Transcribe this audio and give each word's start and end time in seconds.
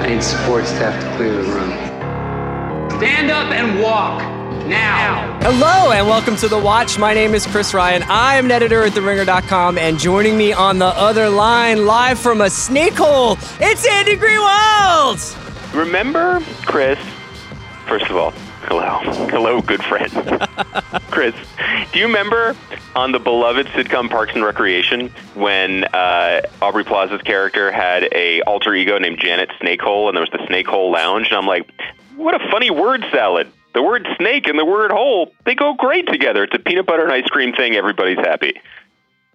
I 0.00 0.06
need 0.06 0.22
support 0.22 0.64
staff 0.64 0.98
to 0.98 1.16
clear 1.16 1.30
the 1.30 1.42
room. 1.42 1.72
Stand 2.98 3.30
up 3.30 3.52
and 3.52 3.82
walk. 3.82 4.22
Now. 4.66 5.38
Hello 5.42 5.92
and 5.92 6.06
welcome 6.06 6.36
to 6.36 6.48
The 6.48 6.58
Watch. 6.58 6.98
My 6.98 7.12
name 7.12 7.34
is 7.34 7.46
Chris 7.46 7.74
Ryan. 7.74 8.04
I 8.04 8.36
am 8.36 8.46
an 8.46 8.50
editor 8.50 8.82
at 8.82 8.92
TheRinger.com, 8.92 9.76
and 9.76 9.98
joining 9.98 10.38
me 10.38 10.54
on 10.54 10.78
the 10.78 10.86
other 10.86 11.28
line, 11.28 11.84
live 11.84 12.18
from 12.18 12.40
a 12.40 12.48
snake 12.48 12.94
hole, 12.94 13.32
it's 13.60 13.86
Andy 13.86 14.16
Greenwald. 14.16 15.74
Remember, 15.74 16.40
Chris? 16.64 16.98
First 17.86 18.06
of 18.06 18.16
all, 18.16 18.32
hello. 18.62 18.98
Hello, 19.28 19.60
good 19.60 19.82
friend. 19.82 20.10
Chris, 21.10 21.34
do 21.92 21.98
you 21.98 22.06
remember 22.06 22.56
on 22.94 23.12
the 23.12 23.18
beloved 23.18 23.66
sitcom 23.68 24.10
Parks 24.10 24.32
and 24.34 24.44
Recreation 24.44 25.08
when 25.34 25.84
uh, 25.84 26.42
Aubrey 26.62 26.84
Plaza's 26.84 27.22
character 27.22 27.70
had 27.70 28.08
a 28.12 28.42
alter 28.42 28.74
ego 28.74 28.98
named 28.98 29.18
Janet 29.18 29.50
Snakehole 29.60 30.08
and 30.08 30.16
there 30.16 30.22
was 30.22 30.30
the 30.30 30.38
Snakehole 30.38 30.92
Lounge? 30.92 31.28
And 31.28 31.36
I'm 31.36 31.46
like, 31.46 31.70
what 32.16 32.34
a 32.34 32.50
funny 32.50 32.70
word 32.70 33.04
salad. 33.12 33.50
The 33.72 33.82
word 33.82 34.06
snake 34.16 34.48
and 34.48 34.58
the 34.58 34.64
word 34.64 34.90
hole, 34.90 35.32
they 35.44 35.54
go 35.54 35.74
great 35.74 36.08
together. 36.08 36.42
It's 36.42 36.54
a 36.54 36.58
peanut 36.58 36.86
butter 36.86 37.04
and 37.04 37.12
ice 37.12 37.28
cream 37.28 37.52
thing. 37.52 37.76
Everybody's 37.76 38.18
happy. 38.18 38.60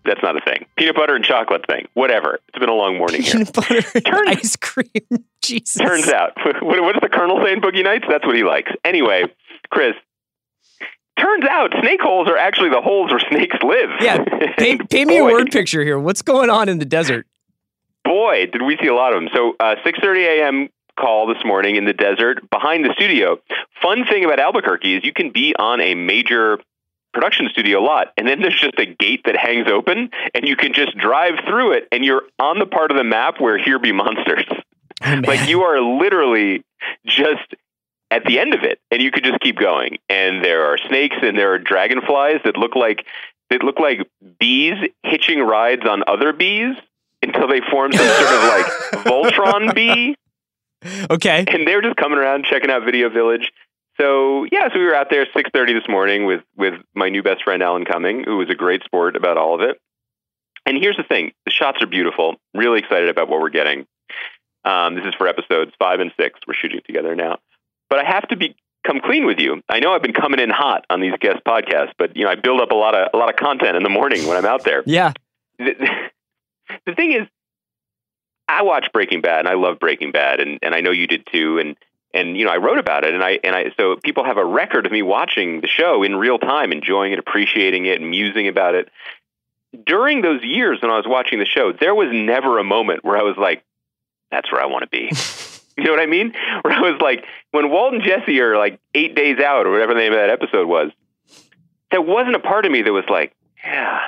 That's 0.06 0.22
not 0.24 0.38
a 0.38 0.42
thing. 0.42 0.66
Peanut 0.78 0.96
butter 0.96 1.16
and 1.16 1.26
chocolate 1.26 1.66
thing. 1.68 1.88
Whatever. 1.94 2.40
It's 2.50 2.60
been 2.60 2.70
a 2.70 2.74
long 2.74 2.98
morning 2.98 3.24
Peanut 3.24 3.48
here. 3.48 3.52
butter 3.54 3.88
and 3.96 4.06
Turns- 4.06 4.28
ice 4.38 4.56
cream. 4.56 5.26
Jesus. 5.42 5.76
Turns 5.82 6.10
out. 6.10 6.32
What, 6.46 6.82
what 6.82 6.94
does 6.94 7.02
the 7.02 7.10
Colonel 7.10 7.40
say 7.44 7.54
in 7.54 7.62
Boogie 7.62 7.84
Nights? 7.84 8.06
That's 8.10 8.26
what 8.26 8.36
he 8.36 8.44
likes. 8.44 8.72
Anyway, 8.84 9.24
Chris, 9.70 9.94
turns 11.20 11.46
out 11.50 11.74
snake 11.82 12.02
holes 12.02 12.28
are 12.28 12.38
actually 12.38 12.70
the 12.70 12.82
holes 12.82 13.12
where 13.12 13.20
snakes 13.20 13.56
live. 13.64 13.90
Yeah, 14.02 14.24
pay, 14.58 14.78
paint 14.78 15.08
me 15.08 15.18
a 15.18 15.24
word 15.24 15.52
picture 15.52 15.84
here. 15.84 16.00
What's 16.00 16.22
going 16.22 16.50
on 16.50 16.70
in 16.70 16.80
the 16.80 16.86
desert? 16.86 17.28
Boy, 18.04 18.48
did 18.52 18.62
we 18.62 18.78
see 18.82 18.88
a 18.88 18.94
lot 18.96 19.14
of 19.14 19.22
them. 19.22 19.30
So, 19.34 19.56
uh, 19.60 19.76
6.30 19.86 20.40
a.m. 20.40 20.70
call 21.00 21.28
this 21.28 21.44
morning 21.46 21.76
in 21.76 21.86
the 21.86 21.94
desert 21.94 22.48
behind 22.50 22.86
the 22.86 22.94
studio. 22.94 23.40
Fun 23.82 24.06
thing 24.06 24.24
about 24.26 24.40
Albuquerque 24.40 24.96
is 24.98 25.04
you 25.06 25.14
can 25.14 25.32
be 25.32 25.56
on 25.58 25.82
a 25.82 25.96
major 25.96 26.60
production 27.16 27.48
studio 27.50 27.80
a 27.80 27.86
lot. 27.86 28.14
And 28.18 28.28
then 28.28 28.42
there's 28.42 28.60
just 28.60 28.78
a 28.78 28.86
gate 28.86 29.22
that 29.26 29.36
hangs 29.36 29.68
open 29.72 30.10
and 30.36 30.48
you 30.48 30.56
can 30.56 30.74
just 30.74 30.96
drive 30.98 31.40
through 31.48 31.72
it 31.72 31.88
and 31.92 32.06
you're 32.06 32.24
on 32.40 32.60
the 32.60 32.68
part 32.68 32.92
of 32.92 32.98
the 32.98 33.04
map 33.04 33.42
where 33.42 33.58
here 33.58 33.80
be 33.80 33.92
monsters. 33.92 34.46
Oh, 35.04 35.22
like 35.26 35.50
you 35.50 35.64
are 35.64 35.82
literally 35.82 36.64
just 37.06 37.56
at 38.12 38.24
the 38.26 38.40
end 38.40 38.54
of 38.54 38.64
it 38.64 38.80
and 38.92 39.02
you 39.02 39.12
could 39.12 39.24
just 39.24 39.40
keep 39.40 39.58
going. 39.58 39.98
And 40.10 40.44
there 40.44 40.66
are 40.66 40.78
snakes 40.78 41.16
and 41.22 41.38
there 41.38 41.54
are 41.54 41.60
dragonflies 41.60 42.42
that 42.46 42.58
look 42.58 42.76
like 42.76 43.06
that 43.50 43.64
look 43.64 43.80
like 43.80 44.08
bees 44.40 44.76
hitching 45.04 45.40
rides 45.40 45.84
on 45.88 46.04
other 46.08 46.34
bees 46.34 46.76
until 47.22 47.48
they 47.48 47.62
form 47.72 47.92
some 47.94 48.08
sort 48.08 48.34
of 48.34 48.44
like 48.44 48.66
voltron 49.06 49.74
bee. 49.74 50.16
Okay. 51.10 51.46
and 51.48 51.68
they're 51.68 51.82
just 51.82 51.96
coming 51.96 52.20
around 52.20 52.46
checking 52.46 52.70
out 52.70 52.86
video 52.86 53.10
village 53.10 53.52
so 53.98 54.46
yeah 54.52 54.68
so 54.72 54.80
we 54.80 54.86
were 54.86 54.96
out 54.96 55.10
there 55.10 55.26
6.30 55.26 55.80
this 55.80 55.88
morning 55.90 56.26
with 56.26 56.42
with 56.56 56.74
my 56.94 57.10
new 57.10 57.24
best 57.24 57.44
friend 57.44 57.62
alan 57.64 57.86
cumming 57.86 58.24
who 58.24 58.38
was 58.38 58.50
a 58.50 58.56
great 58.56 58.84
sport 58.84 59.16
about 59.16 59.38
all 59.38 59.56
of 59.56 59.62
it 59.62 59.80
and 60.66 60.78
here's 60.78 60.98
the 60.98 61.04
thing 61.04 61.32
the 61.46 61.52
shots 61.52 61.82
are 61.82 61.88
beautiful 61.88 62.36
really 62.54 62.80
excited 62.80 63.10
about 63.10 63.30
what 63.30 63.40
we're 63.42 63.50
getting 63.50 63.86
um, 64.66 64.96
this 64.96 65.06
is 65.06 65.14
for 65.16 65.28
episodes 65.28 65.72
five 65.80 66.00
and 66.00 66.12
six 66.20 66.40
we're 66.48 66.54
shooting 66.54 66.82
together 66.86 67.16
now 67.16 67.38
but 67.90 68.00
i 68.00 68.04
have 68.04 68.28
to 68.28 68.36
be 68.36 68.56
come 68.86 69.00
clean 69.00 69.26
with 69.26 69.40
you 69.40 69.62
i 69.70 69.80
know 69.80 69.94
i've 69.94 70.02
been 70.02 70.14
coming 70.14 70.40
in 70.40 70.50
hot 70.50 70.86
on 70.90 71.02
these 71.02 71.14
guest 71.20 71.40
podcasts 71.46 71.92
but 71.98 72.16
you 72.16 72.24
know 72.24 72.30
i 72.30 72.36
build 72.36 72.62
up 72.62 72.72
a 72.72 72.76
lot 72.76 72.94
of 72.96 73.10
a 73.14 73.18
lot 73.18 73.30
of 73.30 73.36
content 73.36 73.76
in 73.78 73.84
the 73.84 73.90
morning 73.90 74.28
when 74.28 74.38
i'm 74.38 74.46
out 74.46 74.64
there 74.64 74.84
Yeah. 74.86 75.14
the, 75.58 75.74
the 76.86 76.96
thing 76.96 77.12
is, 77.12 77.28
I 78.48 78.62
watch 78.64 78.88
Breaking 78.94 79.22
Bad 79.22 79.40
and 79.40 79.48
I 79.48 79.54
love 79.54 79.80
Breaking 79.80 80.12
Bad, 80.12 80.40
and, 80.40 80.60
and 80.62 80.76
I 80.76 80.82
know 80.82 80.92
you 80.92 81.08
did 81.08 81.28
too. 81.32 81.58
And 81.60 81.76
and 82.16 82.38
you 82.38 82.46
know 82.46 82.52
I 82.52 82.58
wrote 82.58 82.80
about 82.80 83.04
it, 83.04 83.14
and 83.14 83.24
I 83.24 83.40
and 83.44 83.56
I 83.56 83.72
so 83.78 83.98
people 83.98 84.24
have 84.24 84.38
a 84.38 84.46
record 84.46 84.86
of 84.86 84.92
me 84.92 85.02
watching 85.02 85.62
the 85.62 85.68
show 85.68 86.02
in 86.04 86.16
real 86.16 86.40
time, 86.40 86.72
enjoying 86.72 87.12
it, 87.12 87.20
appreciating 87.20 87.86
it, 87.86 88.02
musing 88.02 88.48
about 88.48 88.74
it. 88.76 88.90
During 89.86 90.22
those 90.22 90.42
years 90.44 90.82
when 90.82 90.90
I 90.90 90.98
was 90.98 91.06
watching 91.06 91.40
the 91.40 91.46
show, 91.46 91.74
there 91.74 91.94
was 91.94 92.10
never 92.12 92.58
a 92.58 92.64
moment 92.64 93.04
where 93.04 93.18
I 93.18 93.24
was 93.24 93.36
like, 93.38 93.64
"That's 94.32 94.52
where 94.52 94.62
I 94.62 94.66
want 94.66 94.84
to 94.84 94.90
be." 94.90 95.12
you 95.78 95.84
know 95.84 95.92
what 95.92 96.00
I 96.00 96.06
mean? 96.06 96.34
Where 96.62 96.74
I 96.74 96.90
was 96.90 97.02
like, 97.02 97.26
when 97.52 97.70
Walt 97.70 97.94
and 97.94 98.02
Jesse 98.02 98.40
are 98.40 98.58
like 98.58 98.80
eight 98.94 99.16
days 99.16 99.40
out, 99.40 99.68
or 99.68 99.72
whatever 99.72 99.94
the 99.94 100.00
name 100.00 100.14
of 100.14 100.20
that 100.20 100.30
episode 100.30 100.68
was, 100.68 100.92
there 101.92 102.02
wasn't 102.02 102.36
a 102.36 102.40
part 102.40 102.66
of 102.66 102.72
me 102.72 102.82
that 102.82 102.94
was 102.94 103.06
like, 103.10 103.36
"Yeah." 103.64 104.00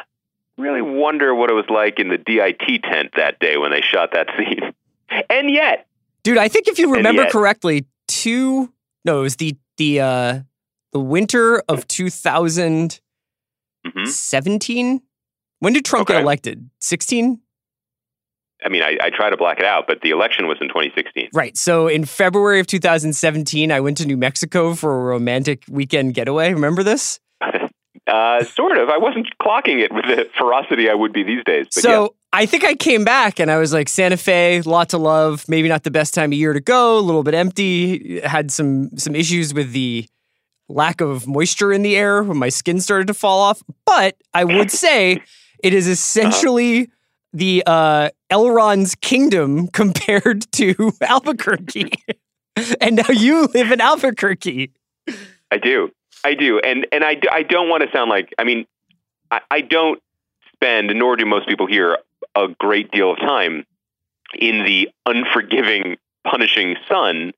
really 0.57 0.81
wonder 0.81 1.35
what 1.35 1.49
it 1.49 1.53
was 1.53 1.69
like 1.69 1.99
in 1.99 2.09
the 2.09 2.17
DIT 2.17 2.83
tent 2.83 3.11
that 3.15 3.39
day 3.39 3.57
when 3.57 3.71
they 3.71 3.81
shot 3.81 4.13
that 4.13 4.27
scene. 4.37 4.73
And 5.29 5.49
yet, 5.49 5.87
Dude, 6.23 6.37
I 6.37 6.49
think 6.49 6.67
if 6.67 6.77
you 6.77 6.91
remember 6.91 7.21
yet- 7.21 7.31
correctly, 7.31 7.85
two 8.17 8.73
no, 9.05 9.19
it 9.19 9.23
was 9.23 9.37
the 9.37 9.57
the 9.77 10.01
uh 10.01 10.39
the 10.91 10.99
winter 10.99 11.63
of 11.69 11.87
2017. 11.87 12.99
Mhm. 13.85 15.01
When 15.59 15.73
did 15.73 15.85
Trump 15.85 16.07
get 16.07 16.21
elected? 16.21 16.69
16? 16.81 17.39
I 18.65 18.69
mean, 18.69 18.81
I, 18.81 18.97
I 19.01 19.09
try 19.11 19.29
to 19.29 19.37
black 19.37 19.59
it 19.59 19.65
out, 19.65 19.85
but 19.87 20.01
the 20.01 20.09
election 20.09 20.47
was 20.47 20.57
in 20.59 20.67
2016. 20.67 21.29
Right. 21.33 21.55
So 21.55 21.87
in 21.87 22.05
February 22.05 22.59
of 22.59 22.67
2017, 22.67 23.71
I 23.71 23.79
went 23.79 23.97
to 23.97 24.05
New 24.05 24.17
Mexico 24.17 24.73
for 24.73 24.95
a 24.95 24.99
romantic 25.05 25.63
weekend 25.69 26.15
getaway. 26.15 26.53
Remember 26.53 26.83
this? 26.83 27.19
Uh, 28.07 28.43
sort 28.43 28.77
of. 28.77 28.89
I 28.89 28.97
wasn't 28.97 29.27
clocking 29.39 29.79
it 29.83 29.91
with 29.91 30.05
the 30.05 30.29
ferocity 30.37 30.89
I 30.89 30.93
would 30.93 31.11
be 31.11 31.23
these 31.23 31.43
days. 31.43 31.67
But 31.75 31.83
so 31.83 32.15
I 32.31 32.45
think 32.45 32.63
I 32.63 32.73
came 32.75 33.03
back 33.03 33.39
and 33.39 33.51
I 33.51 33.57
was 33.57 33.73
like, 33.73 33.89
Santa 33.89 34.17
Fe, 34.17 34.61
lot 34.61 34.89
to 34.89 34.97
love. 34.97 35.43
Maybe 35.47 35.67
not 35.67 35.83
the 35.83 35.91
best 35.91 36.13
time 36.13 36.31
of 36.31 36.37
year 36.37 36.53
to 36.53 36.61
go. 36.61 36.97
A 36.97 37.01
little 37.01 37.23
bit 37.23 37.33
empty. 37.33 38.19
Had 38.21 38.51
some 38.51 38.97
some 38.97 39.15
issues 39.15 39.53
with 39.53 39.71
the 39.73 40.07
lack 40.69 41.01
of 41.01 41.27
moisture 41.27 41.71
in 41.71 41.81
the 41.81 41.95
air 41.97 42.23
when 42.23 42.37
my 42.37 42.49
skin 42.49 42.79
started 42.79 43.07
to 43.07 43.13
fall 43.13 43.41
off. 43.41 43.61
But 43.85 44.15
I 44.33 44.43
would 44.43 44.71
say 44.85 45.21
it 45.63 45.73
is 45.73 45.87
essentially 45.87 46.89
the 47.33 47.63
uh, 47.65 48.09
Elrond's 48.29 48.95
kingdom 48.95 49.67
compared 49.73 50.51
to 50.53 50.93
Albuquerque. 51.01 51.91
and 52.81 52.95
now 52.95 53.09
you 53.09 53.47
live 53.53 53.71
in 53.71 53.81
Albuquerque. 53.81 54.71
I 55.51 55.57
do. 55.57 55.91
I 56.23 56.33
do. 56.33 56.59
And 56.59 56.87
and 56.91 57.03
I, 57.03 57.19
I 57.31 57.43
don't 57.43 57.69
want 57.69 57.83
to 57.83 57.91
sound 57.91 58.09
like, 58.09 58.33
I 58.37 58.43
mean, 58.43 58.65
I, 59.31 59.41
I 59.49 59.61
don't 59.61 60.01
spend, 60.53 60.91
nor 60.95 61.15
do 61.15 61.25
most 61.25 61.47
people 61.47 61.67
here, 61.67 61.97
a 62.35 62.47
great 62.59 62.91
deal 62.91 63.11
of 63.11 63.19
time 63.19 63.65
in 64.35 64.63
the 64.63 64.89
unforgiving, 65.05 65.97
punishing 66.25 66.75
sun 66.87 67.33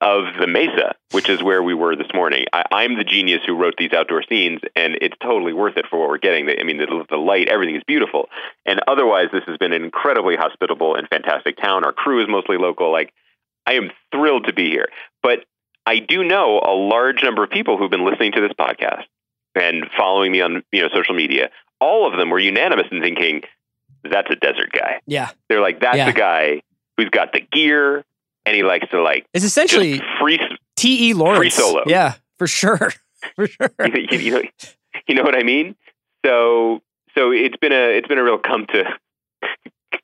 of 0.00 0.24
the 0.40 0.46
Mesa, 0.46 0.94
which 1.10 1.28
is 1.28 1.42
where 1.42 1.62
we 1.62 1.74
were 1.74 1.94
this 1.94 2.06
morning. 2.14 2.46
I, 2.54 2.64
I'm 2.72 2.96
the 2.96 3.04
genius 3.04 3.42
who 3.44 3.54
wrote 3.54 3.74
these 3.76 3.92
outdoor 3.92 4.22
scenes, 4.22 4.60
and 4.74 4.96
it's 5.02 5.16
totally 5.22 5.52
worth 5.52 5.76
it 5.76 5.86
for 5.90 5.98
what 6.00 6.08
we're 6.08 6.18
getting. 6.18 6.48
I 6.48 6.62
mean, 6.62 6.78
the, 6.78 7.04
the 7.10 7.18
light, 7.18 7.50
everything 7.50 7.76
is 7.76 7.82
beautiful. 7.86 8.30
And 8.64 8.80
otherwise, 8.88 9.26
this 9.30 9.44
has 9.46 9.58
been 9.58 9.74
an 9.74 9.84
incredibly 9.84 10.36
hospitable 10.36 10.94
and 10.94 11.06
fantastic 11.08 11.58
town. 11.58 11.84
Our 11.84 11.92
crew 11.92 12.22
is 12.22 12.28
mostly 12.28 12.56
local. 12.56 12.90
Like, 12.90 13.12
I 13.66 13.74
am 13.74 13.90
thrilled 14.10 14.46
to 14.46 14.54
be 14.54 14.70
here. 14.70 14.88
But 15.22 15.44
I 15.90 15.98
do 15.98 16.22
know 16.22 16.60
a 16.64 16.70
large 16.72 17.22
number 17.22 17.42
of 17.42 17.50
people 17.50 17.76
who've 17.76 17.90
been 17.90 18.04
listening 18.04 18.32
to 18.32 18.40
this 18.40 18.52
podcast 18.52 19.02
and 19.54 19.86
following 19.96 20.30
me 20.32 20.40
on 20.40 20.62
you 20.72 20.82
know 20.82 20.88
social 20.94 21.14
media. 21.14 21.50
All 21.80 22.06
of 22.10 22.16
them 22.18 22.30
were 22.30 22.38
unanimous 22.38 22.86
in 22.92 23.00
thinking 23.00 23.42
that's 24.04 24.30
a 24.30 24.36
desert 24.36 24.70
guy. 24.72 25.00
Yeah. 25.06 25.30
They're 25.48 25.60
like, 25.60 25.80
that's 25.80 25.96
Yeah. 25.96 26.06
the 26.06 26.18
guy 26.18 26.62
who's 26.96 27.08
got 27.10 27.32
the 27.32 27.40
gear 27.40 28.04
and 28.46 28.54
he 28.56 28.62
likes 28.62 28.88
to 28.90 29.02
like 29.02 29.26
It's 29.34 29.44
essentially 29.44 30.00
free. 30.20 30.38
T.E. 30.76 31.12
Lawrence. 31.14 31.38
free 31.38 31.50
solo. 31.50 31.82
Yeah, 31.86 32.14
for 32.38 32.46
sure. 32.46 32.92
For 33.36 33.46
sure. 33.48 33.70
you, 33.84 34.18
you 34.18 34.30
know, 34.32 34.42
you 35.06 35.14
know 35.14 35.22
what 35.22 35.36
I 35.36 35.42
mean? 35.42 35.74
So 36.24 36.80
so 37.14 37.32
it's 37.32 37.56
been 37.56 37.72
a 37.72 37.96
it's 37.98 38.08
been 38.08 38.16
a 38.18 38.24
real 38.24 38.38
come 38.38 38.64
to 38.72 38.84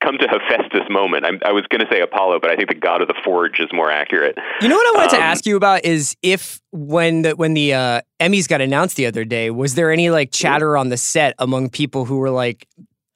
come 0.02 0.18
to 0.18 0.26
Hephaestus 0.28 0.88
moment. 0.90 1.24
I'm, 1.24 1.40
I 1.44 1.52
was 1.52 1.64
going 1.68 1.80
to 1.80 1.90
say 1.90 2.00
Apollo, 2.00 2.40
but 2.40 2.50
I 2.50 2.56
think 2.56 2.68
the 2.68 2.74
god 2.74 3.02
of 3.02 3.08
the 3.08 3.14
forge 3.24 3.60
is 3.60 3.68
more 3.72 3.90
accurate. 3.90 4.36
You 4.60 4.68
know 4.68 4.76
what 4.76 4.94
I 4.94 4.98
wanted 4.98 5.10
to 5.10 5.16
Um, 5.16 5.22
ask 5.22 5.46
you 5.46 5.56
about 5.56 5.84
is 5.84 6.16
if 6.22 6.60
when 6.72 7.22
the 7.22 7.36
when 7.36 7.54
the 7.54 7.74
uh, 7.74 8.00
Emmys 8.20 8.48
got 8.48 8.60
announced 8.60 8.96
the 8.96 9.06
other 9.06 9.24
day, 9.24 9.50
was 9.50 9.74
there 9.74 9.90
any 9.90 10.10
like 10.10 10.30
chatter 10.32 10.76
on 10.76 10.88
the 10.88 10.96
set 10.96 11.34
among 11.38 11.70
people 11.70 12.04
who 12.04 12.18
were 12.18 12.30
like 12.30 12.66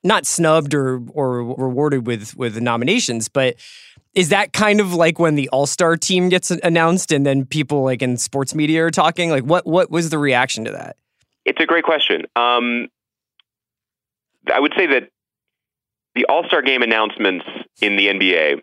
not 0.02 0.26
snubbed 0.26 0.74
or 0.74 1.02
or 1.12 1.44
rewarded 1.44 2.06
with 2.06 2.36
with 2.36 2.60
nominations, 2.60 3.28
but 3.28 3.56
is 4.14 4.30
that 4.30 4.52
kind 4.52 4.80
of 4.80 4.92
like 4.92 5.18
when 5.18 5.36
the 5.36 5.48
All 5.50 5.66
Star 5.66 5.96
team 5.96 6.28
gets 6.30 6.50
announced 6.50 7.12
and 7.12 7.24
then 7.24 7.44
people 7.44 7.84
like 7.84 8.02
in 8.02 8.16
sports 8.16 8.54
media 8.54 8.84
are 8.84 8.90
talking? 8.90 9.30
Like 9.30 9.44
what 9.44 9.66
what 9.66 9.90
was 9.90 10.10
the 10.10 10.18
reaction 10.18 10.64
to 10.64 10.72
that? 10.72 10.96
It's 11.44 11.60
a 11.60 11.66
great 11.66 11.84
question. 11.84 12.26
Um, 12.36 12.88
I 14.52 14.58
would 14.58 14.72
say 14.76 14.86
that 14.86 15.10
the 16.14 16.26
All 16.26 16.44
Star 16.44 16.62
Game 16.62 16.82
announcements 16.82 17.44
in 17.80 17.96
the 17.96 18.08
NBA, 18.08 18.62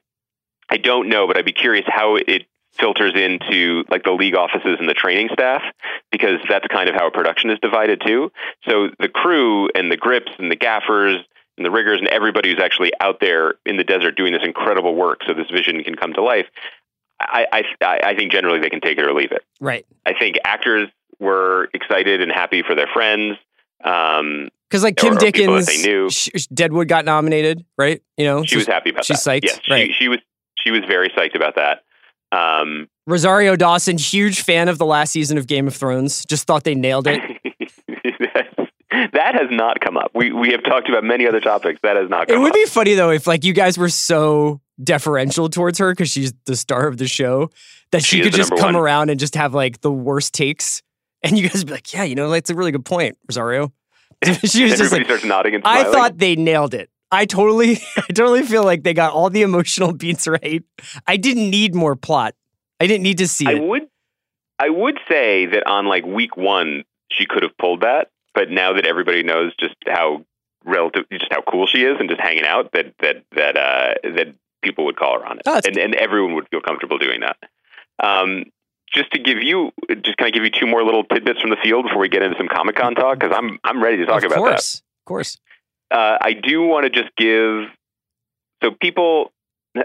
I 0.70 0.78
don't 0.78 1.10
know, 1.10 1.28
but 1.28 1.38
I'd 1.38 1.46
be 1.46 1.54
curious 1.54 1.86
how 1.88 2.16
it 2.16 2.46
filters 2.74 3.14
into 3.16 3.84
like 3.90 4.04
the 4.04 4.12
league 4.12 4.36
offices 4.36 4.78
and 4.80 4.88
the 4.88 4.94
training 4.94 5.30
staff 5.34 5.64
because 6.12 6.40
that's 6.48 6.68
kind 6.68 6.90
of 6.90 6.96
how 6.96 7.10
production 7.10 7.50
is 7.50 7.58
divided 7.62 8.02
too. 8.06 8.32
So 8.68 8.90
the 9.00 9.10
crew 9.10 9.70
and 9.74 9.92
the 9.92 9.98
grips 9.98 10.32
and 10.38 10.52
the 10.52 10.56
gaffers 10.56 11.18
and 11.58 11.66
the 11.66 11.72
riggers 11.72 12.00
and 12.00 12.08
everybody 12.10 12.50
who's 12.50 12.62
actually 12.62 12.92
out 13.00 13.20
there 13.20 13.56
in 13.66 13.78
the 13.78 13.84
desert 13.84 14.16
doing 14.16 14.34
this 14.34 14.44
incredible 14.44 14.96
work 14.96 15.22
so 15.26 15.34
this 15.34 15.50
vision 15.50 15.84
can 15.84 15.96
come 15.96 16.14
to 16.14 16.22
life. 16.22 16.46
I, 17.20 17.64
I, 17.82 18.00
I 18.04 18.16
think 18.16 18.32
generally 18.32 18.60
they 18.60 18.70
can 18.70 18.82
take 18.82 19.00
it 19.00 19.04
or 19.04 19.14
leave 19.14 19.32
it. 19.32 19.44
Right. 19.60 19.86
I 20.06 20.14
think 20.14 20.38
actors 20.44 20.88
were 21.20 21.70
excited 21.74 22.22
and 22.22 22.32
happy 22.32 22.62
for 22.62 22.76
their 22.76 22.88
friends. 22.88 23.38
Um, 23.84 24.50
Because 24.70 24.84
like 24.84 24.98
Kim 24.98 25.14
or 25.14 25.18
Dickens, 25.20 25.66
they 25.66 25.78
knew. 25.78 26.10
sh- 26.10 26.30
sh- 26.36 26.48
Deadwood 26.48 26.88
got 26.88 27.06
nominated, 27.06 27.64
right? 27.78 28.02
You 28.18 28.26
know, 28.26 28.44
she 28.44 28.58
was 28.58 28.68
happy 28.68 28.90
about 28.90 29.06
she's 29.06 29.24
that. 29.24 29.42
psyched, 29.42 29.46
Yes, 29.46 29.60
right. 29.70 29.88
she, 29.88 29.94
she 29.94 30.08
was. 30.10 30.20
She 30.58 30.72
was 30.72 30.82
very 30.88 31.08
psyched 31.10 31.36
about 31.36 31.56
that. 31.56 31.84
Um, 32.38 32.90
Rosario 33.06 33.56
Dawson, 33.56 33.98
huge 33.98 34.42
fan 34.42 34.68
of 34.68 34.78
the 34.80 34.86
last 34.86 35.12
season 35.12 35.38
of 35.38 35.48
Game 35.48 35.68
of 35.68 35.76
Thrones. 35.76 36.26
Just 36.26 36.46
thought 36.48 36.64
they 36.66 36.76
nailed 36.76 37.08
it. 37.08 37.22
that 39.14 39.36
has 39.36 39.48
not 39.52 39.80
come 39.80 39.98
up. 39.98 40.12
We 40.14 40.32
we 40.32 40.52
have 40.52 40.64
talked 40.64 40.90
about 40.90 41.04
many 41.04 41.28
other 41.28 41.40
topics. 41.40 41.80
That 41.84 41.96
has 41.96 42.10
not 42.10 42.28
come 42.28 42.36
up. 42.36 42.40
It 42.40 42.42
would 42.42 42.52
up. 42.52 42.56
be 42.56 42.66
funny 42.66 42.94
though 42.96 43.12
if 43.12 43.28
like 43.28 43.44
you 43.44 43.54
guys 43.54 43.78
were 43.78 43.90
so 43.90 44.62
deferential 44.84 45.50
towards 45.50 45.78
her 45.80 45.92
because 45.92 46.10
she's 46.10 46.34
the 46.46 46.56
star 46.56 46.88
of 46.88 46.98
the 46.98 47.08
show 47.08 47.50
that 47.92 48.04
she, 48.04 48.18
She 48.18 48.24
could 48.24 48.34
just 48.34 48.50
come 48.52 48.74
one. 48.74 48.76
around 48.76 49.10
and 49.10 49.20
just 49.20 49.36
have 49.36 49.54
like 49.54 49.82
the 49.82 49.92
worst 49.92 50.34
takes, 50.34 50.82
and 51.24 51.38
you 51.38 51.48
guys 51.48 51.60
would 51.60 51.68
be 51.68 51.74
like, 51.74 51.94
"Yeah, 51.94 52.04
you 52.04 52.16
know, 52.16 52.30
that's 52.30 52.50
a 52.50 52.56
really 52.56 52.72
good 52.72 52.86
point, 52.86 53.18
Rosario." 53.30 53.72
she 54.44 54.64
was 54.64 54.78
just 54.78 54.92
like, 54.92 55.06
starts 55.06 55.24
nodding 55.24 55.56
and 55.56 55.64
"I 55.66 55.84
thought 55.84 56.18
they 56.18 56.36
nailed 56.36 56.74
it. 56.74 56.90
I 57.12 57.26
totally, 57.26 57.80
I 57.98 58.14
totally 58.14 58.44
feel 58.44 58.64
like 58.64 58.84
they 58.84 58.94
got 58.94 59.14
all 59.14 59.30
the 59.30 59.42
emotional 59.42 59.94
beats 59.94 60.28
right. 60.28 60.64
I 61.06 61.18
didn't 61.18 61.50
need 61.50 61.76
more 61.76 61.96
plot. 61.96 62.36
I 62.80 62.88
didn't 62.88 63.04
need 63.04 63.20
to 63.20 63.28
see 63.28 63.48
I 63.48 63.54
it." 63.54 63.62
would 63.64 63.88
I 64.60 64.70
would 64.70 65.00
say 65.08 65.46
that 65.46 65.68
on 65.68 65.86
like 65.86 66.06
week 66.06 66.36
one 66.36 66.84
she 67.12 67.26
could 67.26 67.44
have 67.44 67.58
pulled 67.58 67.82
that, 67.82 68.10
but 68.34 68.50
now 68.50 68.74
that 68.74 68.86
everybody 68.86 69.24
knows 69.24 69.54
just 69.60 69.76
how 69.88 70.26
relative 70.66 71.06
just 71.12 71.32
how 71.32 71.42
cool 71.42 71.68
she 71.68 71.84
is 71.84 71.96
and 72.00 72.10
just 72.10 72.22
hanging 72.22 72.44
out 72.44 72.72
that 72.74 72.94
that 73.00 73.24
that 73.36 73.56
uh 73.56 73.94
that 74.04 74.34
people 74.64 74.86
would 74.86 74.98
call 74.98 75.20
her 75.20 75.26
on 75.26 75.38
it. 75.38 75.44
Oh, 75.46 75.62
and 75.66 75.78
and 75.78 75.96
everyone 75.96 76.36
would 76.36 76.48
feel 76.50 76.62
comfortable 76.62 76.98
doing 76.98 77.22
that. 77.22 77.38
Um 78.04 78.46
just 78.94 79.12
to 79.12 79.20
give 79.20 79.42
you, 79.42 79.72
just 80.02 80.18
kind 80.18 80.30
of 80.30 80.34
give 80.34 80.44
you 80.44 80.50
two 80.50 80.66
more 80.68 80.84
little 80.84 81.04
tidbits 81.04 81.42
from 81.42 81.50
the 81.50 81.58
field 81.58 81.86
before 81.86 82.00
we 82.00 82.10
get 82.10 82.24
into 82.24 82.38
some 82.38 82.48
Comic 82.48 82.76
Con 82.76 82.96
talk, 82.96 83.20
because 83.20 83.36
I'm 83.38 83.60
I'm 83.64 83.84
ready 83.84 83.98
to 83.98 84.06
talk 84.06 84.24
of 84.24 84.32
about 84.32 84.36
that. 84.36 84.40
Of 84.40 84.46
course, 84.46 84.76
of 84.76 85.06
course. 85.06 85.38
uh, 85.92 86.18
I 86.22 86.34
do 86.34 86.62
want 86.64 86.86
to 86.86 86.90
just 86.90 87.16
give 87.16 87.66
so 88.64 88.72
people 88.72 89.32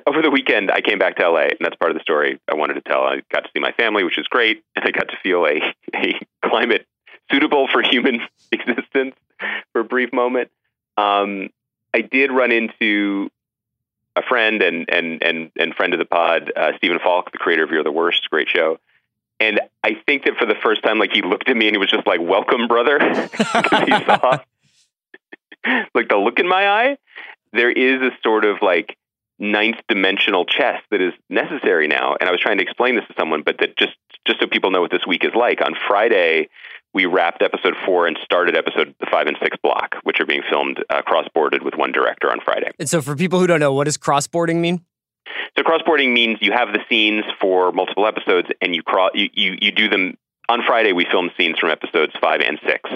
over 0.07 0.23
the 0.23 0.31
weekend 0.31 0.71
I 0.71 0.81
came 0.81 0.99
back 0.99 1.17
to 1.17 1.29
LA 1.29 1.41
and 1.41 1.59
that's 1.61 1.77
part 1.77 1.91
of 1.91 1.97
the 1.97 2.03
story 2.03 2.41
I 2.51 2.55
wanted 2.55 2.75
to 2.75 2.81
tell. 2.83 3.03
I 3.03 3.23
got 3.33 3.45
to 3.45 3.51
see 3.53 3.61
my 3.61 3.73
family, 3.73 4.05
which 4.05 4.19
is 4.19 4.27
great, 4.29 4.63
and 4.77 4.85
I 4.85 4.91
got 4.91 5.09
to 5.09 5.17
feel 5.23 5.45
a, 5.45 5.61
a 5.95 6.21
climate 6.45 6.87
suitable 7.31 7.69
for 7.69 7.83
human 7.83 8.21
existence 8.53 9.15
for 9.73 9.81
a 9.81 9.85
brief 9.85 10.13
moment. 10.13 10.51
Um, 10.97 11.51
I 11.95 12.01
did 12.01 12.31
run 12.31 12.53
into 12.53 13.31
a 14.15 14.23
friend 14.23 14.63
and 14.63 14.89
and 14.91 15.23
and 15.23 15.51
and 15.59 15.75
friend 15.75 15.93
of 15.93 15.99
the 15.99 16.05
pod, 16.05 16.53
uh, 16.55 16.73
Stephen 16.77 16.99
Falk, 17.03 17.33
the 17.33 17.39
creator 17.39 17.65
of 17.65 17.71
You're 17.71 17.85
the 17.85 17.93
Worst, 17.93 18.29
great 18.31 18.49
show. 18.49 18.79
And 19.43 19.61
I 19.83 19.97
think 20.07 20.25
that 20.25 20.35
for 20.39 20.47
the 20.47 20.55
first 20.63 20.83
time, 20.85 20.99
like 21.01 21.11
he 21.13 21.21
looked 21.23 21.49
at 21.51 21.57
me 21.57 21.67
and 21.67 21.75
he 21.75 21.79
was 21.79 21.91
just 21.91 22.07
like, 22.07 22.21
"Welcome, 22.21 22.69
brother," 22.69 22.99
'Cause 23.33 23.85
he 23.87 24.05
saw 24.05 24.39
like 25.95 26.09
the 26.09 26.17
look 26.17 26.39
in 26.39 26.49
my 26.49 26.69
eye, 26.69 26.97
there 27.53 27.71
is 27.71 28.01
a 28.01 28.11
sort 28.23 28.45
of 28.45 28.59
like 28.63 28.97
ninth 29.39 29.79
dimensional 29.89 30.45
chess 30.45 30.81
that 30.93 31.01
is 31.01 31.13
necessary 31.29 31.89
now. 31.89 32.15
And 32.21 32.29
I 32.29 32.33
was 32.33 32.41
trying 32.41 32.59
to 32.59 32.63
explain 32.63 32.95
this 32.95 33.05
to 33.09 33.15
someone, 33.19 33.43
but 33.43 33.59
that 33.59 33.77
just 33.77 33.95
just 34.27 34.39
so 34.41 34.47
people 34.47 34.71
know 34.71 34.81
what 34.81 34.93
this 34.93 35.07
week 35.07 35.25
is 35.25 35.35
like. 35.35 35.61
On 35.61 35.75
Friday, 35.89 36.49
we 36.95 37.07
wrapped 37.07 37.43
episode 37.43 37.75
four 37.85 38.07
and 38.07 38.17
started 38.23 38.57
episode 38.57 38.95
five 39.11 39.27
and 39.27 39.37
six 39.43 39.57
block, 39.61 39.97
which 40.05 40.21
are 40.21 40.27
being 40.27 40.43
filmed 40.49 40.85
uh, 40.89 41.03
cross-boarded 41.03 41.65
with 41.65 41.75
one 41.75 41.91
director 41.91 42.31
on 42.31 42.39
Friday. 42.45 42.71
And 42.79 42.89
so, 42.89 43.03
for 43.03 43.17
people 43.17 43.41
who 43.41 43.49
don't 43.49 43.61
know, 43.61 43.73
what 43.73 43.85
does 43.85 43.99
crossboarding 43.99 44.57
mean? 44.57 44.85
So 45.57 45.63
cross-boarding 45.63 46.13
means 46.13 46.39
you 46.41 46.53
have 46.53 46.73
the 46.73 46.81
scenes 46.89 47.25
for 47.41 47.73
multiple 47.73 48.07
episodes, 48.07 48.49
and 48.61 48.75
you 48.75 48.83
cross 48.83 49.11
you, 49.15 49.29
you 49.33 49.57
you 49.61 49.73
do 49.73 49.89
them 49.89 50.17
on 50.49 50.63
Friday. 50.67 50.93
We 50.93 51.05
film 51.05 51.31
scenes 51.39 51.59
from 51.59 51.71
episodes 51.71 52.13
five 52.21 52.41
and 52.41 52.59
six 52.67 52.89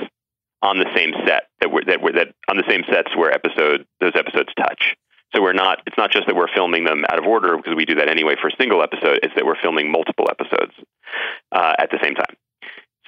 on 0.62 0.78
the 0.78 0.86
same 0.94 1.12
set 1.26 1.44
that 1.60 1.70
we're, 1.70 1.84
that 1.84 2.02
we're, 2.02 2.12
that 2.12 2.34
on 2.48 2.56
the 2.56 2.64
same 2.68 2.82
sets 2.90 3.14
where 3.16 3.30
episode 3.30 3.86
those 4.00 4.12
episodes 4.14 4.48
touch. 4.56 4.96
So 5.34 5.42
we're 5.42 5.52
not. 5.52 5.82
It's 5.86 5.98
not 5.98 6.10
just 6.10 6.26
that 6.26 6.36
we're 6.36 6.52
filming 6.54 6.84
them 6.84 7.04
out 7.08 7.18
of 7.18 7.26
order 7.26 7.56
because 7.56 7.74
we 7.74 7.84
do 7.84 7.96
that 7.96 8.08
anyway 8.08 8.36
for 8.40 8.48
a 8.48 8.56
single 8.58 8.82
episode. 8.82 9.20
It's 9.22 9.34
that 9.34 9.44
we're 9.44 9.60
filming 9.60 9.90
multiple 9.90 10.26
episodes 10.30 10.72
uh, 11.52 11.74
at 11.78 11.90
the 11.90 11.98
same 12.02 12.14
time. 12.14 12.36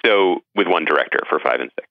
So 0.04 0.42
with 0.54 0.68
one 0.68 0.84
director 0.84 1.20
for 1.28 1.40
five 1.40 1.60
and 1.60 1.70
six. 1.74 1.88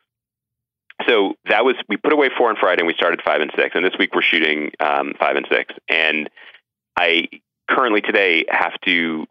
So 1.08 1.36
that 1.50 1.64
was 1.64 1.76
we 1.88 1.98
put 1.98 2.14
away 2.14 2.30
four 2.38 2.50
on 2.50 2.56
Friday 2.60 2.82
and 2.82 2.88
we 2.88 2.94
started 2.94 3.22
five 3.24 3.42
and 3.42 3.52
six, 3.56 3.76
and 3.76 3.86
this 3.86 3.94
week 3.98 4.14
we're 4.16 4.22
shooting 4.22 4.72
um, 4.80 5.14
five 5.20 5.36
and 5.36 5.48
six. 5.50 5.74
And 5.88 6.30
I 6.98 7.28
currently 7.70 8.02
today 8.02 8.46
have 8.50 8.74
to 8.86 9.26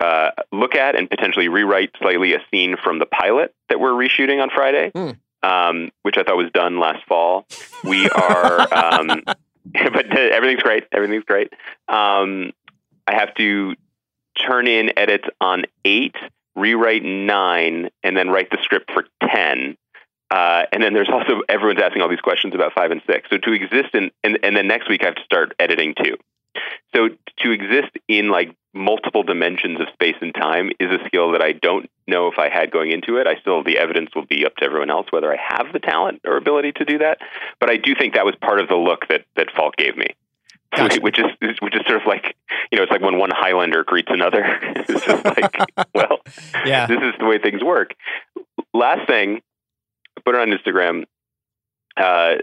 uh, 0.00 0.30
look 0.52 0.74
at 0.74 0.96
and 0.96 1.08
potentially 1.08 1.48
rewrite 1.48 1.90
slightly 1.98 2.34
a 2.34 2.38
scene 2.50 2.76
from 2.82 2.98
the 2.98 3.06
pilot 3.06 3.54
that 3.68 3.80
we're 3.80 3.92
reshooting 3.92 4.42
on 4.42 4.50
Friday, 4.50 4.90
Hmm. 4.94 5.10
um, 5.48 5.90
which 6.02 6.18
I 6.18 6.22
thought 6.24 6.36
was 6.36 6.50
done 6.52 6.78
last 6.80 7.04
fall. 7.06 7.46
We 7.84 8.08
are, 8.10 8.60
um, 8.74 9.22
but 9.72 10.18
everything's 10.18 10.62
great. 10.62 10.84
Everything's 10.92 11.24
great. 11.24 11.52
Um, 11.88 12.52
I 13.06 13.14
have 13.14 13.34
to 13.36 13.74
turn 14.46 14.66
in 14.66 14.98
edits 14.98 15.26
on 15.40 15.64
eight, 15.84 16.16
rewrite 16.56 17.04
nine, 17.04 17.88
and 18.02 18.16
then 18.16 18.28
write 18.28 18.50
the 18.50 18.58
script 18.62 18.90
for 18.92 19.06
ten. 19.22 19.76
Uh, 20.30 20.64
and 20.72 20.82
then 20.82 20.92
there's 20.92 21.08
also 21.08 21.42
everyone's 21.48 21.80
asking 21.80 22.02
all 22.02 22.08
these 22.08 22.20
questions 22.20 22.52
about 22.54 22.72
five 22.74 22.90
and 22.90 23.00
six. 23.06 23.30
So 23.30 23.38
to 23.38 23.52
exist 23.52 23.94
in, 23.94 24.10
and, 24.24 24.38
and 24.42 24.56
then 24.56 24.66
next 24.66 24.88
week 24.88 25.02
I 25.02 25.06
have 25.06 25.14
to 25.14 25.24
start 25.24 25.54
editing 25.60 25.94
too. 26.02 26.16
So 26.94 27.08
to 27.40 27.50
exist 27.50 27.90
in 28.08 28.28
like 28.30 28.54
multiple 28.74 29.22
dimensions 29.22 29.80
of 29.80 29.86
space 29.94 30.16
and 30.20 30.34
time 30.34 30.70
is 30.78 30.90
a 30.90 31.04
skill 31.06 31.32
that 31.32 31.42
I 31.42 31.52
don't 31.52 31.88
know 32.06 32.28
if 32.28 32.38
I 32.38 32.48
had 32.50 32.70
going 32.70 32.90
into 32.92 33.16
it. 33.18 33.26
I 33.26 33.36
still 33.40 33.62
the 33.64 33.78
evidence 33.78 34.10
will 34.14 34.26
be 34.26 34.44
up 34.44 34.54
to 34.56 34.64
everyone 34.64 34.90
else 34.90 35.06
whether 35.10 35.32
I 35.32 35.36
have 35.38 35.72
the 35.72 35.78
talent 35.78 36.20
or 36.26 36.36
ability 36.36 36.72
to 36.72 36.84
do 36.84 36.98
that. 36.98 37.18
But 37.60 37.70
I 37.70 37.76
do 37.78 37.94
think 37.94 38.14
that 38.14 38.24
was 38.26 38.34
part 38.40 38.60
of 38.60 38.68
the 38.68 38.76
look 38.76 39.08
that 39.08 39.24
that 39.36 39.48
Falk 39.56 39.76
gave 39.76 39.96
me. 39.96 40.08
Gotcha. 40.74 41.00
Which 41.00 41.18
is 41.18 41.26
which 41.60 41.74
is 41.74 41.82
sort 41.86 42.00
of 42.02 42.06
like 42.06 42.36
you 42.70 42.76
know 42.76 42.82
it's 42.82 42.92
like 42.92 43.00
when 43.00 43.18
one 43.18 43.30
Highlander 43.32 43.82
greets 43.84 44.08
another. 44.10 44.42
it's 44.62 45.04
just 45.06 45.24
like 45.24 45.56
well 45.94 46.18
Yeah. 46.64 46.86
this 46.86 46.98
is 47.00 47.14
the 47.18 47.24
way 47.26 47.38
things 47.38 47.62
work. 47.62 47.94
Last 48.74 49.06
thing, 49.06 49.40
I 50.16 50.20
put 50.22 50.34
it 50.34 50.40
on 50.40 50.48
Instagram. 50.50 51.04
Uh, 51.96 52.42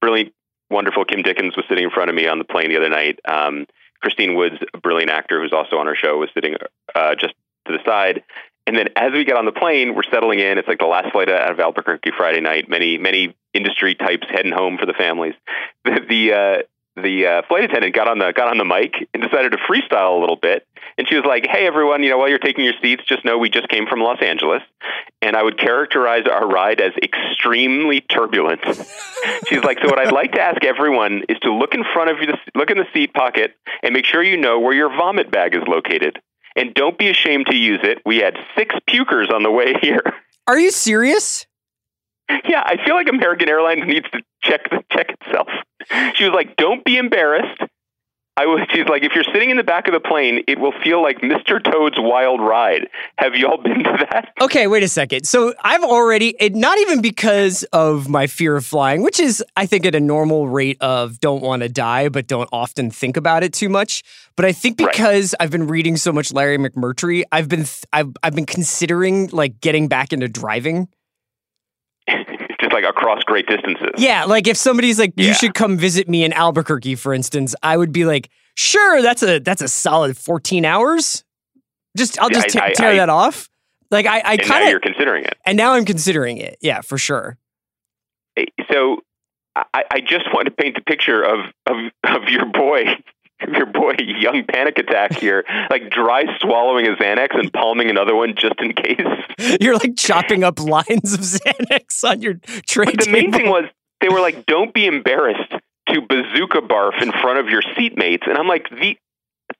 brilliant, 0.00 0.32
wonderful 0.70 1.04
Kim 1.04 1.22
Dickens 1.22 1.56
was 1.56 1.64
sitting 1.68 1.84
in 1.84 1.90
front 1.90 2.10
of 2.10 2.16
me 2.16 2.26
on 2.26 2.38
the 2.38 2.44
plane 2.44 2.70
the 2.70 2.76
other 2.76 2.88
night. 2.88 3.20
Um, 3.26 3.66
Christine 4.00 4.34
Woods, 4.34 4.56
a 4.74 4.78
brilliant 4.78 5.10
actor 5.10 5.40
who's 5.40 5.52
also 5.52 5.76
on 5.76 5.88
our 5.88 5.96
show, 5.96 6.18
was 6.18 6.28
sitting 6.34 6.56
uh, 6.94 7.14
just 7.14 7.34
to 7.66 7.72
the 7.72 7.78
side. 7.86 8.22
And 8.66 8.76
then 8.76 8.88
as 8.96 9.12
we 9.12 9.24
get 9.24 9.36
on 9.36 9.44
the 9.44 9.52
plane, 9.52 9.94
we're 9.94 10.02
settling 10.10 10.38
in. 10.38 10.58
It's 10.58 10.68
like 10.68 10.78
the 10.78 10.86
last 10.86 11.12
flight 11.12 11.28
out 11.30 11.50
of 11.50 11.60
Albuquerque 11.60 12.12
Friday 12.16 12.40
night. 12.40 12.68
Many, 12.68 12.98
many 12.98 13.34
industry 13.52 13.94
types 13.94 14.26
heading 14.30 14.52
home 14.52 14.78
for 14.78 14.86
the 14.86 14.94
families. 14.94 15.34
The, 15.84 16.00
the 16.08 16.32
uh, 16.32 16.62
the 16.96 17.26
uh, 17.26 17.42
flight 17.48 17.64
attendant 17.64 17.94
got 17.94 18.08
on 18.08 18.18
the 18.18 18.32
got 18.32 18.48
on 18.48 18.58
the 18.58 18.64
mic 18.64 18.94
and 19.12 19.22
decided 19.22 19.52
to 19.52 19.58
freestyle 19.58 20.16
a 20.16 20.20
little 20.20 20.36
bit. 20.36 20.66
And 20.96 21.08
she 21.08 21.16
was 21.16 21.24
like, 21.24 21.46
"Hey, 21.46 21.66
everyone! 21.66 22.02
You 22.02 22.10
know, 22.10 22.18
while 22.18 22.28
you're 22.28 22.38
taking 22.38 22.64
your 22.64 22.74
seats, 22.80 23.02
just 23.06 23.24
know 23.24 23.38
we 23.38 23.50
just 23.50 23.68
came 23.68 23.86
from 23.86 24.00
Los 24.00 24.22
Angeles, 24.22 24.62
and 25.20 25.34
I 25.34 25.42
would 25.42 25.58
characterize 25.58 26.24
our 26.30 26.46
ride 26.46 26.80
as 26.80 26.92
extremely 27.02 28.00
turbulent." 28.00 28.60
She's 29.48 29.64
like, 29.64 29.78
"So 29.80 29.88
what 29.88 29.98
I'd 29.98 30.12
like 30.12 30.32
to 30.32 30.40
ask 30.40 30.64
everyone 30.64 31.22
is 31.28 31.38
to 31.40 31.52
look 31.52 31.74
in 31.74 31.84
front 31.92 32.10
of 32.10 32.18
you, 32.20 32.32
look 32.54 32.70
in 32.70 32.78
the 32.78 32.86
seat 32.92 33.12
pocket, 33.12 33.54
and 33.82 33.92
make 33.92 34.06
sure 34.06 34.22
you 34.22 34.36
know 34.36 34.60
where 34.60 34.74
your 34.74 34.90
vomit 34.90 35.30
bag 35.30 35.54
is 35.54 35.62
located." 35.66 36.20
And 36.56 36.72
don't 36.72 36.96
be 36.96 37.08
ashamed 37.08 37.46
to 37.46 37.56
use 37.56 37.80
it. 37.82 37.98
We 38.06 38.18
had 38.18 38.36
six 38.56 38.76
pukers 38.88 39.32
on 39.32 39.42
the 39.42 39.50
way 39.50 39.74
here. 39.82 40.02
Are 40.46 40.56
you 40.56 40.70
serious? 40.70 41.46
Yeah, 42.28 42.62
I 42.64 42.76
feel 42.84 42.94
like 42.94 43.08
American 43.08 43.48
Airlines 43.48 43.82
needs 43.86 44.06
to 44.12 44.20
check 44.42 44.70
the 44.70 44.82
check 44.90 45.14
itself. 45.20 45.48
She 46.14 46.24
was 46.24 46.32
like, 46.32 46.56
"Don't 46.56 46.84
be 46.84 46.96
embarrassed." 46.96 47.60
I 48.36 48.46
was. 48.46 48.66
She's 48.72 48.86
like, 48.86 49.04
"If 49.04 49.12
you're 49.14 49.22
sitting 49.24 49.50
in 49.50 49.56
the 49.56 49.62
back 49.62 49.86
of 49.86 49.94
the 49.94 50.00
plane, 50.00 50.42
it 50.48 50.58
will 50.58 50.72
feel 50.82 51.00
like 51.02 51.20
Mr. 51.20 51.62
Toad's 51.62 51.96
Wild 51.98 52.40
Ride." 52.40 52.88
Have 53.18 53.34
y'all 53.36 53.58
been 53.62 53.84
to 53.84 54.06
that? 54.10 54.32
Okay, 54.40 54.66
wait 54.66 54.82
a 54.82 54.88
second. 54.88 55.24
So 55.26 55.54
I've 55.62 55.84
already, 55.84 56.34
it, 56.40 56.54
not 56.54 56.78
even 56.78 57.00
because 57.00 57.62
of 57.72 58.08
my 58.08 58.26
fear 58.26 58.56
of 58.56 58.64
flying, 58.66 59.02
which 59.02 59.20
is, 59.20 59.44
I 59.54 59.66
think, 59.66 59.86
at 59.86 59.94
a 59.94 60.00
normal 60.00 60.48
rate 60.48 60.78
of 60.80 61.20
don't 61.20 61.42
want 61.42 61.62
to 61.62 61.68
die, 61.68 62.08
but 62.08 62.26
don't 62.26 62.48
often 62.52 62.90
think 62.90 63.16
about 63.16 63.44
it 63.44 63.52
too 63.52 63.68
much. 63.68 64.02
But 64.34 64.46
I 64.46 64.52
think 64.52 64.80
Right. 64.80 64.90
because 64.90 65.34
I've 65.38 65.50
been 65.52 65.68
reading 65.68 65.96
so 65.96 66.10
much 66.12 66.32
Larry 66.32 66.58
McMurtry, 66.58 67.22
I've 67.30 67.48
been, 67.48 67.60
th- 67.64 67.84
I've, 67.92 68.16
I've 68.24 68.34
been 68.34 68.46
considering 68.46 69.28
like 69.28 69.60
getting 69.60 69.86
back 69.86 70.12
into 70.12 70.26
driving. 70.26 70.88
It's 72.06 72.54
just 72.60 72.72
like 72.72 72.84
across 72.84 73.22
great 73.24 73.46
distances. 73.46 73.90
Yeah, 73.96 74.24
like 74.24 74.46
if 74.46 74.56
somebody's 74.56 74.98
like, 74.98 75.12
you 75.16 75.28
Yeah. 75.28 75.32
should 75.34 75.54
come 75.54 75.76
visit 75.78 76.08
me 76.08 76.24
in 76.24 76.32
Albuquerque, 76.32 76.94
for 76.96 77.14
instance, 77.14 77.54
I 77.62 77.76
would 77.76 77.92
be 77.92 78.04
like, 78.04 78.30
sure, 78.56 79.02
that's 79.02 79.22
a 79.22 79.38
that's 79.40 79.62
a 79.62 79.68
solid 79.68 80.16
14 80.16 80.64
hours. 80.64 81.24
Just 81.96 82.18
I'll 82.20 82.30
just 82.30 82.56
I- 82.56 82.66
I- 82.66 82.72
tear 82.72 82.90
I- 82.90 82.96
that 82.96 83.08
off. 83.08 83.48
Like 83.90 84.06
I, 84.06 84.18
I 84.20 84.32
and 84.32 84.40
now 84.42 84.48
kind 84.48 84.70
you're 84.70 84.80
considering 84.80 85.24
it. 85.24 85.34
and 85.46 85.56
now 85.56 85.74
I'm 85.74 85.84
considering 85.84 86.38
it. 86.38 86.56
Yeah, 86.60 86.80
for 86.80 86.98
sure. 86.98 87.38
Eh, 88.36 88.46
so 88.72 89.02
I, 89.54 89.84
I 89.90 90.00
just 90.00 90.24
want 90.34 90.46
to 90.46 90.50
paint 90.50 90.74
the 90.74 90.80
picture 90.82 91.22
of 91.22 91.40
of, 91.66 91.76
of 92.04 92.28
your 92.28 92.46
boy. 92.46 92.96
Your 93.52 93.66
boy, 93.66 93.94
young 93.98 94.44
panic 94.44 94.78
attack 94.78 95.14
here, 95.14 95.44
like 95.70 95.90
dry 95.90 96.24
swallowing 96.40 96.86
a 96.86 96.92
Xanax 96.92 97.38
and 97.38 97.52
palming 97.52 97.90
another 97.90 98.14
one 98.14 98.34
just 98.36 98.54
in 98.60 98.72
case. 98.72 99.00
You're 99.60 99.74
like 99.76 99.96
chopping 99.96 100.44
up 100.44 100.60
lines 100.60 101.12
of 101.12 101.20
Xanax 101.20 102.04
on 102.04 102.22
your 102.22 102.34
tray. 102.66 102.86
But 102.86 103.04
the 103.04 103.10
main 103.10 103.32
thing 103.32 103.48
was 103.48 103.64
they 104.00 104.08
were 104.08 104.20
like, 104.20 104.46
"Don't 104.46 104.72
be 104.72 104.86
embarrassed 104.86 105.52
to 105.88 106.00
bazooka 106.00 106.60
barf 106.62 107.02
in 107.02 107.10
front 107.12 107.38
of 107.40 107.48
your 107.48 107.62
seatmates," 107.62 108.26
and 108.28 108.38
I'm 108.38 108.46
like, 108.48 108.68
"The 108.70 108.96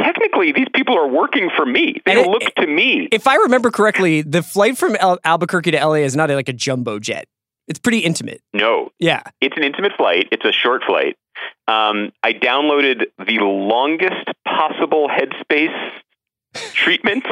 technically 0.01 0.53
these 0.53 0.69
people 0.75 0.97
are 0.97 1.09
working 1.09 1.51
for 1.57 1.67
me. 1.67 2.01
They 2.07 2.21
it- 2.21 2.27
look 2.29 2.43
to 2.57 2.67
me." 2.67 3.09
if 3.13 3.27
I 3.27 3.35
remember 3.37 3.71
correctly, 3.71 4.23
the 4.23 4.43
flight 4.43 4.79
from 4.79 4.97
Al- 5.01 5.19
Albuquerque 5.25 5.73
to 5.73 5.79
LA 5.79 5.95
is 6.05 6.17
not 6.17 6.31
like 6.31 6.49
a 6.49 6.53
jumbo 6.55 6.99
jet. 6.99 7.27
It's 7.69 7.79
pretty 7.79 8.01
intimate. 8.01 8.43
No, 8.53 8.91
Yeah. 8.99 9.23
it's 9.41 9.57
an 9.57 9.63
intimate 9.65 9.93
flight. 9.97 10.29
It's 10.33 10.45
a 10.45 10.53
short 10.53 10.83
flight. 10.85 11.17
Um, 11.67 12.13
I 12.23 12.33
downloaded 12.35 13.05
the 13.19 13.39
longest 13.43 14.27
possible 14.47 15.09
headspace 15.09 15.91
treatment. 16.75 17.25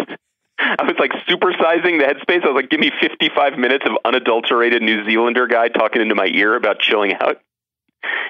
I 0.59 0.83
was 0.85 0.97
like 0.99 1.13
supersizing 1.29 1.99
the 1.99 2.05
headspace. 2.07 2.45
I 2.45 2.49
was 2.49 2.55
like, 2.55 2.71
give 2.71 2.81
me 2.81 2.91
55 3.01 3.59
minutes 3.59 3.85
of 3.87 3.97
unadulterated 4.05 4.81
New 4.83 5.05
Zealander 5.05 5.47
guy 5.47 5.69
talking 5.69 6.01
into 6.01 6.15
my 6.15 6.27
ear 6.27 6.55
about 6.55 6.79
chilling 6.81 7.15
out. 7.15 7.41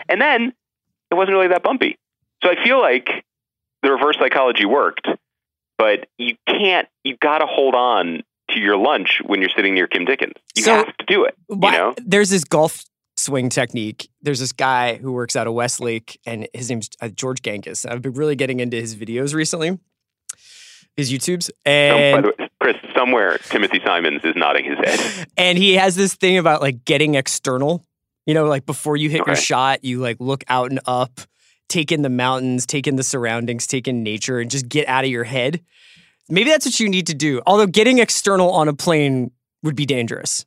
And 0.09 0.21
then 0.21 0.53
it 1.11 1.15
wasn't 1.15 1.35
really 1.35 1.49
that 1.49 1.63
bumpy. 1.63 1.99
So 2.43 2.51
I 2.51 2.63
feel 2.65 2.81
like 2.81 3.09
the 3.83 3.93
reverse 3.93 4.17
psychology 4.19 4.65
worked, 4.65 5.07
but 5.79 6.07
you 6.19 6.37
can't, 6.49 6.89
You've 7.05 7.21
got 7.21 7.39
to 7.39 7.47
hold 7.47 7.75
on 7.75 8.23
to 8.51 8.59
your 8.59 8.77
lunch 8.77 9.21
when 9.25 9.41
you're 9.41 9.51
sitting 9.55 9.75
near 9.75 9.87
Kim 9.87 10.05
Dickens. 10.05 10.35
You 10.57 10.63
So- 10.65 10.75
have 10.77 10.97
to 10.97 11.05
do 11.07 11.25
it. 11.25 11.35
You 11.49 11.57
know? 11.57 11.95
There's 12.05 12.31
this 12.31 12.45
golf 12.45 12.85
swing 13.17 13.49
technique. 13.49 14.09
There's 14.23 14.41
this 14.41 14.53
guy 14.53 14.97
who 14.97 15.13
works 15.13 15.37
out 15.37 15.47
of 15.47 15.55
Westlake, 15.55 16.19
and 16.27 16.49
his 16.53 16.69
name's 16.71 16.91
uh, 17.01 17.09
George 17.09 17.43
Gankas. 17.43 17.89
I've 17.91 18.03
been 18.03 18.15
really 18.15 18.37
getting 18.37 18.61
into 18.61 18.77
his 18.77 18.97
videos 18.97 19.35
recently, 19.35 19.79
his 20.97 21.13
YouTubes, 21.13 21.51
by 21.65 21.71
and 21.71 22.25
the 22.25 22.35
way, 22.39 22.49
Chris, 22.61 22.77
somewhere 22.95 23.39
Timothy 23.39 23.81
Simons 23.85 24.23
is 24.25 24.35
nodding 24.37 24.65
his 24.65 24.79
head. 24.79 25.29
and 25.37 25.59
he 25.59 25.75
has 25.75 25.95
this 25.95 26.15
thing 26.15 26.39
about 26.39 26.61
like 26.61 26.85
getting 26.85 27.15
external. 27.15 27.85
You 28.27 28.35
know, 28.35 28.47
like 28.47 28.67
before 28.67 28.97
you 28.97 29.11
hit 29.11 29.27
your 29.27 29.37
shot, 29.37 29.85
you 29.85 29.99
like 30.01 30.17
look 30.21 30.45
out 30.49 30.71
and 30.71 30.81
up, 30.87 31.21
take 31.69 31.91
in 31.91 32.03
the 32.03 32.11
mountains, 32.11 32.67
take 32.67 32.87
in 32.87 32.97
the 32.97 33.03
surroundings, 33.03 33.67
take 33.67 33.89
in 33.89 34.03
nature, 34.03 34.39
and 34.39 34.51
just 34.51 34.69
get 34.69 34.87
out 34.89 35.05
of 35.05 35.11
your 35.11 35.25
head. 35.25 35.61
Maybe 36.33 36.51
that's 36.51 36.65
what 36.65 36.81
you 36.81 36.89
need 36.89 37.07
to 37.09 37.15
do. 37.15 37.43
Although 37.47 37.67
getting 37.67 37.99
external 37.99 38.51
on 38.53 38.67
a 38.69 38.73
plane 38.73 39.31
would 39.63 39.77
be 39.77 39.85
dangerous. 39.87 40.47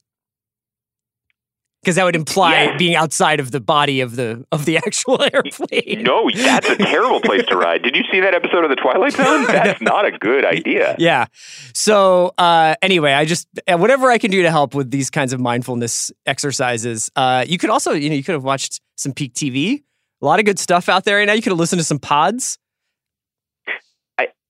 Because 1.83 1.97
that 1.97 2.03
would 2.05 2.15
imply 2.15 2.63
Yeah. 2.63 2.77
being 2.77 2.95
outside 2.95 3.39
of 3.39 3.51
the 3.51 3.59
body 3.59 4.01
of 4.01 4.15
the 4.15 4.43
of 4.51 4.65
the 4.65 4.77
actual 4.85 5.21
airplane. 5.21 6.01
No, 6.01 6.27
that's 6.33 6.67
a 6.67 6.75
terrible 6.77 7.21
place 7.21 7.45
to 7.49 7.55
ride. 7.55 7.83
Did 7.83 7.95
you 7.95 8.01
see 8.11 8.19
that 8.21 8.33
episode 8.33 8.63
of 8.63 8.71
The 8.71 8.75
Twilight 8.75 9.13
Zone? 9.21 9.45
That's 9.45 9.79
not 9.81 10.03
a 10.05 10.11
good 10.11 10.43
idea. 10.45 10.95
Yeah. 10.97 11.27
So 11.75 12.33
uh, 12.39 12.73
anyway, 12.81 13.13
I 13.13 13.25
just 13.25 13.47
uh, 13.67 13.77
whatever 13.77 14.09
I 14.09 14.17
can 14.17 14.31
do 14.31 14.41
to 14.41 14.49
help 14.49 14.73
with 14.73 14.89
these 14.89 15.11
kinds 15.11 15.31
of 15.33 15.39
mindfulness 15.39 16.11
exercises. 16.25 17.11
Uh, 17.15 17.45
you 17.47 17.59
could 17.59 17.69
also, 17.69 17.91
you 17.93 18.09
know, 18.09 18.15
you 18.15 18.23
could 18.23 18.33
have 18.33 18.43
watched 18.43 18.81
some 18.95 19.13
Peak 19.13 19.35
TV. 19.35 19.83
A 20.23 20.25
lot 20.25 20.39
of 20.39 20.45
good 20.45 20.57
stuff 20.57 20.89
out 20.89 21.03
there 21.03 21.17
right 21.17 21.25
now. 21.25 21.33
You 21.33 21.43
could 21.43 21.51
have 21.51 21.59
listened 21.59 21.79
to 21.81 21.85
some 21.85 21.99
pods. 21.99 22.57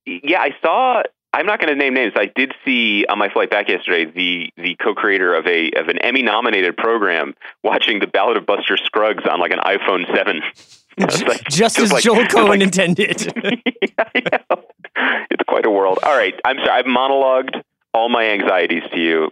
Yeah, 0.07 0.39
I 0.39 0.51
saw. 0.61 1.01
I'm 1.35 1.45
not 1.45 1.59
going 1.59 1.67
to 1.67 1.75
name 1.75 1.93
names. 1.93 2.13
I 2.15 2.31
did 2.33 2.53
see 2.63 3.05
on 3.09 3.19
my 3.19 3.27
flight 3.29 3.49
back 3.49 3.67
yesterday 3.67 4.05
the 4.05 4.49
the 4.55 4.75
co-creator 4.81 5.35
of 5.35 5.45
a 5.47 5.69
of 5.71 5.89
an 5.89 5.97
Emmy-nominated 5.99 6.77
program 6.77 7.33
watching 7.61 7.99
the 7.99 8.07
Ballad 8.07 8.37
of 8.37 8.45
Buster 8.45 8.77
Scruggs 8.77 9.23
on 9.29 9.39
like 9.41 9.51
an 9.51 9.59
iPhone 9.59 10.05
seven. 10.15 10.41
Like- 10.97 11.43
just 11.49 11.77
as 11.77 11.91
like- 11.91 12.03
Joel 12.05 12.23
Coen 12.23 12.47
like- 12.47 12.61
intended. 12.69 13.33
Yeah. 14.15 14.37
It's 15.29 15.43
quite 15.45 15.65
a 15.65 15.69
world. 15.69 15.99
All 16.03 16.15
right, 16.15 16.33
I'm 16.45 16.55
sorry. 16.59 16.69
I've 16.79 16.85
monologued 16.85 17.61
all 17.93 18.07
my 18.07 18.23
anxieties 18.29 18.83
to 18.93 18.97
you, 18.99 19.29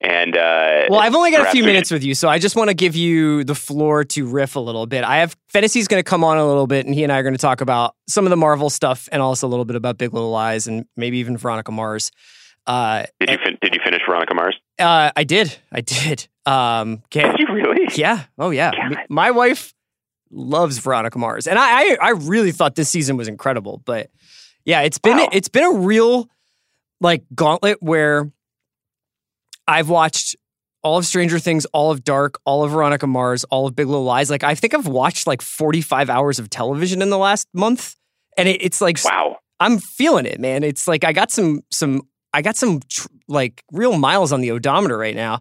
and 0.00 0.36
uh, 0.36 0.86
well, 0.90 1.00
I've 1.00 1.14
only 1.14 1.30
got 1.30 1.46
a 1.46 1.50
few 1.50 1.64
minutes 1.64 1.90
with 1.90 2.04
you, 2.04 2.14
so 2.14 2.28
I 2.28 2.38
just 2.38 2.54
want 2.56 2.68
to 2.68 2.74
give 2.74 2.94
you 2.96 3.44
the 3.44 3.54
floor 3.54 4.04
to 4.04 4.26
riff 4.26 4.56
a 4.56 4.60
little 4.60 4.86
bit. 4.86 5.04
I 5.04 5.18
have 5.18 5.36
Fennessey's 5.48 5.88
going 5.88 6.00
to 6.02 6.08
come 6.08 6.22
on 6.22 6.36
a 6.38 6.46
little 6.46 6.66
bit, 6.66 6.84
and 6.86 6.94
he 6.94 7.02
and 7.02 7.12
I 7.12 7.18
are 7.18 7.22
going 7.22 7.34
to 7.34 7.38
talk 7.40 7.60
about 7.60 7.94
some 8.08 8.24
of 8.26 8.30
the 8.30 8.36
Marvel 8.36 8.68
stuff 8.70 9.08
and 9.12 9.22
also 9.22 9.46
a 9.46 9.50
little 9.50 9.64
bit 9.64 9.76
about 9.76 9.98
Big 9.98 10.12
Little 10.12 10.30
Lies 10.30 10.66
and 10.66 10.84
maybe 10.96 11.18
even 11.18 11.36
Veronica 11.36 11.72
Mars. 11.72 12.10
Uh, 12.66 13.04
Did 13.20 13.30
you 13.30 13.38
fin- 13.44 13.58
did 13.62 13.74
you 13.74 13.80
finish 13.84 14.02
Veronica 14.06 14.34
Mars? 14.34 14.56
uh, 14.80 15.10
I 15.16 15.24
did, 15.24 15.56
I 15.72 15.80
did. 15.80 16.28
Um, 16.46 17.02
Did 17.10 17.38
you 17.38 17.46
really? 17.52 17.88
Yeah. 17.94 18.24
Oh, 18.38 18.50
yeah. 18.50 18.72
God. 18.72 18.98
My 19.08 19.30
wife 19.30 19.72
loves 20.30 20.78
Veronica 20.78 21.18
Mars, 21.18 21.46
and 21.46 21.58
I, 21.58 21.62
I, 21.92 21.96
I 22.02 22.10
really 22.10 22.52
thought 22.52 22.74
this 22.74 22.88
season 22.90 23.16
was 23.16 23.28
incredible. 23.28 23.80
But 23.84 24.10
yeah, 24.64 24.80
it's 24.82 24.98
been 24.98 25.16
Wow. 25.16 25.28
it's 25.32 25.48
been 25.48 25.64
a 25.64 25.72
real 25.78 26.28
like 27.00 27.22
gauntlet 27.34 27.80
where 27.80 28.30
I've 29.68 29.88
watched 29.88 30.36
all 30.82 30.98
of 30.98 31.06
Stranger 31.06 31.38
Things, 31.38 31.64
all 31.66 31.90
of 31.90 32.04
Dark, 32.04 32.38
all 32.44 32.62
of 32.62 32.70
Veronica 32.70 33.06
Mars, 33.06 33.44
all 33.44 33.66
of 33.66 33.74
Big 33.74 33.86
Little 33.86 34.04
Lies. 34.04 34.30
Like 34.30 34.44
I 34.44 34.54
think 34.54 34.74
I've 34.74 34.86
watched 34.86 35.26
like 35.26 35.42
forty 35.42 35.80
five 35.80 36.08
hours 36.08 36.38
of 36.38 36.48
television 36.50 37.02
in 37.02 37.10
the 37.10 37.18
last 37.18 37.48
month, 37.52 37.96
and 38.36 38.48
it, 38.48 38.62
it's 38.62 38.80
like 38.80 38.98
Wow. 39.04 39.38
I'm 39.58 39.78
feeling 39.78 40.26
it, 40.26 40.38
man. 40.38 40.62
It's 40.62 40.86
like 40.86 41.04
I 41.04 41.12
got 41.12 41.30
some 41.30 41.62
some 41.70 42.02
I 42.32 42.42
got 42.42 42.56
some 42.56 42.80
tr- 42.88 43.08
like 43.28 43.64
real 43.72 43.96
miles 43.98 44.32
on 44.32 44.40
the 44.42 44.50
odometer 44.52 44.96
right 44.96 45.16
now. 45.16 45.40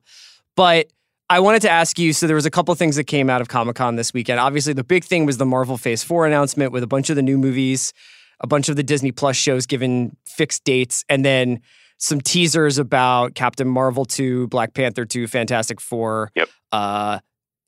But 0.56 0.88
I 1.30 1.40
wanted 1.40 1.62
to 1.64 1.70
ask 1.70 2.00
you. 2.00 2.14
So 2.14 2.28
there 2.28 2.36
was 2.36 2.46
a 2.46 2.52
couple 2.52 2.74
things 2.76 2.96
that 2.96 3.06
came 3.06 3.30
out 3.30 3.42
of 3.42 3.48
Comic 3.48 3.76
Con 3.76 3.96
this 3.98 4.14
weekend. 4.14 4.40
Obviously, 4.40 4.74
the 4.74 4.84
big 4.84 5.04
thing 5.04 5.26
was 5.26 5.38
the 5.38 5.46
Marvel 5.46 5.78
Phase 5.78 6.04
Four 6.04 6.26
announcement 6.26 6.72
with 6.72 6.82
a 6.84 6.88
bunch 6.88 7.10
of 7.10 7.16
the 7.16 7.22
new 7.22 7.38
movies, 7.38 7.94
a 8.40 8.48
bunch 8.48 8.70
of 8.70 8.78
the 8.78 8.84
Disney 8.84 9.12
Plus 9.12 9.36
shows 9.36 9.66
given 9.66 10.16
fixed 10.26 10.64
dates, 10.64 11.04
and 11.10 11.26
then 11.26 11.60
some 11.98 12.20
teasers 12.22 12.78
about 12.78 13.36
Captain 13.36 13.68
Marvel 13.68 14.06
two, 14.06 14.48
Black 14.48 14.74
Panther 14.74 15.06
two, 15.06 15.28
Fantastic 15.28 15.80
Four, 15.82 16.32
Yep. 16.36 16.50
uh, 16.72 17.20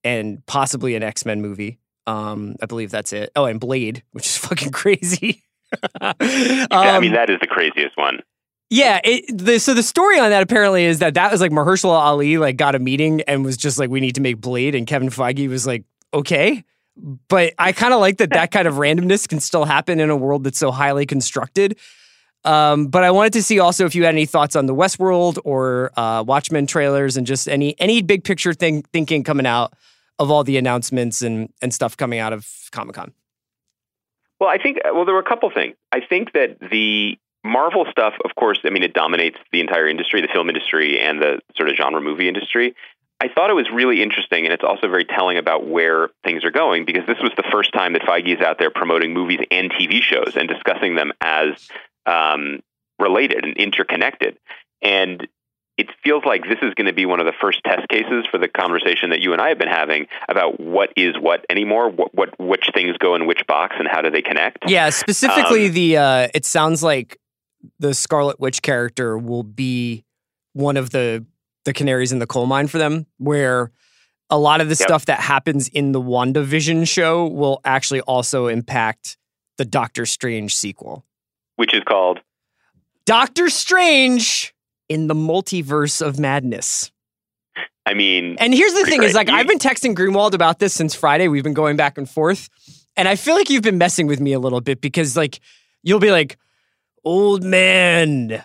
and 0.04 0.46
possibly 0.46 0.96
an 0.96 1.04
X 1.04 1.26
Men 1.26 1.42
movie. 1.42 1.80
Um, 2.06 2.56
I 2.62 2.66
believe 2.68 2.90
that's 2.92 3.12
it. 3.14 3.32
Oh, 3.36 3.46
and 3.46 3.60
Blade, 3.60 4.04
which 4.12 4.26
is 4.28 4.38
fucking 4.48 4.72
crazy. 4.72 5.44
I 6.02 6.14
mean, 6.22 6.68
Um, 6.72 7.12
that 7.14 7.30
is 7.30 7.40
the 7.42 7.48
craziest 7.48 7.98
one. 7.98 8.22
yeah. 8.70 9.02
It, 9.04 9.38
the, 9.38 9.60
so 9.60 9.74
the 9.74 9.84
story 9.84 10.18
on 10.20 10.30
that 10.30 10.42
apparently 10.44 10.86
is 10.86 11.00
that 11.00 11.14
that 11.16 11.32
was 11.32 11.42
like 11.42 11.52
Mahershala 11.52 12.00
Ali 12.00 12.38
like 12.38 12.56
got 12.58 12.76
a 12.76 12.80
meeting 12.80 13.22
and 13.22 13.44
was 13.44 13.58
just 13.58 13.78
like, 13.78 13.90
we 13.90 14.00
need 14.00 14.16
to 14.16 14.22
make 14.22 14.40
Blade, 14.40 14.76
and 14.76 14.88
Kevin 14.88 15.10
Feige 15.10 15.50
was 15.50 15.68
like, 15.68 15.84
okay. 16.14 16.64
But 17.28 17.54
I 17.60 17.74
kind 17.74 17.94
of 17.94 18.00
like 18.00 18.18
that 18.18 18.32
that 18.32 18.52
kind 18.52 18.68
of 18.68 18.76
randomness 18.76 19.28
can 19.28 19.40
still 19.40 19.66
happen 19.66 20.00
in 20.00 20.10
a 20.10 20.16
world 20.16 20.44
that's 20.44 20.58
so 20.58 20.72
highly 20.72 21.06
constructed. 21.06 21.78
Um, 22.48 22.88
but 22.88 23.04
I 23.04 23.12
wanted 23.12 23.34
to 23.34 23.44
see 23.44 23.60
also 23.60 23.86
if 23.86 23.94
you 23.94 24.06
had 24.06 24.16
any 24.16 24.26
thoughts 24.26 24.56
on 24.56 24.68
the 24.68 24.74
Westworld 24.74 25.38
or 25.44 25.92
uh, 25.98 26.24
Watchmen 26.26 26.66
trailers 26.66 27.18
and 27.18 27.28
just 27.28 27.50
any 27.50 27.78
any 27.78 28.02
big 28.02 28.24
picture 28.24 28.54
thing 28.54 28.84
thinking 28.94 29.24
coming 29.24 29.46
out 29.46 29.74
of 30.18 30.32
all 30.32 30.46
the 30.46 30.56
announcements 30.56 31.22
and 31.22 31.52
and 31.62 31.74
stuff 31.74 31.98
coming 31.98 32.20
out 32.20 32.32
of 32.32 32.48
Comic 32.72 32.96
Con. 32.96 33.12
Well, 34.40 34.50
I 34.50 34.60
think 34.60 34.78
well, 34.86 35.04
there 35.04 35.14
were 35.14 35.20
a 35.20 35.28
couple 35.28 35.52
things. 35.52 35.76
I 35.92 36.00
think 36.00 36.32
that 36.34 36.58
the 36.72 37.18
Marvel 37.44 37.86
stuff, 37.92 38.14
of 38.24 38.34
course, 38.36 38.60
I 38.64 38.70
mean, 38.70 38.84
it 38.84 38.94
dominates 38.94 39.38
the 39.52 39.60
entire 39.60 39.88
industry, 39.88 40.22
the 40.22 40.30
film 40.32 40.48
industry, 40.48 41.00
and 41.02 41.22
the 41.22 41.42
sort 41.58 41.70
of 41.70 41.76
genre 41.76 42.00
movie 42.00 42.30
industry. 42.30 42.76
I 43.20 43.28
thought 43.30 43.50
it 43.50 43.56
was 43.56 43.70
really 43.74 44.04
interesting, 44.04 44.46
and 44.46 44.54
it's 44.54 44.64
also 44.64 44.88
very 44.88 45.04
telling 45.04 45.38
about 45.38 45.68
where 45.68 46.10
things 46.24 46.46
are 46.46 46.52
going 46.52 46.86
because 46.86 47.06
this 47.08 47.18
was 47.20 47.32
the 47.36 47.44
first 47.52 47.74
time 47.74 47.94
that 47.94 48.04
Feige 48.04 48.38
is 48.38 48.42
out 48.42 48.60
there 48.60 48.70
promoting 48.70 49.14
movies 49.14 49.40
and 49.50 49.72
TV 49.72 50.02
shows 50.02 50.38
and 50.38 50.48
discussing 50.48 50.96
them 50.96 51.12
as 51.20 51.68
um, 52.08 52.62
related 53.00 53.46
and 53.46 53.58
interconnected. 53.58 54.38
And 54.82 55.28
it 55.78 55.90
feels 56.04 56.24
like 56.26 56.42
this 56.44 56.58
is 56.64 56.74
going 56.74 56.88
to 56.88 56.94
be 56.94 57.06
one 57.06 57.20
of 57.20 57.28
the 57.28 57.34
first 57.40 57.62
test 57.64 57.88
cases 57.90 58.26
for 58.32 58.40
the 58.40 58.48
conversation 58.48 59.12
that 59.12 59.22
you 59.22 59.34
and 59.34 59.42
I 59.42 59.50
have 59.50 59.60
been 59.60 59.68
having 59.68 60.08
about 60.28 60.60
what 60.60 60.92
is 60.96 61.14
what 61.20 61.46
anymore, 61.52 61.90
what, 61.90 62.16
what 62.16 62.40
which 62.40 62.72
things 62.74 62.98
go 62.98 63.14
in 63.14 63.28
which 63.28 63.46
box, 63.48 63.76
and 63.78 63.88
how 63.88 64.02
do 64.02 64.10
they 64.10 64.24
connect. 64.24 64.68
Yeah, 64.68 64.90
specifically 64.90 65.68
Um, 65.68 65.74
the 65.74 65.98
uh 65.98 66.28
it 66.34 66.46
sounds 66.46 66.82
like 66.82 67.20
the 67.80 67.94
Scarlet 67.94 68.40
Witch 68.40 68.64
character 68.64 69.18
will 69.20 69.44
be 69.44 70.04
one 70.54 70.78
of 70.78 70.90
the 70.90 71.26
the 71.66 71.74
canaries 71.74 72.12
in 72.12 72.20
the 72.20 72.28
coal 72.28 72.48
mine 72.48 72.68
for 72.68 72.80
them 72.80 73.06
where 73.20 73.72
a 74.30 74.38
lot 74.38 74.62
of 74.62 74.68
the 74.70 74.76
Yep. 74.80 74.88
stuff 74.88 75.06
that 75.06 75.20
happens 75.20 75.68
in 75.68 75.92
the 75.92 76.02
WandaVision 76.02 76.88
show 76.88 77.28
will 77.28 77.62
actually 77.64 78.02
also 78.02 78.48
impact 78.48 79.18
the 79.58 79.66
Doctor 79.66 80.06
Strange 80.06 80.56
sequel. 80.56 81.06
Which 81.58 81.74
is 81.74 81.84
called 81.84 82.20
Doctor 83.06 83.50
Strange 83.50 84.54
in 84.90 85.08
the 85.08 85.14
multiverse 85.14 86.06
of 86.06 86.18
madness. 86.18 86.92
I 87.86 87.94
mean, 87.94 88.36
And 88.40 88.54
here's 88.54 88.74
the 88.74 88.86
thing 88.86 89.04
is 89.04 89.14
like 89.14 89.30
I've 89.30 89.48
been 89.48 89.60
texting 89.60 89.96
Greenwald 89.96 90.34
about 90.34 90.60
this 90.60 90.74
since 90.74 90.96
Friday. 90.96 91.28
We've 91.28 91.44
been 91.44 91.54
going 91.54 91.78
back 91.78 91.98
and 91.98 92.10
forth. 92.10 92.50
And 92.96 93.08
I 93.08 93.16
feel 93.16 93.36
like 93.36 93.50
you've 93.50 93.64
been 93.64 93.78
messing 93.78 94.08
with 94.08 94.20
me 94.20 94.34
a 94.34 94.40
little 94.40 94.62
bit 94.62 94.82
because 94.82 95.16
like 95.16 95.40
you'll 95.84 96.00
be 96.00 96.12
like, 96.12 96.38
"Old 97.06 97.44
man, 97.44 98.44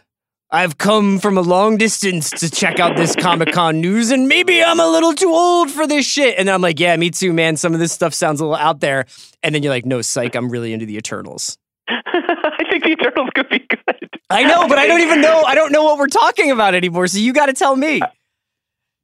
I've 0.54 0.76
come 0.76 1.18
from 1.18 1.38
a 1.38 1.40
long 1.40 1.78
distance 1.78 2.28
to 2.28 2.50
check 2.50 2.78
out 2.78 2.94
this 2.94 3.16
Comic 3.16 3.52
Con 3.52 3.80
news, 3.80 4.10
and 4.10 4.28
maybe 4.28 4.62
I'm 4.62 4.80
a 4.80 4.86
little 4.86 5.14
too 5.14 5.30
old 5.32 5.70
for 5.70 5.86
this 5.86 6.04
shit. 6.04 6.38
And 6.38 6.50
I'm 6.50 6.60
like, 6.60 6.78
yeah, 6.78 6.94
me 6.96 7.10
too, 7.10 7.32
man. 7.32 7.56
Some 7.56 7.72
of 7.72 7.80
this 7.80 7.90
stuff 7.90 8.12
sounds 8.12 8.38
a 8.38 8.44
little 8.44 8.58
out 8.58 8.80
there. 8.80 9.06
And 9.42 9.54
then 9.54 9.62
you're 9.62 9.72
like, 9.72 9.86
no, 9.86 10.02
psych, 10.02 10.34
I'm 10.34 10.50
really 10.50 10.74
into 10.74 10.84
the 10.84 10.98
Eternals. 10.98 11.56
Eternals 13.00 13.30
could 13.34 13.48
be 13.48 13.58
good. 13.60 14.10
I 14.30 14.44
know, 14.44 14.68
but 14.68 14.78
I 14.78 14.86
don't 14.86 15.00
even 15.00 15.20
know. 15.20 15.42
I 15.42 15.54
don't 15.54 15.72
know 15.72 15.82
what 15.82 15.98
we're 15.98 16.06
talking 16.06 16.50
about 16.50 16.74
anymore. 16.74 17.06
So 17.06 17.18
you 17.18 17.32
got 17.32 17.46
to 17.46 17.52
tell 17.52 17.76
me. 17.76 18.00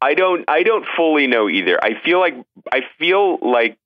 I 0.00 0.14
don't. 0.14 0.44
I 0.48 0.62
don't 0.62 0.86
fully 0.96 1.26
know 1.26 1.48
either. 1.48 1.78
I 1.82 2.00
feel 2.04 2.20
like 2.20 2.34
I 2.72 2.82
feel 2.98 3.38
like 3.42 3.76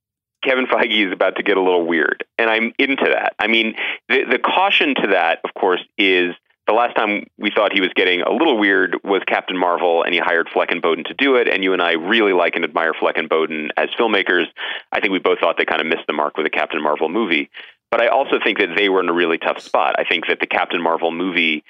Kevin 0.44 0.66
Feige 0.66 1.06
is 1.06 1.12
about 1.12 1.37
to 1.37 1.42
get 1.42 1.56
a 1.56 1.62
little 1.62 1.87
weird, 1.87 2.25
and 2.38 2.50
I'm 2.50 2.73
into 2.78 3.04
that. 3.04 3.35
I 3.38 3.47
mean, 3.47 3.75
the 4.09 4.25
the 4.30 4.38
caution 4.38 4.94
to 4.97 5.09
that, 5.12 5.40
of 5.44 5.54
course, 5.54 5.82
is 5.97 6.35
the 6.66 6.73
last 6.73 6.94
time 6.94 7.26
we 7.38 7.50
thought 7.50 7.73
he 7.73 7.80
was 7.80 7.90
getting 7.94 8.23
a 8.23 8.30
little 8.30 8.56
weird 8.56 8.97
was 9.02 9.23
Captain 9.26 9.56
Marvel, 9.56 10.02
and 10.02 10.14
he 10.14 10.21
hired 10.21 10.49
Fleck 10.52 10.71
and 10.71 10.80
Boden 10.80 11.04
to 11.04 11.14
do 11.14 11.37
it. 11.37 11.49
And 11.49 11.64
you 11.64 11.73
and 11.73 11.82
I 11.82 11.92
really 11.92 12.32
like 12.32 12.54
and 12.54 12.64
admire 12.64 12.92
Fleck 12.99 13.16
and 13.16 13.28
Boden 13.28 13.71
as 13.76 13.88
filmmakers. 13.99 14.44
I 14.92 15.00
think 15.00 15.12
we 15.12 15.18
both 15.18 15.40
thought 15.40 15.56
they 15.59 15.64
kind 15.64 15.80
of 15.80 15.87
missed 15.87 16.06
the 16.06 16.12
mark 16.12 16.37
with 16.37 16.47
the 16.47 16.50
Captain 16.50 16.80
Marvel 16.82 17.09
movie. 17.09 17.50
But 17.92 18.00
I 18.00 18.08
also 18.08 18.38
think 18.42 18.58
that 18.58 18.70
they 18.75 18.88
were 18.88 19.00
in 19.00 19.08
a 19.11 19.12
really 19.12 19.37
tough 19.37 19.61
spot. 19.61 19.96
I 19.99 20.04
think 20.04 20.26
that 20.28 20.40
the 20.40 20.46
Captain 20.46 20.82
Marvel 20.82 21.12
movie, 21.12 21.62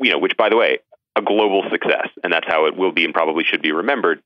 you 0.00 0.10
know, 0.10 0.18
which 0.18 0.34
by 0.36 0.48
the 0.48 0.56
way, 0.56 0.78
a 1.14 1.20
global 1.20 1.62
success, 1.70 2.08
and 2.24 2.32
that's 2.32 2.46
how 2.48 2.64
it 2.64 2.74
will 2.74 2.90
be 2.90 3.04
and 3.04 3.12
probably 3.12 3.44
should 3.44 3.60
be 3.60 3.70
remembered, 3.70 4.22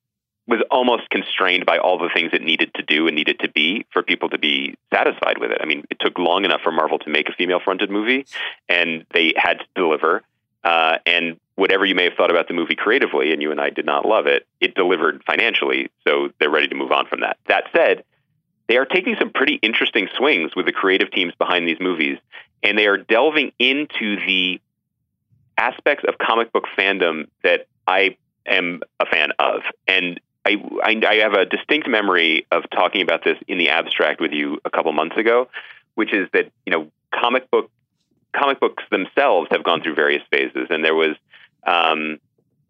was 0.47 0.61
almost 0.71 1.11
constrained 1.11 1.67
by 1.67 1.79
all 1.79 1.99
the 1.99 2.11
things 2.15 2.31
it 2.33 2.43
needed 2.43 2.73
to 2.75 2.83
do 2.85 3.09
and 3.09 3.17
needed 3.17 3.41
to 3.41 3.49
be 3.49 3.85
for 3.93 4.05
people 4.05 4.29
to 4.29 4.39
be 4.39 4.77
satisfied 4.95 5.39
with 5.39 5.51
it. 5.51 5.59
I 5.61 5.67
mean, 5.67 5.85
it 5.91 5.99
took 5.99 6.17
long 6.17 6.45
enough 6.45 6.61
for 6.63 6.71
Marvel 6.71 7.01
to 7.01 7.11
make 7.11 7.29
a 7.29 7.33
female 7.33 7.59
fronted 7.59 7.91
movie, 7.91 8.25
and 8.69 9.05
they 9.13 9.33
had 9.37 9.59
to 9.59 9.65
deliver. 9.75 10.23
Uh, 10.63 10.99
and 11.07 11.41
whatever 11.57 11.85
you 11.85 11.97
may 11.97 12.05
have 12.05 12.15
thought 12.15 12.31
about 12.31 12.47
the 12.47 12.55
movie 12.55 12.77
creatively, 12.77 13.33
and 13.33 13.43
you 13.43 13.51
and 13.51 13.61
I 13.61 13.71
did 13.71 13.85
not 13.85 14.07
love 14.07 14.29
it, 14.29 14.47
it 14.61 14.77
delivered 14.77 15.25
financially, 15.25 15.91
so 16.07 16.29
they're 16.39 16.51
ready 16.51 16.69
to 16.69 16.75
move 16.77 16.93
on 16.93 17.07
from 17.07 17.21
that. 17.21 17.37
That 17.49 17.65
said, 17.75 18.05
they 18.73 18.79
are 18.79 18.87
taking 18.87 19.17
some 19.19 19.29
pretty 19.29 19.57
interesting 19.57 20.09
swings 20.17 20.57
with 20.57 20.65
the 20.65 20.73
creative 20.73 21.11
teams 21.11 21.35
behind 21.35 21.69
these 21.69 21.77
movies, 21.79 22.17
and 22.63 22.79
they 22.79 22.87
are 22.87 22.97
delving 22.97 23.53
into 23.59 24.17
the 24.17 24.63
aspects 25.59 26.05
of 26.09 26.17
comic 26.17 26.51
book 26.55 26.65
fandom 26.75 27.29
that 27.45 27.67
I 27.87 28.17
am 28.47 28.81
a 28.99 29.05
fan 29.05 29.33
of. 29.39 29.61
And 29.87 30.19
I, 30.47 30.57
I, 30.83 31.03
I 31.07 31.15
have 31.17 31.35
a 31.35 31.45
distinct 31.45 31.87
memory 31.87 32.47
of 32.51 32.65
talking 32.71 33.03
about 33.03 33.25
this 33.25 33.37
in 33.47 33.59
the 33.59 33.69
abstract 33.69 34.23
with 34.23 34.33
you 34.33 34.59
a 34.65 34.71
couple 34.71 34.91
months 34.95 35.19
ago, 35.19 35.49
which 35.95 36.15
is 36.15 36.31
that 36.33 36.51
you 36.65 36.73
know 36.73 36.91
comic 37.15 37.51
book 37.51 37.71
comic 38.35 38.59
books 38.59 38.85
themselves 38.91 39.49
have 39.51 39.65
gone 39.65 39.83
through 39.83 39.97
various 39.97 40.23
phases, 40.31 40.69
and 40.71 40.83
there 40.83 40.95
was 40.95 41.15
um, 41.67 42.19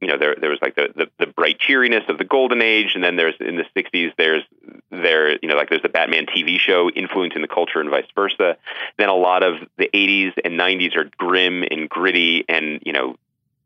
you 0.03 0.09
know 0.09 0.19
there 0.19 0.35
there 0.39 0.51
was 0.51 0.59
like 0.61 0.75
the, 0.75 0.89
the, 0.95 1.07
the 1.19 1.27
bright 1.27 1.59
cheeriness 1.59 2.05
of 2.09 2.19
the 2.19 2.25
golden 2.25 2.61
age, 2.61 2.93
and 2.95 3.03
then 3.03 3.17
there's 3.17 3.37
in 3.41 3.57
the 3.57 3.65
'60s 3.77 4.13
there's 4.19 4.43
there 4.91 5.31
you 5.41 5.49
know 5.49 5.55
like 5.55 5.71
there's 5.71 5.83
the 5.83 5.89
Batman 5.89 6.27
TV 6.27 6.59
show 6.59 6.91
influencing 6.91 7.41
the 7.41 7.49
culture 7.49 7.81
and 7.81 7.89
vice 7.89 8.07
versa. 8.15 8.57
Then 8.99 9.09
a 9.09 9.15
lot 9.15 9.43
of 9.43 9.55
the 9.79 9.89
'80s 9.95 10.33
and 10.45 10.59
'90s 10.59 10.97
are 10.97 11.09
grim 11.17 11.65
and 11.71 11.89
gritty, 11.89 12.45
and 12.49 12.81
you 12.85 12.93
know 12.93 13.17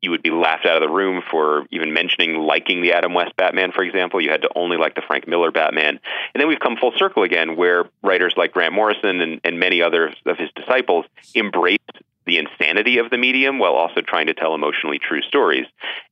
you 0.02 0.10
would 0.10 0.22
be 0.22 0.30
laughed 0.30 0.66
out 0.66 0.80
of 0.80 0.86
the 0.86 0.94
room 0.94 1.22
for 1.30 1.66
even 1.70 1.92
mentioning 1.94 2.34
liking 2.34 2.82
the 2.82 2.92
Adam 2.92 3.14
West 3.14 3.34
Batman, 3.36 3.72
for 3.72 3.82
example. 3.82 4.20
You 4.20 4.30
had 4.30 4.42
to 4.42 4.50
only 4.54 4.76
like 4.76 4.94
the 4.94 5.02
Frank 5.02 5.26
Miller 5.26 5.50
Batman. 5.50 5.98
And 6.34 6.40
then 6.40 6.48
we've 6.48 6.60
come 6.60 6.76
full 6.76 6.92
circle 6.96 7.22
again, 7.22 7.56
where 7.56 7.86
writers 8.02 8.34
like 8.36 8.52
Grant 8.52 8.74
Morrison 8.74 9.20
and, 9.20 9.40
and 9.42 9.58
many 9.58 9.80
others 9.82 10.14
of 10.26 10.36
his 10.36 10.50
disciples 10.54 11.06
embraced 11.34 11.80
the 12.26 12.38
insanity 12.38 12.98
of 12.98 13.10
the 13.10 13.18
medium 13.18 13.58
while 13.58 13.74
also 13.74 14.00
trying 14.00 14.26
to 14.26 14.34
tell 14.34 14.54
emotionally 14.54 14.98
true 14.98 15.22
stories. 15.22 15.66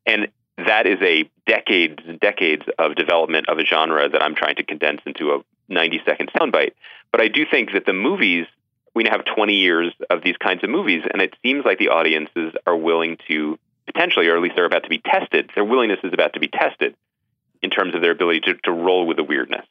And 0.07 0.29
that 0.57 0.87
is 0.87 0.99
a 1.03 1.29
decades 1.47 2.03
and 2.07 2.21
decades 2.21 2.65
of 2.79 2.95
development 2.95 3.49
of 3.49 3.59
a 3.59 3.65
genre 3.65 4.09
that 4.09 4.23
I'm 4.23 4.35
trying 4.35 4.57
to 4.57 4.65
condense 4.65 5.01
into 5.07 5.33
a 5.33 5.41
90 5.69 6.03
second 6.07 6.31
soundbite. 6.33 6.73
But 7.11 7.21
I 7.21 7.29
do 7.29 7.45
think 7.51 7.73
that 7.73 7.87
the 7.87 7.93
movies, 7.93 8.47
we 8.95 9.03
now 9.03 9.13
have 9.13 9.25
20 9.25 9.55
years 9.55 9.93
of 10.11 10.23
these 10.23 10.37
kinds 10.37 10.63
of 10.63 10.71
movies, 10.71 11.03
and 11.13 11.21
it 11.21 11.35
seems 11.43 11.65
like 11.65 11.79
the 11.79 11.89
audiences 11.89 12.55
are 12.67 12.77
willing 12.77 13.19
to 13.29 13.59
potentially, 13.87 14.29
or 14.29 14.37
at 14.37 14.43
least 14.43 14.55
they're 14.57 14.65
about 14.65 14.85
to 14.85 14.89
be 14.89 14.99
tested, 14.99 15.51
their 15.55 15.65
willingness 15.65 16.01
is 16.05 16.13
about 16.13 16.35
to 16.35 16.41
be 16.41 16.49
tested 16.49 16.95
in 17.63 17.71
terms 17.71 17.95
of 17.95 18.01
their 18.01 18.13
ability 18.13 18.41
to, 18.41 18.55
to 18.65 18.73
roll 18.73 19.07
with 19.07 19.17
the 19.17 19.25
weirdness. 19.25 19.67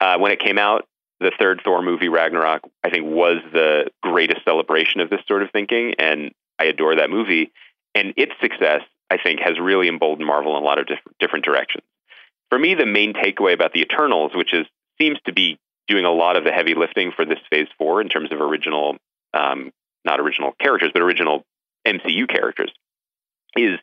Uh, 0.00 0.18
when 0.18 0.32
it 0.32 0.40
came 0.40 0.58
out, 0.58 0.86
the 1.20 1.32
third 1.38 1.60
Thor 1.64 1.82
movie, 1.82 2.08
Ragnarok, 2.08 2.62
I 2.84 2.90
think 2.90 3.06
was 3.06 3.38
the 3.52 3.90
greatest 4.02 4.44
celebration 4.44 5.00
of 5.00 5.10
this 5.10 5.20
sort 5.26 5.42
of 5.42 5.50
thinking, 5.50 5.94
and 5.98 6.32
I 6.58 6.64
adore 6.64 6.96
that 6.96 7.10
movie. 7.10 7.52
And 7.94 8.14
its 8.16 8.32
success, 8.40 8.82
I 9.10 9.18
think, 9.18 9.40
has 9.40 9.58
really 9.58 9.88
emboldened 9.88 10.26
Marvel 10.26 10.56
in 10.56 10.62
a 10.62 10.66
lot 10.66 10.78
of 10.78 10.86
diff- 10.86 10.98
different 11.18 11.44
directions. 11.44 11.84
For 12.50 12.58
me, 12.58 12.74
the 12.74 12.86
main 12.86 13.12
takeaway 13.14 13.52
about 13.52 13.72
the 13.72 13.80
Eternals, 13.80 14.32
which 14.34 14.54
is 14.54 14.66
seems 15.00 15.18
to 15.26 15.32
be 15.32 15.58
doing 15.86 16.04
a 16.04 16.12
lot 16.12 16.36
of 16.36 16.44
the 16.44 16.52
heavy 16.52 16.74
lifting 16.74 17.12
for 17.12 17.24
this 17.24 17.38
Phase 17.50 17.68
Four 17.78 18.00
in 18.00 18.08
terms 18.08 18.32
of 18.32 18.40
original, 18.40 18.96
um, 19.34 19.72
not 20.04 20.20
original 20.20 20.52
characters, 20.60 20.90
but 20.92 21.02
original 21.02 21.44
MCU 21.86 22.28
characters, 22.28 22.72
is 23.56 23.78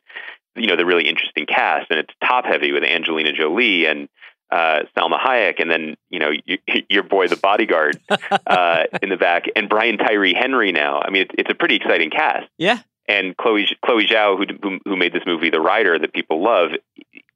you 0.54 0.66
know 0.66 0.76
the 0.76 0.86
really 0.86 1.08
interesting 1.08 1.46
cast, 1.46 1.90
and 1.90 2.00
it's 2.00 2.14
top 2.24 2.44
heavy 2.44 2.72
with 2.72 2.84
Angelina 2.84 3.32
Jolie 3.32 3.86
and 3.86 4.08
uh, 4.50 4.80
Salma 4.96 5.18
Hayek, 5.18 5.60
and 5.60 5.70
then 5.70 5.96
you 6.10 6.18
know 6.18 6.30
you, 6.44 6.58
your 6.88 7.02
boy, 7.02 7.28
the 7.28 7.36
bodyguard, 7.36 8.00
uh, 8.46 8.84
in 9.02 9.08
the 9.08 9.16
back, 9.16 9.46
and 9.56 9.68
Brian 9.68 9.98
Tyree 9.98 10.34
Henry. 10.34 10.72
Now, 10.72 11.00
I 11.00 11.10
mean, 11.10 11.22
it's, 11.22 11.34
it's 11.38 11.50
a 11.50 11.54
pretty 11.54 11.76
exciting 11.76 12.10
cast. 12.10 12.48
Yeah. 12.58 12.80
And 13.08 13.36
Chloe 13.36 13.68
Chloe 13.84 14.06
Zhao, 14.06 14.36
who, 14.62 14.78
who 14.84 14.96
made 14.96 15.12
this 15.12 15.22
movie, 15.26 15.50
The 15.50 15.60
Rider, 15.60 15.98
that 15.98 16.12
people 16.12 16.42
love, 16.42 16.70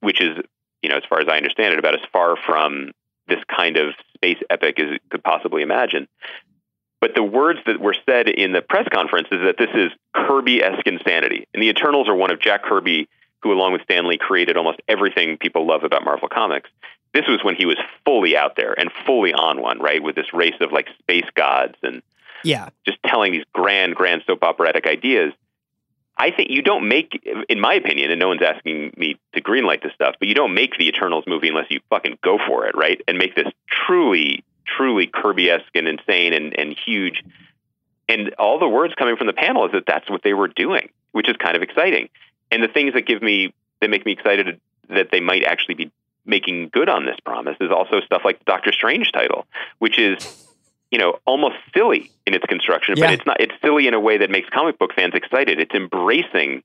which 0.01 0.21
is 0.21 0.37
you 0.81 0.89
know 0.89 0.97
as 0.97 1.03
far 1.07 1.19
as 1.19 1.27
I 1.29 1.37
understand 1.37 1.73
it, 1.73 1.79
about 1.79 1.95
as 1.95 2.05
far 2.11 2.35
from 2.35 2.91
this 3.27 3.39
kind 3.53 3.77
of 3.77 3.93
space 4.15 4.39
epic 4.49 4.79
as 4.79 4.95
it 4.95 5.01
could 5.09 5.23
possibly 5.23 5.61
imagine. 5.61 6.07
But 6.99 7.15
the 7.15 7.23
words 7.23 7.59
that 7.65 7.79
were 7.79 7.95
said 8.05 8.27
in 8.27 8.51
the 8.51 8.61
press 8.61 8.87
conference 8.93 9.27
is 9.31 9.39
that 9.43 9.55
this 9.57 9.71
is 9.73 9.91
Kirby-esque 10.13 10.85
insanity, 10.85 11.47
and 11.53 11.63
the 11.63 11.69
Eternals 11.69 12.07
are 12.07 12.15
one 12.15 12.31
of 12.31 12.39
Jack 12.39 12.63
Kirby 12.63 13.07
who, 13.41 13.51
along 13.51 13.73
with 13.73 13.81
Stan 13.83 14.07
Lee, 14.07 14.17
created 14.17 14.55
almost 14.55 14.81
everything 14.87 15.37
people 15.37 15.65
love 15.65 15.83
about 15.83 16.03
Marvel 16.03 16.29
Comics 16.29 16.69
this 17.13 17.27
was 17.27 17.43
when 17.43 17.55
he 17.55 17.65
was 17.65 17.77
fully 18.05 18.37
out 18.37 18.55
there 18.55 18.77
and 18.77 18.89
fully 19.05 19.33
on 19.33 19.61
one, 19.61 19.79
right? 19.79 20.01
With 20.01 20.15
this 20.15 20.33
race 20.33 20.55
of 20.61 20.71
like 20.71 20.87
space 20.99 21.29
gods 21.35 21.75
and 21.83 22.01
yeah, 22.43 22.69
just 22.85 22.97
telling 23.05 23.31
these 23.33 23.45
grand, 23.53 23.95
grand 23.95 24.23
soap 24.25 24.43
operatic 24.43 24.87
ideas. 24.87 25.33
I 26.17 26.31
think 26.31 26.49
you 26.51 26.61
don't 26.61 26.87
make, 26.87 27.19
in 27.49 27.59
my 27.59 27.73
opinion, 27.73 28.11
and 28.11 28.19
no 28.19 28.27
one's 28.27 28.41
asking 28.43 28.93
me 28.95 29.17
to 29.33 29.41
greenlight 29.41 29.81
this 29.81 29.93
stuff, 29.93 30.15
but 30.19 30.27
you 30.27 30.35
don't 30.35 30.53
make 30.53 30.77
the 30.77 30.87
Eternals 30.87 31.23
movie 31.25 31.47
unless 31.47 31.67
you 31.69 31.79
fucking 31.89 32.19
go 32.23 32.37
for 32.47 32.67
it, 32.67 32.75
right? 32.75 33.01
And 33.07 33.17
make 33.17 33.35
this 33.35 33.47
truly, 33.69 34.43
truly 34.65 35.07
Kirby-esque 35.07 35.75
and 35.75 35.87
insane 35.87 36.33
and, 36.33 36.57
and 36.59 36.77
huge. 36.85 37.23
And 38.07 38.33
all 38.35 38.59
the 38.59 38.67
words 38.67 38.93
coming 38.93 39.15
from 39.15 39.27
the 39.27 39.33
panel 39.33 39.65
is 39.65 39.71
that 39.71 39.85
that's 39.87 40.09
what 40.09 40.21
they 40.21 40.33
were 40.33 40.49
doing, 40.49 40.89
which 41.11 41.27
is 41.27 41.37
kind 41.37 41.55
of 41.55 41.63
exciting. 41.63 42.09
And 42.51 42.61
the 42.61 42.67
things 42.67 42.93
that 42.93 43.07
give 43.07 43.21
me, 43.21 43.53
that 43.79 43.89
make 43.89 44.05
me 44.05 44.11
excited 44.11 44.59
that 44.89 45.09
they 45.11 45.21
might 45.21 45.43
actually 45.43 45.75
be 45.75 45.91
making 46.25 46.69
good 46.71 46.89
on 46.89 47.05
this 47.05 47.17
promise 47.25 47.57
is 47.59 47.71
also 47.71 48.01
stuff 48.01 48.21
like 48.23 48.39
the 48.39 48.45
Doctor 48.45 48.71
Strange 48.71 49.11
title, 49.11 49.45
which 49.79 49.97
is 49.99 50.47
you 50.91 50.97
know 50.99 51.19
almost 51.25 51.55
silly 51.75 52.11
in 52.25 52.33
its 52.33 52.45
construction, 52.45 52.95
Yeah. 52.97 53.07
but 53.07 53.13
it's 53.13 53.25
not. 53.25 53.39
It's 53.39 53.53
silly 53.63 53.87
in 53.87 53.93
a 53.93 53.99
way 53.99 54.17
that 54.17 54.29
makes 54.29 54.49
comic 54.49 54.77
book 54.79 54.93
fans 54.93 55.13
excited. 55.15 55.59
It's 55.59 55.73
embracing 55.73 56.63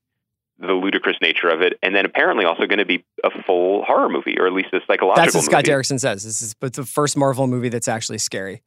the 0.59 0.73
ludicrous 0.73 1.17
nature 1.21 1.49
of 1.49 1.61
it, 1.61 1.77
and 1.83 1.95
then 1.95 2.03
apparently 2.05 2.43
also 2.43 2.65
going 2.65 2.79
to 2.79 2.85
be 2.85 3.05
a 3.23 3.29
full 3.43 3.83
horror 3.83 4.09
movie, 4.09 4.39
or 4.39 4.47
at 4.47 4.53
least 4.53 4.69
a 4.73 4.79
psychological. 4.87 5.09
Movie. 5.09 5.21
That's 5.25 5.35
what 5.35 5.43
Scott 5.43 5.67
movie. 5.67 5.79
Derrickson 5.81 5.99
says. 5.99 6.23
This 6.23 6.41
is 6.41 6.55
but 6.55 6.73
the 6.73 6.83
first 6.83 7.15
Marvel 7.15 7.45
movie 7.47 7.69
that's 7.69 7.87
actually 7.87 8.17
scary. 8.17 8.63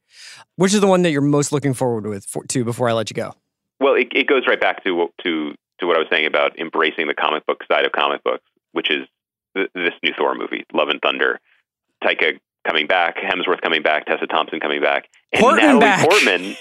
Which 0.55 0.73
is 0.73 0.79
the 0.79 0.87
one 0.87 1.01
that 1.01 1.11
you're 1.11 1.21
most 1.21 1.51
looking 1.51 1.73
forward 1.73 2.07
with 2.07 2.25
for, 2.25 2.45
to 2.45 2.63
before 2.63 2.87
I 2.89 2.93
let 2.93 3.09
you 3.09 3.15
go? 3.15 3.33
Well, 3.81 3.95
it, 3.95 4.07
it 4.13 4.27
goes 4.27 4.43
right 4.47 4.59
back 4.59 4.83
to 4.85 5.09
to 5.23 5.53
to 5.79 5.85
what 5.87 5.95
I 5.97 5.99
was 5.99 6.07
saying 6.09 6.25
about 6.27 6.57
embracing 6.59 7.07
the 7.07 7.13
comic 7.13 7.45
book 7.45 7.61
side 7.69 7.85
of 7.85 7.91
comic 7.91 8.23
books, 8.23 8.43
which 8.71 8.89
is 8.89 9.05
th- 9.55 9.69
this 9.73 9.93
new 10.03 10.13
Thor 10.17 10.35
movie, 10.35 10.65
Love 10.73 10.89
and 10.89 11.01
Thunder. 11.01 11.39
Taika 12.03 12.39
coming 12.67 12.87
back, 12.87 13.17
Hemsworth 13.17 13.61
coming 13.61 13.81
back, 13.81 14.05
Tessa 14.05 14.27
Thompson 14.27 14.59
coming 14.59 14.81
back, 14.81 15.07
and 15.31 15.41
Portman 15.41 15.65
Natalie 15.65 15.79
back. 15.79 16.09
Portman 16.09 16.55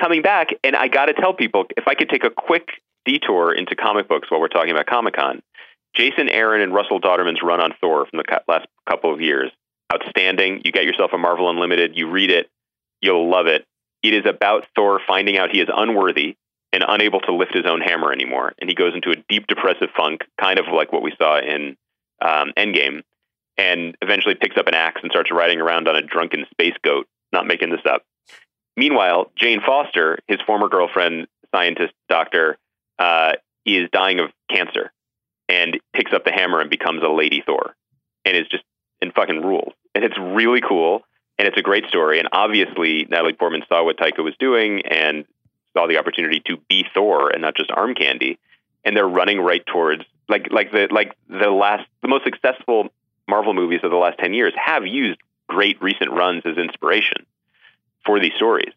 coming 0.00 0.22
back. 0.22 0.50
And 0.64 0.76
I 0.76 0.88
got 0.88 1.06
to 1.06 1.14
tell 1.14 1.34
people, 1.34 1.64
if 1.76 1.88
I 1.88 1.94
could 1.94 2.08
take 2.08 2.24
a 2.24 2.30
quick 2.30 2.68
detour 3.04 3.52
into 3.52 3.74
comic 3.76 4.08
books 4.08 4.30
while 4.30 4.40
we're 4.40 4.48
talking 4.48 4.70
about 4.70 4.86
Comic 4.86 5.14
Con, 5.14 5.42
Jason 5.94 6.28
Aaron 6.28 6.60
and 6.60 6.74
Russell 6.74 7.00
Dauterman's 7.00 7.42
run 7.42 7.60
on 7.60 7.72
Thor 7.80 8.06
from 8.06 8.18
the 8.18 8.40
last 8.48 8.66
couple 8.88 9.12
of 9.12 9.20
years, 9.20 9.50
outstanding. 9.92 10.62
You 10.64 10.72
get 10.72 10.84
yourself 10.84 11.12
a 11.14 11.18
Marvel 11.18 11.48
Unlimited, 11.48 11.96
you 11.96 12.10
read 12.10 12.30
it, 12.30 12.50
you'll 13.00 13.30
love 13.30 13.46
it. 13.46 13.64
It 14.02 14.12
is 14.12 14.26
about 14.26 14.66
Thor 14.74 15.00
finding 15.06 15.38
out 15.38 15.50
he 15.50 15.60
is 15.60 15.68
unworthy 15.74 16.36
and 16.72 16.84
unable 16.86 17.20
to 17.20 17.32
lift 17.32 17.54
his 17.54 17.64
own 17.64 17.80
hammer 17.80 18.12
anymore. 18.12 18.52
And 18.60 18.68
he 18.68 18.74
goes 18.74 18.94
into 18.94 19.10
a 19.10 19.16
deep 19.28 19.46
depressive 19.46 19.88
funk, 19.96 20.24
kind 20.38 20.58
of 20.58 20.66
like 20.72 20.92
what 20.92 21.02
we 21.02 21.14
saw 21.16 21.38
in 21.38 21.76
um, 22.20 22.52
Endgame, 22.56 23.02
and 23.56 23.96
eventually 24.02 24.34
picks 24.34 24.56
up 24.56 24.66
an 24.66 24.74
axe 24.74 25.00
and 25.02 25.10
starts 25.10 25.30
riding 25.30 25.60
around 25.60 25.88
on 25.88 25.96
a 25.96 26.02
drunken 26.02 26.46
space 26.50 26.76
goat. 26.82 27.06
Not 27.32 27.46
making 27.46 27.70
this 27.70 27.80
up. 27.88 28.02
Meanwhile, 28.76 29.32
Jane 29.36 29.60
Foster, 29.66 30.18
his 30.28 30.38
former 30.46 30.68
girlfriend, 30.68 31.26
scientist, 31.54 31.94
doctor, 32.08 32.58
uh, 32.98 33.32
is 33.64 33.88
dying 33.90 34.20
of 34.20 34.30
cancer 34.50 34.92
and 35.48 35.78
picks 35.92 36.12
up 36.12 36.24
the 36.24 36.32
hammer 36.32 36.60
and 36.60 36.70
becomes 36.70 37.02
a 37.02 37.08
lady 37.08 37.42
Thor 37.44 37.74
and 38.24 38.36
is 38.36 38.46
just 38.48 38.64
and 39.00 39.12
fucking 39.14 39.42
rules. 39.42 39.72
And 39.94 40.04
it's 40.04 40.18
really 40.18 40.60
cool 40.60 41.02
and 41.38 41.46
it's 41.46 41.58
a 41.58 41.62
great 41.62 41.86
story. 41.88 42.18
And 42.18 42.28
obviously, 42.32 43.06
Natalie 43.10 43.34
Portman 43.34 43.62
saw 43.68 43.84
what 43.84 43.98
Taika 43.98 44.24
was 44.24 44.34
doing 44.38 44.82
and 44.86 45.24
saw 45.76 45.86
the 45.86 45.98
opportunity 45.98 46.42
to 46.46 46.56
be 46.68 46.84
Thor 46.94 47.30
and 47.30 47.42
not 47.42 47.56
just 47.56 47.70
arm 47.70 47.94
candy. 47.94 48.38
And 48.84 48.96
they're 48.96 49.08
running 49.08 49.40
right 49.40 49.64
towards 49.66 50.04
like 50.28 50.48
like 50.50 50.72
the 50.72 50.88
like 50.90 51.16
the 51.28 51.50
last 51.50 51.88
the 52.02 52.08
most 52.08 52.24
successful 52.24 52.88
Marvel 53.28 53.54
movies 53.54 53.80
of 53.82 53.90
the 53.90 53.96
last 53.96 54.18
ten 54.18 54.34
years 54.34 54.52
have 54.56 54.86
used 54.86 55.18
great 55.48 55.80
recent 55.82 56.10
runs 56.10 56.42
as 56.44 56.56
inspiration 56.56 57.26
for 58.04 58.20
these 58.20 58.32
stories. 58.36 58.72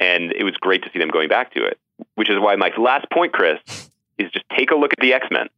And 0.00 0.32
it 0.32 0.44
was 0.44 0.54
great 0.54 0.82
to 0.82 0.90
see 0.92 0.98
them 0.98 1.10
going 1.10 1.28
back 1.28 1.54
to 1.54 1.64
it. 1.64 1.78
Which 2.14 2.28
is 2.28 2.36
why 2.40 2.56
my 2.56 2.70
last 2.78 3.06
point, 3.12 3.32
Chris, 3.32 3.58
is 4.18 4.30
just 4.32 4.44
take 4.56 4.70
a 4.70 4.74
look 4.74 4.92
at 4.92 4.98
the 5.00 5.14
X 5.14 5.26
Men. 5.30 5.48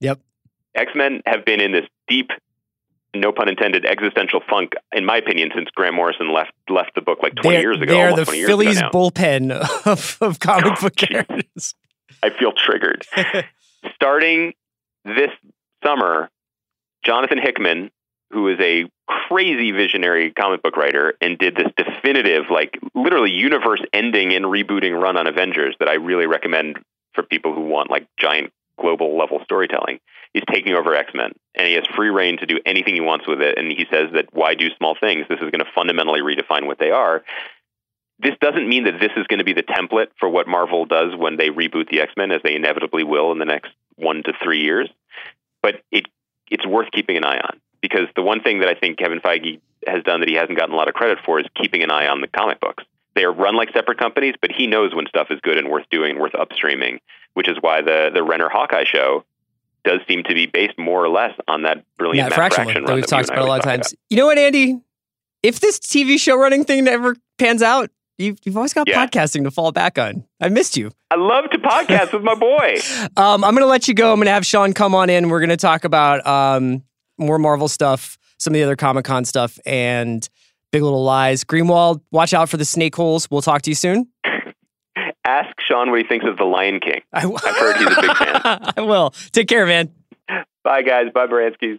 Yep. 0.00 0.20
X 0.74 0.92
Men 0.94 1.22
have 1.26 1.44
been 1.44 1.60
in 1.60 1.72
this 1.72 1.86
deep 2.08 2.30
no 3.14 3.32
pun 3.32 3.48
intended, 3.48 3.86
existential 3.86 4.40
funk, 4.48 4.72
in 4.92 5.06
my 5.06 5.16
opinion, 5.16 5.50
since 5.54 5.70
Grant 5.70 5.94
Morrison 5.94 6.32
left 6.32 6.52
left 6.68 6.94
the 6.94 7.00
book 7.00 7.20
like 7.22 7.34
20 7.36 7.48
they're, 7.48 7.60
years 7.62 7.80
ago. 7.80 7.94
They're 7.94 8.16
the 8.16 8.26
Phillies 8.26 8.82
bullpen 8.82 9.52
of, 9.86 10.18
of 10.20 10.38
comic 10.38 10.66
Oh, 10.76 10.82
book 10.82 10.96
geez. 10.96 11.08
characters. 11.08 11.74
I 12.22 12.30
feel 12.30 12.52
triggered. 12.52 13.06
Starting 13.94 14.52
this 15.06 15.30
summer, 15.84 16.28
Jonathan 17.04 17.38
Hickman, 17.38 17.90
who 18.30 18.48
is 18.48 18.58
a 18.60 18.84
crazy 19.28 19.70
visionary 19.70 20.32
comic 20.32 20.62
book 20.62 20.76
writer 20.76 21.14
and 21.20 21.38
did 21.38 21.56
this 21.56 21.70
definitive, 21.76 22.44
like 22.50 22.78
literally 22.94 23.30
universe 23.30 23.80
ending 23.92 24.34
and 24.34 24.44
rebooting 24.44 25.00
run 25.00 25.16
on 25.16 25.26
Avengers 25.26 25.76
that 25.78 25.88
I 25.88 25.94
really 25.94 26.26
recommend 26.26 26.78
for 27.14 27.22
people 27.22 27.54
who 27.54 27.62
want 27.62 27.90
like 27.90 28.08
giant 28.18 28.52
global 28.78 29.16
level 29.16 29.40
storytelling. 29.44 30.00
He's 30.32 30.42
taking 30.52 30.74
over 30.74 30.94
X 30.94 31.12
Men 31.14 31.32
and 31.54 31.66
he 31.66 31.74
has 31.74 31.84
free 31.94 32.10
reign 32.10 32.38
to 32.38 32.46
do 32.46 32.60
anything 32.66 32.94
he 32.94 33.00
wants 33.00 33.26
with 33.26 33.40
it. 33.40 33.58
And 33.58 33.70
he 33.70 33.86
says 33.90 34.10
that 34.12 34.26
why 34.32 34.54
do 34.54 34.68
small 34.76 34.96
things? 34.98 35.26
This 35.28 35.38
is 35.38 35.50
going 35.50 35.60
to 35.60 35.70
fundamentally 35.74 36.20
redefine 36.20 36.66
what 36.66 36.78
they 36.78 36.90
are. 36.90 37.22
This 38.18 38.34
doesn't 38.40 38.68
mean 38.68 38.84
that 38.84 38.98
this 38.98 39.12
is 39.16 39.26
going 39.28 39.38
to 39.38 39.44
be 39.44 39.52
the 39.52 39.62
template 39.62 40.08
for 40.18 40.28
what 40.28 40.48
Marvel 40.48 40.84
does 40.84 41.14
when 41.16 41.36
they 41.36 41.50
reboot 41.50 41.90
the 41.90 42.00
X 42.00 42.12
Men, 42.16 42.32
as 42.32 42.40
they 42.42 42.54
inevitably 42.54 43.04
will 43.04 43.30
in 43.30 43.38
the 43.38 43.44
next 43.44 43.70
one 43.96 44.22
to 44.24 44.32
three 44.42 44.60
years. 44.60 44.88
But 45.62 45.82
it 45.90 46.06
it's 46.50 46.66
worth 46.66 46.90
keeping 46.92 47.16
an 47.16 47.24
eye 47.24 47.38
on 47.38 47.60
because 47.80 48.08
the 48.14 48.22
one 48.22 48.42
thing 48.42 48.60
that 48.60 48.68
I 48.68 48.74
think 48.74 48.98
Kevin 48.98 49.20
Feige 49.20 49.60
has 49.86 50.02
done 50.04 50.20
that 50.20 50.28
he 50.28 50.34
hasn't 50.34 50.58
gotten 50.58 50.74
a 50.74 50.76
lot 50.76 50.88
of 50.88 50.94
credit 50.94 51.18
for 51.24 51.40
is 51.40 51.46
keeping 51.54 51.82
an 51.82 51.90
eye 51.90 52.06
on 52.06 52.20
the 52.20 52.28
comic 52.28 52.60
books. 52.60 52.84
They 53.14 53.24
are 53.24 53.32
run 53.32 53.56
like 53.56 53.72
separate 53.72 53.98
companies, 53.98 54.34
but 54.40 54.52
he 54.52 54.66
knows 54.66 54.94
when 54.94 55.06
stuff 55.06 55.28
is 55.30 55.40
good 55.40 55.56
and 55.56 55.70
worth 55.70 55.86
doing 55.90 56.12
and 56.12 56.20
worth 56.20 56.32
upstreaming, 56.32 56.98
which 57.34 57.48
is 57.48 57.56
why 57.60 57.82
the 57.82 58.10
the 58.12 58.22
Renner 58.22 58.48
Hawkeye 58.48 58.84
show 58.84 59.24
does 59.84 60.00
seem 60.08 60.24
to 60.24 60.34
be 60.34 60.46
based 60.46 60.78
more 60.78 61.02
or 61.02 61.08
less 61.08 61.32
on 61.48 61.62
that 61.62 61.84
brilliant 61.96 62.28
Matt 62.28 62.34
Fraction, 62.34 62.64
Fraction 62.64 62.84
that 62.84 62.94
we've 62.94 63.04
that 63.04 63.08
talked 63.08 63.28
about 63.30 63.44
a 63.44 63.46
lot 63.46 63.60
of 63.60 63.64
times. 63.64 63.94
You 64.10 64.16
know 64.16 64.26
what, 64.26 64.36
Andy? 64.36 64.80
If 65.42 65.60
this 65.60 65.78
TV 65.78 66.18
show 66.18 66.36
running 66.36 66.64
thing 66.64 66.84
never 66.84 67.16
pans 67.38 67.62
out, 67.62 67.90
you've, 68.18 68.38
you've 68.44 68.56
always 68.56 68.72
got 68.74 68.88
Yeah. 68.88 69.06
podcasting 69.06 69.44
to 69.44 69.50
fall 69.50 69.72
back 69.72 69.98
on. 69.98 70.24
I 70.40 70.48
missed 70.48 70.76
you. 70.76 70.90
I 71.10 71.16
love 71.16 71.50
to 71.50 71.58
podcast 71.58 72.12
with 72.12 72.22
my 72.22 72.34
boy. 72.34 72.76
Um, 73.18 73.44
I'm 73.44 73.52
going 73.52 73.62
to 73.62 73.66
let 73.66 73.88
you 73.88 73.94
go. 73.94 74.10
I'm 74.12 74.16
going 74.18 74.26
to 74.26 74.32
have 74.32 74.44
Sean 74.44 74.72
come 74.74 74.94
on 74.94 75.08
in. 75.10 75.28
We're 75.28 75.40
going 75.40 75.48
to 75.50 75.56
talk 75.56 75.84
about 75.84 76.26
um, 76.26 76.82
more 77.18 77.38
Marvel 77.38 77.68
stuff, 77.68 78.18
some 78.38 78.52
of 78.52 78.54
the 78.56 78.62
other 78.64 78.76
Comic 78.76 79.04
Con 79.06 79.24
stuff, 79.24 79.58
and 79.64 80.28
Big 80.72 80.82
Little 80.82 81.02
Lies. 81.04 81.44
Greenwald, 81.44 82.00
watch 82.10 82.34
out 82.34 82.48
for 82.50 82.56
the 82.58 82.64
snake 82.64 82.94
holes. 82.94 83.30
We'll 83.30 83.42
talk 83.42 83.62
to 83.62 83.70
you 83.70 83.74
soon. 83.74 84.08
Ask 85.24 85.54
Sean 85.66 85.90
what 85.90 86.00
he 86.00 86.06
thinks 86.06 86.26
of 86.26 86.36
The 86.36 86.44
Lion 86.44 86.78
King. 86.80 87.00
I 87.12 87.22
w- 87.22 87.38
I've 87.44 87.56
heard 87.56 87.76
he's 87.76 87.86
a 87.86 88.00
big 88.00 88.16
fan. 88.16 88.72
I 88.76 88.80
will. 88.82 89.10
Take 89.32 89.48
care, 89.48 89.66
man. 89.66 89.90
Bye, 90.62 90.82
guys. 90.82 91.06
Bye, 91.14 91.26
Baranskis. 91.26 91.78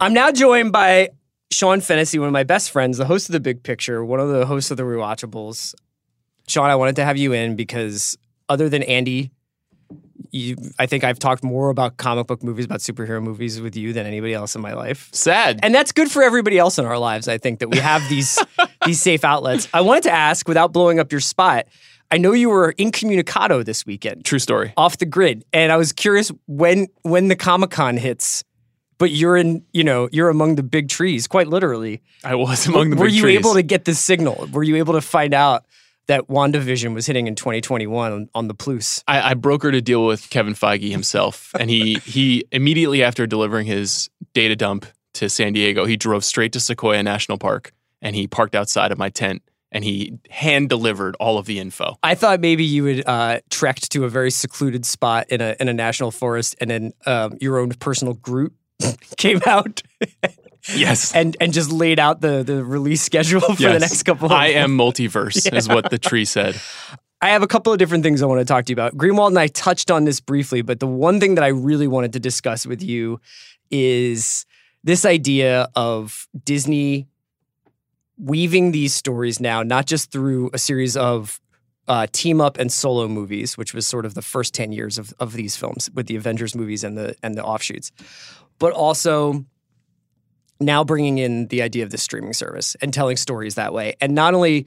I'm 0.00 0.12
now 0.14 0.32
joined 0.32 0.72
by 0.72 1.10
Sean 1.52 1.80
Fennessey, 1.80 2.18
one 2.18 2.28
of 2.28 2.32
my 2.32 2.44
best 2.44 2.70
friends, 2.70 2.98
the 2.98 3.04
host 3.04 3.28
of 3.28 3.34
The 3.34 3.40
Big 3.40 3.62
Picture, 3.62 4.04
one 4.04 4.20
of 4.20 4.30
the 4.30 4.46
hosts 4.46 4.70
of 4.70 4.78
The 4.78 4.84
Rewatchables. 4.84 5.74
Sean, 6.48 6.70
I 6.70 6.76
wanted 6.76 6.96
to 6.96 7.04
have 7.04 7.16
you 7.16 7.32
in 7.32 7.56
because 7.56 8.16
other 8.48 8.68
than 8.68 8.82
Andy, 8.82 9.30
you, 10.30 10.56
I 10.78 10.86
think 10.86 11.04
I've 11.04 11.18
talked 11.18 11.44
more 11.44 11.68
about 11.68 11.98
comic 11.98 12.26
book 12.26 12.42
movies, 12.42 12.64
about 12.64 12.80
superhero 12.80 13.22
movies 13.22 13.60
with 13.60 13.76
you 13.76 13.92
than 13.92 14.06
anybody 14.06 14.32
else 14.32 14.54
in 14.54 14.62
my 14.62 14.72
life. 14.72 15.10
Sad. 15.12 15.60
And 15.62 15.74
that's 15.74 15.92
good 15.92 16.10
for 16.10 16.22
everybody 16.22 16.58
else 16.58 16.78
in 16.78 16.86
our 16.86 16.98
lives, 16.98 17.28
I 17.28 17.36
think, 17.36 17.58
that 17.60 17.68
we 17.68 17.78
have 17.78 18.02
these 18.08 18.38
these 18.86 19.02
safe 19.02 19.22
outlets. 19.22 19.68
I 19.74 19.82
wanted 19.82 20.04
to 20.04 20.12
ask, 20.12 20.48
without 20.48 20.72
blowing 20.72 20.98
up 20.98 21.12
your 21.12 21.20
spot, 21.20 21.66
I 22.10 22.16
know 22.16 22.32
you 22.32 22.48
were 22.48 22.74
incommunicado 22.78 23.62
this 23.62 23.84
weekend, 23.84 24.24
True 24.24 24.38
story. 24.38 24.72
off 24.76 24.98
the 24.98 25.06
grid, 25.06 25.44
and 25.52 25.70
I 25.70 25.76
was 25.76 25.92
curious 25.92 26.32
when 26.46 26.86
when 27.02 27.28
the 27.28 27.36
Comic 27.36 27.70
Con 27.70 27.98
hits, 27.98 28.42
but 29.02 29.10
you're 29.10 29.36
in, 29.36 29.64
you 29.72 29.82
know, 29.82 30.08
you're 30.12 30.28
among 30.28 30.54
the 30.54 30.62
big 30.62 30.88
trees, 30.88 31.26
quite 31.26 31.48
literally. 31.48 32.00
I 32.22 32.36
was 32.36 32.68
among 32.68 32.90
the 32.90 32.94
big 32.94 33.02
trees. 33.06 33.20
Were 33.20 33.28
you 33.30 33.34
trees. 33.34 33.38
able 33.40 33.54
to 33.54 33.62
get 33.64 33.84
the 33.84 33.96
signal? 33.96 34.48
Were 34.52 34.62
you 34.62 34.76
able 34.76 34.94
to 34.94 35.00
find 35.00 35.34
out 35.34 35.64
that 36.06 36.28
WandaVision 36.28 36.94
was 36.94 37.04
hitting 37.04 37.26
in 37.26 37.34
2021 37.34 38.12
on, 38.12 38.28
on 38.32 38.46
the 38.46 38.54
Plus? 38.54 39.02
I, 39.08 39.30
I 39.30 39.34
brokered 39.34 39.74
a 39.74 39.80
deal 39.80 40.06
with 40.06 40.30
Kevin 40.30 40.54
Feige 40.54 40.88
himself, 40.88 41.50
and 41.58 41.68
he 41.68 41.94
he 42.04 42.44
immediately 42.52 43.02
after 43.02 43.26
delivering 43.26 43.66
his 43.66 44.08
data 44.34 44.54
dump 44.54 44.86
to 45.14 45.28
San 45.28 45.52
Diego, 45.52 45.84
he 45.84 45.96
drove 45.96 46.24
straight 46.24 46.52
to 46.52 46.60
Sequoia 46.60 47.02
National 47.02 47.38
Park 47.38 47.72
and 48.00 48.14
he 48.14 48.28
parked 48.28 48.54
outside 48.54 48.92
of 48.92 48.98
my 48.98 49.08
tent 49.08 49.42
and 49.72 49.82
he 49.82 50.16
hand 50.30 50.68
delivered 50.68 51.16
all 51.18 51.38
of 51.38 51.46
the 51.46 51.58
info. 51.58 51.96
I 52.04 52.14
thought 52.14 52.38
maybe 52.38 52.62
you 52.62 52.84
would 52.84 53.02
uh, 53.04 53.40
trekked 53.50 53.90
to 53.92 54.04
a 54.04 54.08
very 54.08 54.30
secluded 54.30 54.86
spot 54.86 55.28
in 55.28 55.40
a 55.40 55.56
in 55.58 55.68
a 55.68 55.74
national 55.74 56.12
forest, 56.12 56.54
and 56.60 56.70
then 56.70 56.92
um, 57.04 57.36
your 57.40 57.58
own 57.58 57.70
personal 57.70 58.14
Groot 58.14 58.54
came 59.16 59.40
out 59.46 59.82
Yes. 60.74 61.12
and 61.14 61.36
and 61.40 61.52
just 61.52 61.72
laid 61.72 61.98
out 61.98 62.20
the 62.20 62.42
the 62.42 62.64
release 62.64 63.02
schedule 63.02 63.40
for 63.40 63.54
the 63.54 63.78
next 63.78 64.02
couple. 64.04 64.26
of 64.26 64.32
I 64.32 64.48
am 64.48 64.76
multiverse, 64.76 65.52
is 65.52 65.68
what 65.68 65.90
the 65.90 65.98
tree 65.98 66.24
said. 66.24 66.60
I 67.20 67.28
have 67.28 67.42
a 67.42 67.46
couple 67.46 67.72
of 67.72 67.78
different 67.78 68.02
things 68.02 68.20
I 68.20 68.26
want 68.26 68.40
to 68.40 68.44
talk 68.44 68.64
to 68.64 68.70
you 68.70 68.74
about. 68.74 68.96
Greenwald 68.96 69.28
and 69.28 69.38
I 69.38 69.46
touched 69.46 69.92
on 69.92 70.04
this 70.04 70.18
briefly, 70.18 70.60
but 70.60 70.80
the 70.80 70.88
one 70.88 71.20
thing 71.20 71.36
that 71.36 71.44
I 71.44 71.48
really 71.48 71.86
wanted 71.86 72.12
to 72.14 72.20
discuss 72.20 72.66
with 72.66 72.82
you 72.82 73.20
is 73.70 74.44
this 74.82 75.04
idea 75.04 75.68
of 75.76 76.26
Disney 76.44 77.06
weaving 78.18 78.72
these 78.72 78.92
stories 78.92 79.38
now, 79.38 79.62
not 79.62 79.86
just 79.86 80.10
through 80.10 80.50
a 80.52 80.58
series 80.58 80.96
of 80.96 81.40
uh, 81.86 82.08
team 82.10 82.40
up 82.40 82.58
and 82.58 82.72
solo 82.72 83.06
movies, 83.06 83.56
which 83.56 83.72
was 83.72 83.86
sort 83.86 84.04
of 84.04 84.14
the 84.14 84.22
first 84.22 84.52
10 84.52 84.72
years 84.72 84.98
of, 84.98 85.14
of 85.20 85.34
these 85.34 85.56
films 85.56 85.90
with 85.94 86.08
the 86.08 86.16
Avengers 86.16 86.56
movies 86.56 86.82
and 86.82 86.98
the 86.98 87.14
and 87.22 87.36
the 87.36 87.44
offshoots, 87.44 87.92
but 88.62 88.72
also 88.72 89.44
now 90.60 90.84
bringing 90.84 91.18
in 91.18 91.48
the 91.48 91.62
idea 91.62 91.82
of 91.82 91.90
the 91.90 91.98
streaming 91.98 92.32
service 92.32 92.76
and 92.80 92.94
telling 92.94 93.16
stories 93.16 93.56
that 93.56 93.72
way. 93.72 93.96
And 94.00 94.14
not 94.14 94.34
only 94.34 94.66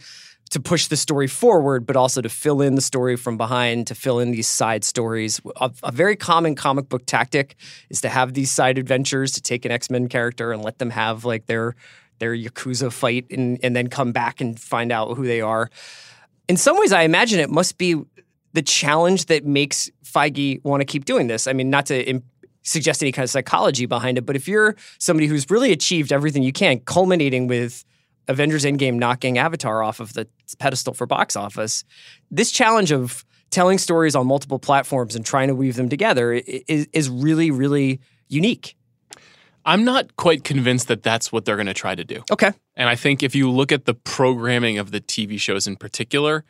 to 0.49 0.59
push 0.59 0.87
the 0.87 0.97
story 0.97 1.27
forward, 1.27 1.85
but 1.85 1.95
also 1.95 2.21
to 2.21 2.27
fill 2.27 2.61
in 2.61 2.75
the 2.75 2.81
story 2.81 3.15
from 3.15 3.37
behind, 3.37 3.87
to 3.87 3.95
fill 3.95 4.19
in 4.19 4.31
these 4.31 4.49
side 4.49 4.83
stories. 4.83 5.39
A, 5.61 5.71
a 5.81 5.93
very 5.93 6.17
common 6.17 6.55
comic 6.55 6.89
book 6.89 7.05
tactic 7.05 7.55
is 7.89 8.01
to 8.01 8.09
have 8.09 8.33
these 8.33 8.51
side 8.51 8.77
adventures, 8.77 9.31
to 9.31 9.41
take 9.41 9.63
an 9.63 9.71
X 9.71 9.89
Men 9.89 10.09
character 10.09 10.51
and 10.51 10.61
let 10.61 10.77
them 10.77 10.89
have 10.89 11.23
like 11.23 11.45
their 11.45 11.73
their 12.19 12.35
yakuza 12.35 12.91
fight, 12.91 13.25
and 13.31 13.57
and 13.63 13.73
then 13.77 13.87
come 13.87 14.11
back 14.11 14.41
and 14.41 14.59
find 14.59 14.91
out 14.91 15.15
who 15.15 15.25
they 15.25 15.39
are. 15.39 15.69
In 16.49 16.57
some 16.57 16.77
ways, 16.77 16.91
I 16.91 17.03
imagine 17.03 17.39
it 17.39 17.49
must 17.49 17.77
be 17.77 17.95
the 18.51 18.61
challenge 18.61 19.25
that 19.25 19.45
makes 19.45 19.89
Feige 20.03 20.63
want 20.63 20.81
to 20.81 20.85
keep 20.85 21.05
doing 21.05 21.27
this. 21.27 21.47
I 21.47 21.53
mean, 21.53 21.69
not 21.69 21.85
to 21.87 22.07
im- 22.07 22.23
suggest 22.65 23.01
any 23.01 23.11
kind 23.11 23.23
of 23.23 23.29
psychology 23.29 23.85
behind 23.85 24.17
it, 24.17 24.25
but 24.25 24.35
if 24.35 24.47
you're 24.47 24.75
somebody 24.99 25.27
who's 25.27 25.49
really 25.49 25.71
achieved 25.71 26.11
everything 26.11 26.43
you 26.43 26.51
can, 26.51 26.79
culminating 26.81 27.47
with 27.47 27.85
Avengers 28.27 28.65
Endgame 28.65 28.95
knocking 28.95 29.37
Avatar 29.37 29.83
off 29.83 29.99
of 29.99 30.13
the 30.13 30.27
pedestal 30.59 30.93
for 30.93 31.05
box 31.05 31.35
office, 31.35 31.83
this 32.31 32.51
challenge 32.51 32.91
of 32.91 33.23
telling 33.51 33.77
stories 33.77 34.15
on 34.15 34.27
multiple 34.27 34.59
platforms 34.59 35.15
and 35.15 35.25
trying 35.25 35.47
to 35.47 35.55
weave 35.55 35.75
them 35.75 35.87
together 35.87 36.33
is, 36.33 36.87
is 36.91 37.09
really, 37.09 37.51
really 37.51 38.01
unique. 38.27 38.75
I'm 39.65 39.83
not 39.83 40.15
quite 40.15 40.43
convinced 40.43 40.87
that 40.89 41.01
that's 41.03 41.31
what 41.31 41.45
they're 41.45 41.55
going 41.55 41.65
to 41.67 41.73
try 41.73 41.95
to 41.95 42.03
do. 42.03 42.23
Okay. 42.31 42.51
And 42.75 42.89
I 42.89 42.95
think 42.95 43.23
if 43.23 43.33
you 43.33 43.49
look 43.49 43.71
at 43.71 43.85
the 43.85 43.93
programming 43.93 44.77
of 44.77 44.91
the 44.91 45.01
TV 45.01 45.39
shows 45.39 45.65
in 45.67 45.75
particular, 45.75 46.43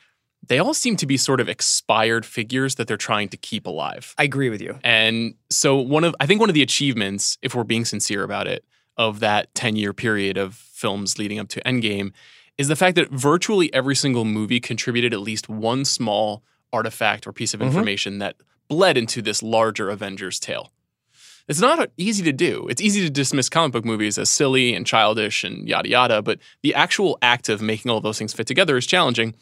they 0.48 0.60
all 0.60 0.74
seem 0.74 0.96
to 0.98 1.06
be 1.06 1.18
sort 1.18 1.40
of 1.40 1.50
expired 1.50 2.26
figures 2.26 2.76
that 2.76 2.88
they're 2.88 2.98
trying 2.98 3.30
to 3.30 3.38
keep 3.38 3.66
alive. 3.66 4.14
I 4.18 4.24
agree 4.24 4.50
with 4.50 4.62
you. 4.62 4.80
And 4.84 5.36
so 5.50 5.76
one 5.78 6.04
of 6.04 6.16
I 6.20 6.26
think 6.26 6.40
one 6.40 6.50
of 6.50 6.54
the 6.54 6.62
achievements, 6.62 7.38
if 7.42 7.56
we're 7.56 7.64
being 7.64 7.86
sincere 7.86 8.24
about 8.24 8.48
it, 8.48 8.64
of 8.98 9.20
that 9.20 9.54
10-year 9.56 9.94
period 9.94 10.38
of 10.38 10.56
films 10.56 11.18
leading 11.20 11.38
up 11.40 11.50
to 11.50 11.62
Endgame 11.64 12.12
is 12.58 12.70
the 12.70 12.76
fact 12.78 12.96
that 12.96 13.10
virtually 13.12 13.74
every 13.74 13.96
single 13.96 14.24
movie 14.24 14.62
contributed 14.62 15.14
at 15.14 15.20
least 15.20 15.50
one 15.50 15.84
small 15.84 16.42
artifact 16.72 17.28
or 17.28 17.34
piece 17.34 17.54
of 17.54 17.60
Mhm. 17.60 17.66
information 17.66 18.20
that 18.20 18.36
bled 18.70 18.98
into 18.98 19.22
this 19.22 19.44
larger 19.44 19.90
Avengers 19.90 20.40
tale. 20.40 20.72
It's 21.48 21.60
not 21.60 21.90
easy 21.98 22.24
to 22.24 22.32
do. 22.34 22.68
It's 22.70 22.82
easy 22.82 23.02
to 23.02 23.10
dismiss 23.10 23.50
comic 23.50 23.74
book 23.74 23.86
movies 23.86 24.18
as 24.18 24.30
silly 24.32 24.74
and 24.74 24.86
childish 24.88 25.44
and 25.44 25.68
yada 25.68 25.90
yada, 25.90 26.22
but 26.22 26.40
the 26.64 26.74
actual 26.74 27.18
act 27.22 27.50
of 27.50 27.62
making 27.62 27.92
all 27.92 28.02
those 28.02 28.18
things 28.18 28.34
fit 28.34 28.48
together 28.48 28.78
is 28.78 28.88
challenging. 28.88 29.36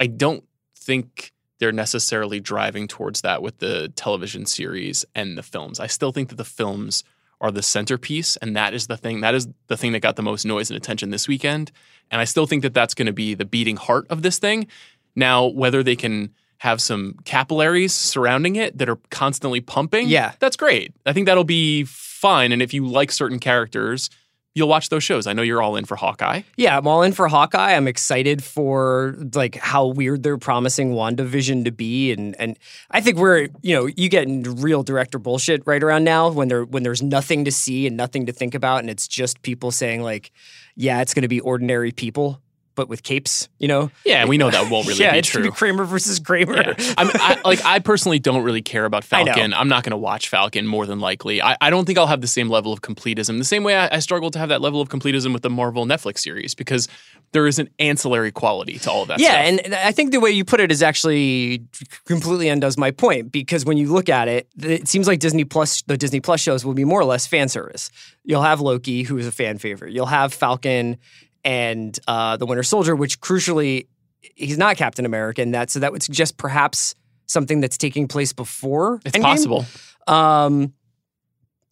I 0.00 0.06
don't 0.06 0.44
think 0.76 1.32
they're 1.58 1.72
necessarily 1.72 2.40
driving 2.40 2.88
towards 2.88 3.20
that 3.20 3.42
with 3.42 3.58
the 3.58 3.92
television 3.94 4.46
series 4.46 5.04
and 5.14 5.36
the 5.36 5.42
films. 5.42 5.78
I 5.78 5.86
still 5.86 6.10
think 6.10 6.30
that 6.30 6.36
the 6.36 6.44
films 6.44 7.04
are 7.42 7.50
the 7.50 7.62
centerpiece, 7.62 8.36
and 8.38 8.56
that 8.56 8.72
is 8.74 8.86
the 8.86 8.96
thing. 8.96 9.20
That 9.20 9.34
is 9.34 9.46
the 9.68 9.76
thing 9.76 9.92
that 9.92 10.00
got 10.00 10.16
the 10.16 10.22
most 10.22 10.44
noise 10.46 10.70
and 10.70 10.76
attention 10.76 11.10
this 11.10 11.28
weekend. 11.28 11.70
And 12.10 12.20
I 12.20 12.24
still 12.24 12.46
think 12.46 12.62
that 12.62 12.74
that's 12.74 12.94
going 12.94 13.06
to 13.06 13.12
be 13.12 13.34
the 13.34 13.44
beating 13.44 13.76
heart 13.76 14.06
of 14.10 14.22
this 14.22 14.38
thing. 14.38 14.66
Now, 15.14 15.46
whether 15.46 15.82
they 15.82 15.96
can 15.96 16.34
have 16.58 16.80
some 16.82 17.14
capillaries 17.24 17.94
surrounding 17.94 18.56
it 18.56 18.76
that 18.78 18.88
are 18.88 18.98
constantly 19.10 19.60
pumping, 19.60 20.08
Yeah. 20.08 20.32
that's 20.40 20.56
great. 20.56 20.92
I 21.06 21.12
think 21.14 21.26
that'll 21.26 21.44
be 21.44 21.84
fine. 21.84 22.52
And 22.52 22.60
if 22.60 22.74
you 22.74 22.86
like 22.86 23.10
certain 23.10 23.38
characters, 23.38 24.10
you'll 24.54 24.68
watch 24.68 24.88
those 24.88 25.04
shows. 25.04 25.26
I 25.26 25.32
know 25.32 25.42
you're 25.42 25.62
all 25.62 25.76
in 25.76 25.84
for 25.84 25.96
Hawkeye. 25.96 26.42
Yeah, 26.56 26.78
I'm 26.78 26.86
all 26.86 27.02
in 27.02 27.12
for 27.12 27.28
Hawkeye. 27.28 27.74
I'm 27.74 27.88
excited 27.88 28.42
for 28.42 29.16
like 29.34 29.56
how 29.56 29.86
weird 29.86 30.22
they're 30.22 30.38
promising 30.38 30.92
WandaVision 30.92 31.64
to 31.64 31.72
be, 31.72 32.12
and 32.12 32.34
and 32.38 32.58
I 32.90 33.00
think 33.00 33.18
we're 33.18 33.48
you 33.62 33.74
know 33.74 33.86
you 33.86 34.08
get 34.08 34.24
into 34.24 34.50
real 34.50 34.82
director 34.82 35.18
bullshit 35.18 35.66
right 35.66 35.82
around 35.82 36.04
now 36.04 36.30
when 36.30 36.48
there 36.48 36.64
when 36.64 36.82
there's 36.82 37.02
nothing 37.02 37.44
to 37.44 37.52
see 37.52 37.86
and 37.86 37.96
nothing 37.96 38.26
to 38.26 38.32
think 38.32 38.54
about, 38.54 38.80
and 38.80 38.90
it's 38.90 39.08
just 39.08 39.42
people 39.42 39.70
saying 39.70 40.02
like, 40.02 40.32
yeah, 40.76 41.00
it's 41.00 41.14
going 41.14 41.22
to 41.22 41.28
be 41.28 41.40
ordinary 41.40 41.92
people 41.92 42.40
but 42.74 42.88
with 42.88 43.02
capes, 43.02 43.48
you 43.58 43.68
know. 43.68 43.90
Yeah, 44.04 44.26
we 44.26 44.38
know 44.38 44.50
that 44.50 44.70
won't 44.70 44.86
really 44.88 45.00
yeah, 45.00 45.12
be 45.12 45.22
true. 45.22 45.42
be 45.42 45.50
Kramer 45.50 45.84
versus 45.84 46.18
Kramer. 46.18 46.54
Yeah. 46.56 46.94
I'm, 46.96 47.10
I, 47.14 47.40
like 47.44 47.64
I 47.64 47.78
personally 47.78 48.18
don't 48.18 48.42
really 48.42 48.62
care 48.62 48.84
about 48.84 49.04
Falcon. 49.10 49.52
I'm 49.54 49.68
not 49.68 49.84
going 49.84 49.92
to 49.92 49.96
watch 49.96 50.28
Falcon 50.28 50.66
more 50.66 50.86
than 50.86 51.00
likely. 51.00 51.42
I, 51.42 51.56
I 51.60 51.70
don't 51.70 51.84
think 51.84 51.98
I'll 51.98 52.06
have 52.06 52.20
the 52.20 52.26
same 52.26 52.48
level 52.48 52.72
of 52.72 52.80
completism. 52.80 53.38
The 53.38 53.44
same 53.44 53.64
way 53.64 53.76
I, 53.76 53.96
I 53.96 53.98
struggle 53.98 54.30
to 54.30 54.38
have 54.38 54.48
that 54.48 54.60
level 54.60 54.80
of 54.80 54.88
completism 54.88 55.32
with 55.32 55.42
the 55.42 55.50
Marvel 55.50 55.86
Netflix 55.86 56.18
series 56.18 56.54
because 56.54 56.88
there 57.32 57.46
is 57.46 57.58
an 57.58 57.68
ancillary 57.78 58.32
quality 58.32 58.78
to 58.78 58.90
all 58.90 59.02
of 59.02 59.08
that. 59.08 59.20
Yeah, 59.20 59.30
stuff. 59.30 59.44
and 59.46 59.60
and 59.60 59.74
I 59.74 59.92
think 59.92 60.12
the 60.12 60.20
way 60.20 60.30
you 60.30 60.44
put 60.44 60.60
it 60.60 60.72
is 60.72 60.82
actually 60.82 61.64
completely 62.06 62.48
undoes 62.48 62.76
my 62.76 62.90
point 62.90 63.30
because 63.32 63.64
when 63.64 63.76
you 63.76 63.92
look 63.92 64.08
at 64.08 64.28
it, 64.28 64.48
it 64.58 64.88
seems 64.88 65.06
like 65.06 65.20
Disney 65.20 65.44
Plus, 65.44 65.82
the 65.82 65.96
Disney 65.96 66.20
Plus 66.20 66.40
shows 66.40 66.64
will 66.64 66.74
be 66.74 66.84
more 66.84 67.00
or 67.00 67.04
less 67.04 67.26
fan 67.26 67.48
service. 67.48 67.90
You'll 68.24 68.42
have 68.42 68.60
Loki, 68.60 69.02
who 69.02 69.18
is 69.18 69.26
a 69.26 69.32
fan 69.32 69.58
favorite. 69.58 69.92
You'll 69.92 70.06
have 70.06 70.32
Falcon 70.34 70.98
and 71.44 71.98
uh, 72.06 72.36
the 72.36 72.46
Winter 72.46 72.62
Soldier, 72.62 72.94
which 72.94 73.20
crucially, 73.20 73.86
he's 74.20 74.58
not 74.58 74.76
Captain 74.76 75.06
America, 75.06 75.42
and 75.42 75.54
that 75.54 75.70
so 75.70 75.80
that 75.80 75.92
would 75.92 76.02
suggest 76.02 76.36
perhaps 76.36 76.94
something 77.26 77.60
that's 77.60 77.78
taking 77.78 78.08
place 78.08 78.32
before. 78.32 79.00
it's 79.04 79.16
Endgame. 79.16 79.22
possible. 79.22 79.64
Um, 80.06 80.74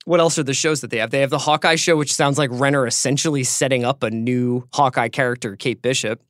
what 0.05 0.21
else 0.21 0.39
are 0.39 0.43
the 0.43 0.55
shows 0.55 0.81
that 0.81 0.91
they 0.91 0.99
have? 0.99 1.11
They 1.11 1.21
have 1.21 1.31
the 1.31 1.39
Hawkeye 1.39 1.77
show, 1.77 1.97
which 1.97 2.15
sounds 2.15 2.39
like 2.39 2.49
Renner 2.53 2.87
essentially 2.87 3.45
setting 3.45 3.85
up 3.85 4.03
a 4.03 4.11
new 4.11 4.67
Hawkeye 4.73 5.09
character, 5.09 5.55
Kate 5.57 5.83
Bishop. 5.83 6.23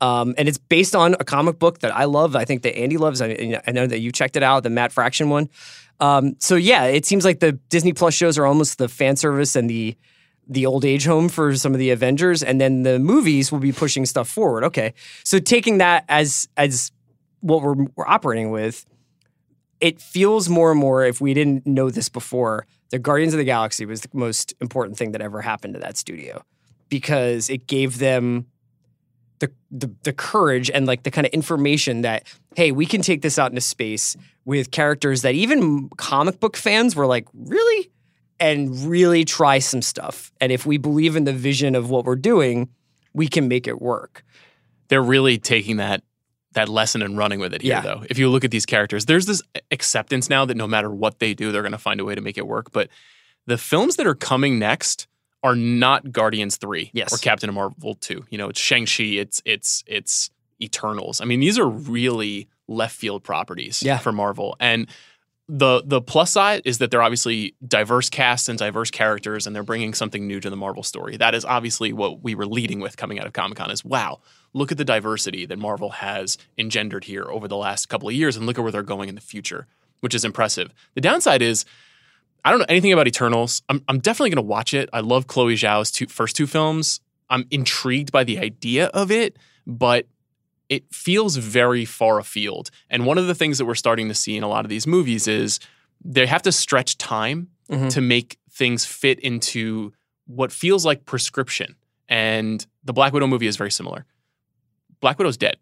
Um, 0.00 0.34
and 0.38 0.48
it's 0.48 0.58
based 0.58 0.96
on 0.96 1.14
a 1.20 1.24
comic 1.24 1.58
book 1.58 1.80
that 1.80 1.94
I 1.94 2.04
love. 2.04 2.34
I 2.34 2.44
think 2.44 2.62
that 2.62 2.76
Andy 2.76 2.96
loves. 2.96 3.20
I, 3.20 3.60
I 3.66 3.72
know 3.72 3.86
that 3.86 4.00
you 4.00 4.10
checked 4.10 4.36
it 4.36 4.42
out, 4.42 4.62
the 4.62 4.70
Matt 4.70 4.92
Fraction 4.92 5.28
one. 5.28 5.48
Um, 6.00 6.36
so 6.38 6.56
yeah, 6.56 6.84
it 6.84 7.04
seems 7.04 7.24
like 7.24 7.40
the 7.40 7.52
Disney 7.68 7.92
Plus 7.92 8.14
shows 8.14 8.38
are 8.38 8.46
almost 8.46 8.78
the 8.78 8.88
fan 8.88 9.16
service 9.16 9.54
and 9.54 9.68
the 9.68 9.96
the 10.50 10.66
old 10.66 10.84
age 10.84 11.06
home 11.06 11.28
for 11.28 11.54
some 11.54 11.72
of 11.72 11.78
the 11.78 11.90
Avengers, 11.90 12.42
and 12.42 12.60
then 12.60 12.82
the 12.82 12.98
movies 12.98 13.50
will 13.50 13.60
be 13.60 13.72
pushing 13.72 14.04
stuff 14.04 14.28
forward. 14.28 14.64
Okay, 14.64 14.92
so 15.24 15.38
taking 15.38 15.78
that 15.78 16.04
as 16.08 16.48
as 16.56 16.92
what 17.40 17.62
we're, 17.62 17.86
we're 17.94 18.06
operating 18.06 18.50
with, 18.50 18.84
it 19.80 20.00
feels 20.00 20.48
more 20.48 20.72
and 20.72 20.80
more, 20.80 21.04
if 21.04 21.20
we 21.20 21.32
didn't 21.32 21.66
know 21.66 21.88
this 21.88 22.08
before, 22.08 22.66
the 22.90 22.98
Guardians 22.98 23.32
of 23.32 23.38
the 23.38 23.44
Galaxy 23.44 23.86
was 23.86 24.02
the 24.02 24.08
most 24.12 24.52
important 24.60 24.98
thing 24.98 25.12
that 25.12 25.22
ever 25.22 25.40
happened 25.40 25.74
to 25.74 25.80
that 25.80 25.96
studio 25.96 26.42
because 26.88 27.48
it 27.48 27.66
gave 27.66 27.98
them 27.98 28.46
the, 29.38 29.50
the 29.70 29.90
the 30.02 30.12
courage 30.12 30.70
and 30.70 30.84
like 30.86 31.04
the 31.04 31.10
kind 31.10 31.26
of 31.26 31.32
information 31.32 32.02
that 32.02 32.24
hey, 32.56 32.72
we 32.72 32.84
can 32.84 33.02
take 33.02 33.22
this 33.22 33.38
out 33.38 33.50
into 33.50 33.60
space 33.60 34.16
with 34.44 34.72
characters 34.72 35.22
that 35.22 35.34
even 35.34 35.88
comic 35.90 36.40
book 36.40 36.56
fans 36.56 36.96
were 36.96 37.06
like, 37.06 37.26
really? 37.32 37.90
And 38.40 38.88
really 38.90 39.24
try 39.26 39.58
some 39.58 39.82
stuff. 39.82 40.32
And 40.40 40.50
if 40.50 40.64
we 40.64 40.78
believe 40.78 41.14
in 41.14 41.24
the 41.24 41.32
vision 41.32 41.74
of 41.74 41.90
what 41.90 42.04
we're 42.06 42.16
doing, 42.16 42.70
we 43.12 43.28
can 43.28 43.48
make 43.48 43.68
it 43.68 43.80
work. 43.82 44.24
They're 44.88 45.02
really 45.02 45.36
taking 45.38 45.76
that 45.76 46.02
that 46.52 46.68
lesson 46.68 47.00
and 47.00 47.16
running 47.16 47.38
with 47.38 47.54
it 47.54 47.62
here, 47.62 47.74
Yeah. 47.74 47.80
though. 47.82 48.02
If 48.10 48.18
you 48.18 48.28
look 48.28 48.42
at 48.44 48.50
these 48.50 48.66
characters, 48.66 49.04
there's 49.04 49.26
this 49.26 49.40
acceptance 49.70 50.28
now 50.28 50.44
that 50.46 50.56
no 50.56 50.66
matter 50.66 50.90
what 50.90 51.20
they 51.20 51.32
do, 51.32 51.52
they're 51.52 51.62
going 51.62 51.70
to 51.70 51.78
find 51.78 52.00
a 52.00 52.04
way 52.04 52.16
to 52.16 52.20
make 52.20 52.36
it 52.36 52.46
work. 52.46 52.72
But 52.72 52.88
the 53.46 53.56
films 53.56 53.94
that 53.96 54.06
are 54.06 54.16
coming 54.16 54.58
next 54.58 55.06
are 55.44 55.54
not 55.54 56.10
Guardians 56.10 56.56
three 56.56 56.90
Yes. 56.92 57.12
or 57.12 57.18
Captain 57.18 57.52
Marvel 57.54 57.94
two. 57.94 58.24
You 58.30 58.38
know, 58.38 58.48
it's 58.48 58.58
Shang 58.60 58.86
Chi, 58.86 59.04
it's 59.04 59.40
it's 59.44 59.84
it's 59.86 60.30
Eternals. 60.60 61.20
I 61.20 61.24
mean, 61.24 61.40
these 61.40 61.58
are 61.58 61.68
really 61.68 62.48
left 62.66 62.96
field 62.96 63.22
properties 63.22 63.82
Yeah. 63.82 63.98
for 63.98 64.10
Marvel, 64.12 64.56
and 64.58 64.88
the 65.52 65.82
the 65.84 66.00
plus 66.00 66.30
side 66.30 66.62
is 66.64 66.78
that 66.78 66.92
they're 66.92 67.02
obviously 67.02 67.56
diverse 67.66 68.08
casts 68.08 68.48
and 68.48 68.56
diverse 68.56 68.90
characters, 68.90 69.46
and 69.46 69.56
they're 69.56 69.64
bringing 69.64 69.94
something 69.94 70.26
new 70.26 70.38
to 70.38 70.48
the 70.48 70.56
Marvel 70.56 70.84
story. 70.84 71.16
That 71.16 71.34
is 71.34 71.44
obviously 71.44 71.92
what 71.92 72.22
we 72.22 72.36
were 72.36 72.46
leading 72.46 72.78
with 72.78 72.96
coming 72.96 73.18
out 73.18 73.26
of 73.26 73.32
Comic 73.32 73.58
Con. 73.58 73.70
Is 73.70 73.84
wow, 73.84 74.20
look 74.52 74.70
at 74.70 74.78
the 74.78 74.84
diversity 74.84 75.46
that 75.46 75.58
Marvel 75.58 75.90
has 75.90 76.38
engendered 76.56 77.04
here 77.04 77.24
over 77.24 77.48
the 77.48 77.56
last 77.56 77.88
couple 77.88 78.08
of 78.08 78.14
years, 78.14 78.36
and 78.36 78.46
look 78.46 78.58
at 78.58 78.62
where 78.62 78.70
they're 78.70 78.82
going 78.84 79.08
in 79.08 79.16
the 79.16 79.20
future, 79.20 79.66
which 80.00 80.14
is 80.14 80.24
impressive. 80.24 80.72
The 80.94 81.00
downside 81.00 81.42
is. 81.42 81.64
I 82.42 82.48
don't 82.48 82.60
know 82.60 82.66
anything 82.70 82.90
about 82.90 83.06
Eternals. 83.06 83.60
I'm, 83.68 83.84
I'm 83.86 83.98
definitely 83.98 84.30
going 84.30 84.42
to 84.42 84.48
watch 84.48 84.72
it. 84.72 84.88
I 84.94 85.00
love 85.00 85.26
Chloe 85.26 85.56
Zhao's 85.56 85.90
two, 85.90 86.06
first 86.06 86.34
two 86.36 86.46
films. 86.46 87.00
I'm 87.28 87.46
intrigued 87.50 88.12
by 88.12 88.24
the 88.24 88.38
idea 88.38 88.86
of 88.86 89.10
it, 89.10 89.36
but 89.66 90.06
it 90.70 90.84
feels 90.94 91.36
very 91.36 91.84
far 91.84 92.18
afield. 92.18 92.70
And 92.88 93.04
one 93.04 93.18
of 93.18 93.26
the 93.26 93.34
things 93.34 93.58
that 93.58 93.66
we're 93.66 93.74
starting 93.74 94.08
to 94.08 94.14
see 94.14 94.36
in 94.36 94.42
a 94.42 94.48
lot 94.48 94.64
of 94.64 94.70
these 94.70 94.86
movies 94.86 95.28
is 95.28 95.60
they 96.02 96.24
have 96.26 96.40
to 96.42 96.52
stretch 96.52 96.96
time 96.96 97.48
Mhm. 97.68 97.90
to 97.90 98.00
make 98.00 98.38
things 98.50 98.86
fit 98.86 99.20
into 99.20 99.92
what 100.26 100.50
feels 100.52 100.86
like 100.86 101.04
prescription. 101.04 101.74
And 102.08 102.64
the 102.84 102.92
Black 102.94 103.12
Widow 103.12 103.26
movie 103.26 103.46
is 103.46 103.56
very 103.56 103.70
similar. 103.70 104.06
Black 105.00 105.18
Widow's 105.18 105.36
dead. 105.36 105.56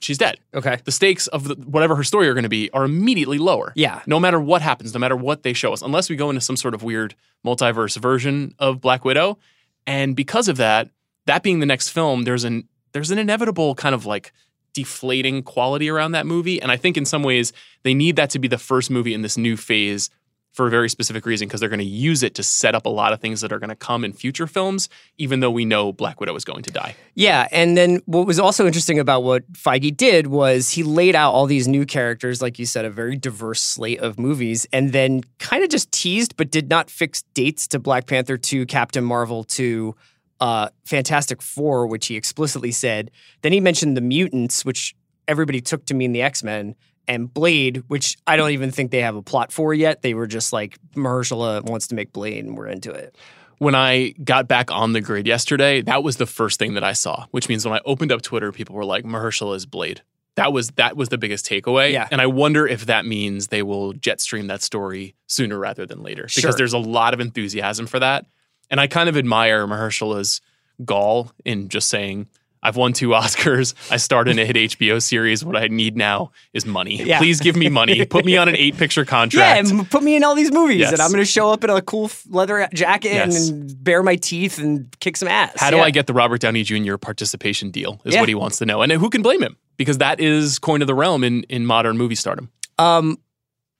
She's 0.00 0.18
dead. 0.18 0.38
Okay. 0.52 0.78
The 0.84 0.90
stakes 0.90 1.28
of 1.28 1.46
the, 1.46 1.54
whatever 1.54 1.94
her 1.94 2.02
story 2.02 2.28
are 2.28 2.34
going 2.34 2.42
to 2.42 2.48
be 2.48 2.68
are 2.70 2.84
immediately 2.84 3.38
lower 3.38 3.72
Yeah. 3.76 4.00
no 4.06 4.18
matter 4.18 4.40
what 4.40 4.60
happens, 4.60 4.92
no 4.94 4.98
matter 4.98 5.14
what 5.16 5.44
they 5.44 5.52
show 5.52 5.72
us, 5.72 5.80
unless 5.80 6.10
we 6.10 6.16
go 6.16 6.28
into 6.28 6.40
some 6.40 6.56
sort 6.56 6.74
of 6.74 6.82
weird 6.82 7.14
multiverse 7.46 7.96
version 8.00 8.54
of 8.58 8.80
Black 8.80 9.04
Widow. 9.04 9.38
And 9.86 10.16
because 10.16 10.48
of 10.48 10.56
that, 10.56 10.90
that 11.26 11.44
being 11.44 11.60
the 11.60 11.66
next 11.66 11.90
film, 11.90 12.22
there's 12.22 12.42
an 12.42 12.66
there's 12.92 13.10
an 13.10 13.18
inevitable 13.18 13.74
kind 13.74 13.94
of 13.94 14.06
like 14.06 14.32
deflating 14.72 15.42
quality 15.42 15.90
around 15.90 16.12
that 16.12 16.26
movie. 16.26 16.60
And 16.60 16.72
I 16.72 16.76
think 16.76 16.96
in 16.96 17.04
some 17.04 17.22
ways 17.22 17.52
they 17.82 17.94
need 17.94 18.16
that 18.16 18.30
to 18.30 18.38
be 18.38 18.48
the 18.48 18.58
first 18.58 18.90
movie 18.90 19.12
in 19.12 19.22
this 19.22 19.36
new 19.36 19.56
phase 19.56 20.08
for 20.52 20.66
a 20.66 20.70
very 20.70 20.90
specific 20.90 21.24
reason, 21.24 21.48
because 21.48 21.60
they're 21.60 21.70
going 21.70 21.78
to 21.78 21.84
use 21.84 22.22
it 22.22 22.34
to 22.34 22.42
set 22.42 22.74
up 22.74 22.84
a 22.84 22.90
lot 22.90 23.14
of 23.14 23.20
things 23.20 23.40
that 23.40 23.52
are 23.52 23.58
going 23.58 23.70
to 23.70 23.74
come 23.74 24.04
in 24.04 24.12
future 24.12 24.46
films, 24.46 24.90
even 25.16 25.40
though 25.40 25.50
we 25.50 25.64
know 25.64 25.94
Black 25.94 26.20
Widow 26.20 26.36
is 26.36 26.44
going 26.44 26.62
to 26.64 26.70
die. 26.70 26.94
Yeah, 27.14 27.48
and 27.50 27.74
then 27.74 28.02
what 28.04 28.26
was 28.26 28.38
also 28.38 28.66
interesting 28.66 28.98
about 28.98 29.22
what 29.22 29.50
Feige 29.54 29.96
did 29.96 30.26
was 30.26 30.68
he 30.68 30.82
laid 30.82 31.14
out 31.14 31.32
all 31.32 31.46
these 31.46 31.66
new 31.66 31.86
characters, 31.86 32.42
like 32.42 32.58
you 32.58 32.66
said, 32.66 32.84
a 32.84 32.90
very 32.90 33.16
diverse 33.16 33.62
slate 33.62 34.00
of 34.00 34.18
movies, 34.18 34.66
and 34.74 34.92
then 34.92 35.22
kind 35.38 35.64
of 35.64 35.70
just 35.70 35.90
teased 35.90 36.36
but 36.36 36.50
did 36.50 36.68
not 36.68 36.90
fix 36.90 37.22
dates 37.32 37.66
to 37.68 37.78
Black 37.78 38.06
Panther 38.06 38.36
to 38.36 38.66
Captain 38.66 39.04
Marvel 39.04 39.44
to 39.44 39.94
uh, 40.42 40.68
Fantastic 40.84 41.40
Four, 41.40 41.86
which 41.86 42.08
he 42.08 42.16
explicitly 42.16 42.72
said. 42.72 43.10
Then 43.42 43.52
he 43.52 43.60
mentioned 43.60 43.96
the 43.96 44.00
mutants, 44.00 44.64
which 44.64 44.94
everybody 45.28 45.60
took 45.60 45.86
to 45.86 45.94
mean 45.94 46.10
the 46.12 46.22
X 46.22 46.42
Men. 46.42 46.74
And 47.08 47.32
Blade, 47.32 47.82
which 47.88 48.16
I 48.26 48.36
don't 48.36 48.50
even 48.50 48.70
think 48.70 48.90
they 48.90 49.02
have 49.02 49.16
a 49.16 49.22
plot 49.22 49.52
for 49.52 49.74
yet. 49.74 50.02
They 50.02 50.14
were 50.14 50.26
just 50.26 50.52
like 50.52 50.78
Mahershala 50.94 51.62
wants 51.64 51.86
to 51.88 51.94
make 51.94 52.12
Blade, 52.12 52.44
and 52.44 52.56
we're 52.56 52.66
into 52.66 52.90
it. 52.90 53.16
when 53.62 53.76
I 53.76 54.10
got 54.24 54.48
back 54.48 54.72
on 54.72 54.92
the 54.92 55.00
grid 55.00 55.26
yesterday, 55.28 55.82
that 55.82 56.02
was 56.02 56.16
the 56.16 56.26
first 56.26 56.58
thing 56.58 56.74
that 56.74 56.82
I 56.82 56.94
saw, 56.94 57.26
which 57.30 57.48
means 57.48 57.64
when 57.64 57.74
I 57.74 57.80
opened 57.84 58.10
up 58.10 58.20
Twitter, 58.20 58.50
people 58.50 58.74
were 58.74 58.84
like, 58.84 59.04
Mahershala 59.04 59.54
is 59.54 59.66
Blade. 59.66 60.02
That 60.34 60.52
was 60.52 60.70
that 60.72 60.96
was 60.96 61.10
the 61.10 61.18
biggest 61.18 61.46
takeaway. 61.46 61.92
Yeah. 61.92 62.08
And 62.10 62.20
I 62.20 62.26
wonder 62.26 62.66
if 62.66 62.86
that 62.86 63.06
means 63.06 63.48
they 63.48 63.62
will 63.62 63.92
jet 63.92 64.20
stream 64.20 64.48
that 64.48 64.62
story 64.62 65.14
sooner 65.28 65.58
rather 65.58 65.86
than 65.86 66.02
later. 66.02 66.26
Sure. 66.26 66.42
Because 66.42 66.56
there's 66.56 66.72
a 66.72 66.78
lot 66.78 67.14
of 67.14 67.20
enthusiasm 67.20 67.86
for 67.86 68.00
that. 68.00 68.26
And 68.72 68.80
I 68.80 68.88
kind 68.88 69.08
of 69.08 69.16
admire 69.16 69.66
Mahershala's 69.68 70.40
gall 70.84 71.30
in 71.44 71.68
just 71.68 71.88
saying, 71.88 72.26
I've 72.64 72.76
won 72.76 72.92
two 72.92 73.08
Oscars. 73.20 73.74
I 73.90 73.98
starred 73.98 74.28
in 74.28 74.38
a 74.38 74.44
hit 74.46 74.56
HBO 74.56 75.02
series. 75.02 75.44
What 75.44 75.56
I 75.56 75.66
need 75.66 75.96
now 75.96 76.32
is 76.54 76.64
money. 76.64 77.02
Yeah. 77.02 77.18
Please 77.18 77.40
give 77.40 77.54
me 77.56 77.68
money. 77.68 78.04
Put 78.06 78.24
me 78.24 78.36
on 78.36 78.48
an 78.48 78.56
eight 78.56 78.76
picture 78.78 79.02
Yeah, 79.02 79.04
contract. 79.06 79.68
and 79.70 79.90
put 79.90 80.02
me 80.02 80.16
in 80.16 80.24
all 80.24 80.34
these 80.34 80.50
movies, 80.52 80.78
Yes. 80.78 80.92
and 80.92 81.02
I'm 81.02 81.10
going 81.10 81.20
to 81.22 81.30
show 81.30 81.50
up 81.52 81.62
in 81.64 81.70
a 81.70 81.82
cool 81.82 82.10
leather 82.30 82.68
jacket 82.72 83.12
Yes. 83.12 83.48
and 83.50 83.84
bare 83.84 84.02
my 84.02 84.16
teeth 84.16 84.58
and 84.58 84.88
kick 85.00 85.16
some 85.18 85.28
ass. 85.28 85.52
How 85.56 85.70
do 85.70 85.76
Yeah. 85.76 85.82
I 85.82 85.90
get 85.90 86.06
the 86.06 86.14
Robert 86.14 86.40
Downey 86.40 86.62
Jr. 86.62 86.96
participation 86.96 87.70
deal? 87.70 88.00
Is 88.04 88.14
Yeah. 88.14 88.20
what 88.20 88.28
he 88.28 88.34
wants 88.34 88.58
to 88.58 88.64
know. 88.66 88.80
And 88.80 88.90
who 88.92 89.10
can 89.10 89.22
blame 89.22 89.42
him? 89.42 89.56
Because 89.76 89.98
that 89.98 90.18
is 90.20 90.58
coin 90.58 90.80
of 90.82 90.86
the 90.86 90.94
realm 90.94 91.24
in, 91.24 91.42
in 91.44 91.66
modern 91.66 91.98
movie 91.98 92.14
stardom. 92.14 92.48
Um, 92.78 93.18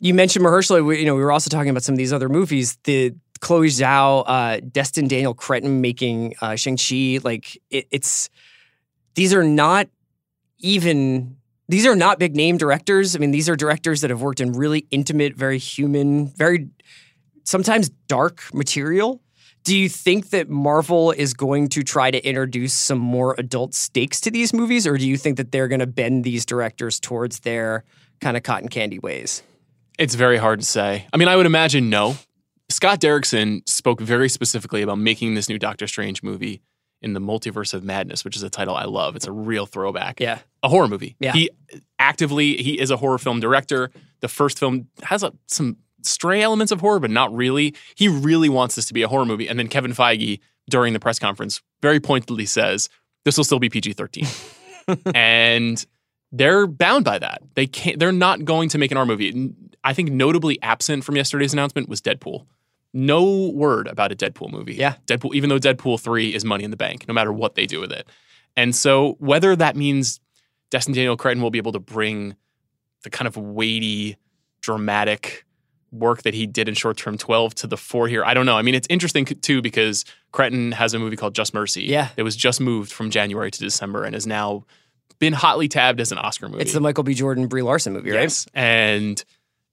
you 0.00 0.12
mentioned 0.12 0.44
Mahershala. 0.44 0.84
We, 0.84 0.98
you 0.98 1.06
know, 1.06 1.14
we 1.14 1.22
were 1.22 1.30
also 1.32 1.48
talking 1.48 1.70
about 1.70 1.84
some 1.84 1.94
of 1.94 1.98
these 1.98 2.12
other 2.12 2.28
movies. 2.28 2.76
The 2.84 3.14
Chloe 3.42 3.66
Zhao, 3.66 4.24
uh, 4.26 4.60
Destin 4.70 5.08
Daniel 5.08 5.34
Cretton 5.34 5.82
making 5.82 6.34
uh, 6.40 6.56
Shang 6.56 6.78
Chi. 6.78 7.18
Like 7.22 7.60
it, 7.70 7.86
it's 7.90 8.30
these 9.14 9.34
are 9.34 9.44
not 9.44 9.88
even. 10.60 11.36
these 11.68 11.86
are 11.86 11.96
not 11.96 12.18
big 12.18 12.34
name 12.36 12.56
directors. 12.56 13.16
I 13.16 13.18
mean, 13.18 13.32
these 13.32 13.48
are 13.48 13.56
directors 13.56 14.00
that 14.00 14.10
have 14.10 14.22
worked 14.22 14.40
in 14.40 14.52
really 14.52 14.86
intimate, 14.90 15.34
very 15.34 15.58
human, 15.58 16.28
very 16.28 16.68
sometimes 17.44 17.90
dark 18.06 18.42
material. 18.54 19.20
Do 19.64 19.76
you 19.76 19.88
think 19.88 20.30
that 20.30 20.48
Marvel 20.48 21.12
is 21.12 21.34
going 21.34 21.68
to 21.68 21.82
try 21.82 22.10
to 22.10 22.18
introduce 22.26 22.74
some 22.74 22.98
more 22.98 23.34
adult 23.38 23.74
stakes 23.74 24.20
to 24.22 24.30
these 24.30 24.52
movies, 24.52 24.86
or 24.86 24.96
do 24.98 25.08
you 25.08 25.16
think 25.16 25.36
that 25.36 25.52
they're 25.52 25.68
going 25.68 25.80
to 25.80 25.86
bend 25.86 26.24
these 26.24 26.44
directors 26.44 27.00
towards 27.00 27.40
their 27.40 27.84
kind 28.20 28.36
of 28.36 28.42
cotton 28.42 28.68
candy 28.68 28.98
ways? 28.98 29.42
It's 29.98 30.14
very 30.14 30.36
hard 30.36 30.60
to 30.60 30.66
say. 30.66 31.06
I 31.12 31.16
mean, 31.16 31.28
I 31.28 31.36
would 31.36 31.46
imagine 31.46 31.90
no. 31.90 32.16
Scott 32.72 33.00
Derrickson 33.00 33.68
spoke 33.68 34.00
very 34.00 34.28
specifically 34.28 34.82
about 34.82 34.98
making 34.98 35.34
this 35.34 35.48
new 35.48 35.58
Doctor 35.58 35.86
Strange 35.86 36.22
movie 36.22 36.62
in 37.02 37.12
the 37.12 37.20
Multiverse 37.20 37.74
of 37.74 37.82
Madness, 37.82 38.24
which 38.24 38.36
is 38.36 38.42
a 38.42 38.50
title 38.50 38.74
I 38.74 38.84
love. 38.84 39.16
It's 39.16 39.26
a 39.26 39.32
real 39.32 39.66
throwback. 39.66 40.20
Yeah. 40.20 40.38
A 40.62 40.68
horror 40.68 40.88
movie. 40.88 41.16
Yeah. 41.18 41.32
He 41.32 41.50
actively 41.98 42.56
he 42.56 42.80
is 42.80 42.90
a 42.90 42.96
horror 42.96 43.18
film 43.18 43.40
director. 43.40 43.90
The 44.20 44.28
first 44.28 44.58
film 44.58 44.88
has 45.02 45.22
a, 45.22 45.32
some 45.48 45.76
stray 46.02 46.42
elements 46.42 46.72
of 46.72 46.80
horror, 46.80 47.00
but 47.00 47.10
not 47.10 47.34
really. 47.34 47.74
He 47.94 48.08
really 48.08 48.48
wants 48.48 48.76
this 48.76 48.86
to 48.86 48.94
be 48.94 49.02
a 49.02 49.08
horror 49.08 49.26
movie. 49.26 49.48
And 49.48 49.58
then 49.58 49.68
Kevin 49.68 49.92
Feige, 49.92 50.40
during 50.70 50.92
the 50.92 51.00
press 51.00 51.18
conference, 51.18 51.60
very 51.80 52.00
pointedly 52.00 52.46
says, 52.46 52.88
this 53.24 53.36
will 53.36 53.44
still 53.44 53.58
be 53.58 53.68
PG 53.68 53.94
13. 53.94 54.26
and 55.14 55.84
they're 56.30 56.66
bound 56.66 57.04
by 57.04 57.18
that. 57.18 57.42
They 57.54 57.66
can't, 57.66 57.98
they're 57.98 58.12
not 58.12 58.44
going 58.44 58.68
to 58.70 58.78
make 58.78 58.90
an 58.90 58.96
R 58.96 59.06
movie. 59.06 59.52
I 59.84 59.92
think 59.92 60.10
notably 60.10 60.60
absent 60.62 61.04
from 61.04 61.16
yesterday's 61.16 61.52
announcement 61.52 61.88
was 61.88 62.00
Deadpool. 62.00 62.46
No 62.94 63.48
word 63.48 63.88
about 63.88 64.12
a 64.12 64.16
Deadpool 64.16 64.50
movie. 64.50 64.74
Yeah. 64.74 64.96
Deadpool, 65.06 65.34
even 65.34 65.48
though 65.48 65.58
Deadpool 65.58 66.00
3 66.00 66.34
is 66.34 66.44
money 66.44 66.64
in 66.64 66.70
the 66.70 66.76
bank, 66.76 67.06
no 67.08 67.14
matter 67.14 67.32
what 67.32 67.54
they 67.54 67.66
do 67.66 67.80
with 67.80 67.92
it. 67.92 68.06
And 68.56 68.74
so 68.74 69.16
whether 69.18 69.56
that 69.56 69.76
means 69.76 70.20
Destin 70.70 70.94
Daniel 70.94 71.16
Cretton 71.16 71.42
will 71.42 71.50
be 71.50 71.58
able 71.58 71.72
to 71.72 71.80
bring 71.80 72.36
the 73.02 73.10
kind 73.10 73.26
of 73.26 73.36
weighty, 73.36 74.16
dramatic 74.60 75.44
work 75.90 76.22
that 76.22 76.34
he 76.34 76.46
did 76.46 76.68
in 76.68 76.74
short 76.74 76.96
term 76.96 77.18
12 77.18 77.54
to 77.56 77.66
the 77.66 77.76
fore 77.76 78.08
here. 78.08 78.24
I 78.24 78.34
don't 78.34 78.46
know. 78.46 78.56
I 78.56 78.62
mean, 78.62 78.74
it's 78.74 78.86
interesting 78.90 79.24
too 79.24 79.62
because 79.62 80.04
Cretton 80.32 80.72
has 80.72 80.94
a 80.94 80.98
movie 80.98 81.16
called 81.16 81.34
Just 81.34 81.54
Mercy. 81.54 81.84
Yeah. 81.84 82.08
It 82.16 82.22
was 82.22 82.34
just 82.34 82.60
moved 82.60 82.92
from 82.92 83.10
January 83.10 83.50
to 83.50 83.58
December 83.58 84.04
and 84.04 84.14
has 84.14 84.26
now 84.26 84.64
been 85.18 85.32
hotly 85.32 85.68
tabbed 85.68 86.00
as 86.00 86.10
an 86.10 86.18
Oscar 86.18 86.48
movie. 86.48 86.62
It's 86.62 86.72
the 86.72 86.80
Michael 86.80 87.04
B. 87.04 87.14
Jordan, 87.14 87.46
Brie 87.46 87.62
Larson 87.62 87.92
movie, 87.92 88.10
right? 88.10 88.22
Yes. 88.22 88.46
And 88.54 89.22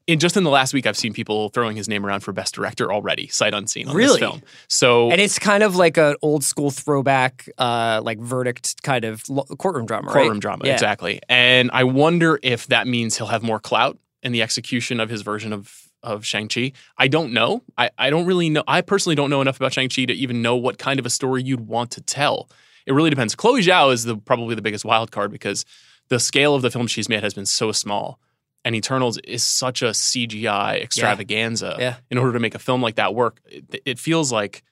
in 0.10 0.20
just 0.20 0.36
in 0.38 0.44
the 0.44 0.50
last 0.50 0.74
week, 0.74 0.86
I've 0.88 0.98
seen 0.98 1.14
people 1.14 1.50
throwing 1.50 1.78
his 1.78 1.88
name 1.88 2.06
around 2.06 2.22
for 2.22 2.34
Best 2.34 2.56
Director 2.56 2.92
already, 2.92 3.28
sight 3.28 3.54
unseen 3.54 3.88
on 3.88 3.96
Really? 3.96 4.20
this 4.20 4.20
film. 4.20 4.42
So 4.68 5.12
And 5.12 5.22
it's 5.22 5.38
kind 5.40 5.64
of 5.64 5.76
like 5.76 5.98
an 5.98 6.16
old 6.22 6.44
school 6.44 6.72
throwback, 6.72 7.48
uh, 7.58 8.02
like 8.04 8.20
verdict 8.20 8.82
kind 8.84 9.06
of 9.06 9.24
courtroom 9.58 9.86
drama, 9.86 10.08
right? 10.08 10.14
courtroom 10.14 10.40
drama, 10.40 10.66
Yeah. 10.66 10.74
exactly. 10.74 11.22
And 11.30 11.70
I 11.74 11.84
wonder 11.84 12.40
if 12.44 12.68
that 12.68 12.88
means 12.88 13.18
he'll 13.18 13.28
have 13.28 13.44
more 13.44 13.60
clout 13.60 13.98
in 14.24 14.32
the 14.32 14.42
execution 14.42 15.00
of 15.00 15.10
his 15.10 15.22
version 15.22 15.54
of 15.54 15.76
of 16.02 16.26
Shang-Chi. 16.26 16.72
I 16.98 17.10
don't 17.10 17.34
know. 17.34 17.62
I, 17.78 17.90
I 17.98 18.10
don't 18.10 18.26
really 18.26 18.50
know. 18.50 18.64
I 18.70 18.80
personally 18.80 19.16
don't 19.18 19.30
know 19.30 19.42
enough 19.42 19.58
about 19.58 19.74
Shang-Chi 19.74 20.06
to 20.06 20.14
even 20.14 20.42
know 20.42 20.56
what 20.56 20.78
kind 20.78 20.98
of 20.98 21.06
a 21.06 21.10
story 21.10 21.44
you'd 21.44 21.68
want 21.68 21.92
to 21.92 22.02
tell. 22.02 22.50
It 22.86 22.94
really 22.94 23.10
depends. 23.10 23.36
Chloe 23.36 23.62
Zhao 23.62 23.92
is 23.92 24.06
the 24.06 24.16
probably 24.16 24.56
the 24.56 24.62
biggest 24.62 24.86
wild 24.86 25.12
card 25.12 25.30
because 25.30 25.66
the 26.08 26.18
scale 26.18 26.56
of 26.56 26.62
the 26.62 26.72
film 26.72 26.88
she's 26.88 27.10
made 27.10 27.22
has 27.22 27.34
been 27.34 27.46
so 27.46 27.74
small. 27.74 28.18
And 28.66 28.76
Eternals 28.76 29.18
is 29.20 29.44
such 29.44 29.82
a 29.82 29.90
CGI 29.90 30.82
extravaganza. 30.82 31.78
Yeah. 31.80 31.96
In 32.12 32.18
order 32.18 32.34
to 32.34 32.40
make 32.40 32.56
a 32.56 32.60
film 32.60 32.82
like 32.82 32.96
that 32.96 33.16
work, 33.16 33.40
it, 33.46 33.82
it 33.86 34.00
feels 34.00 34.32
like 34.32 34.64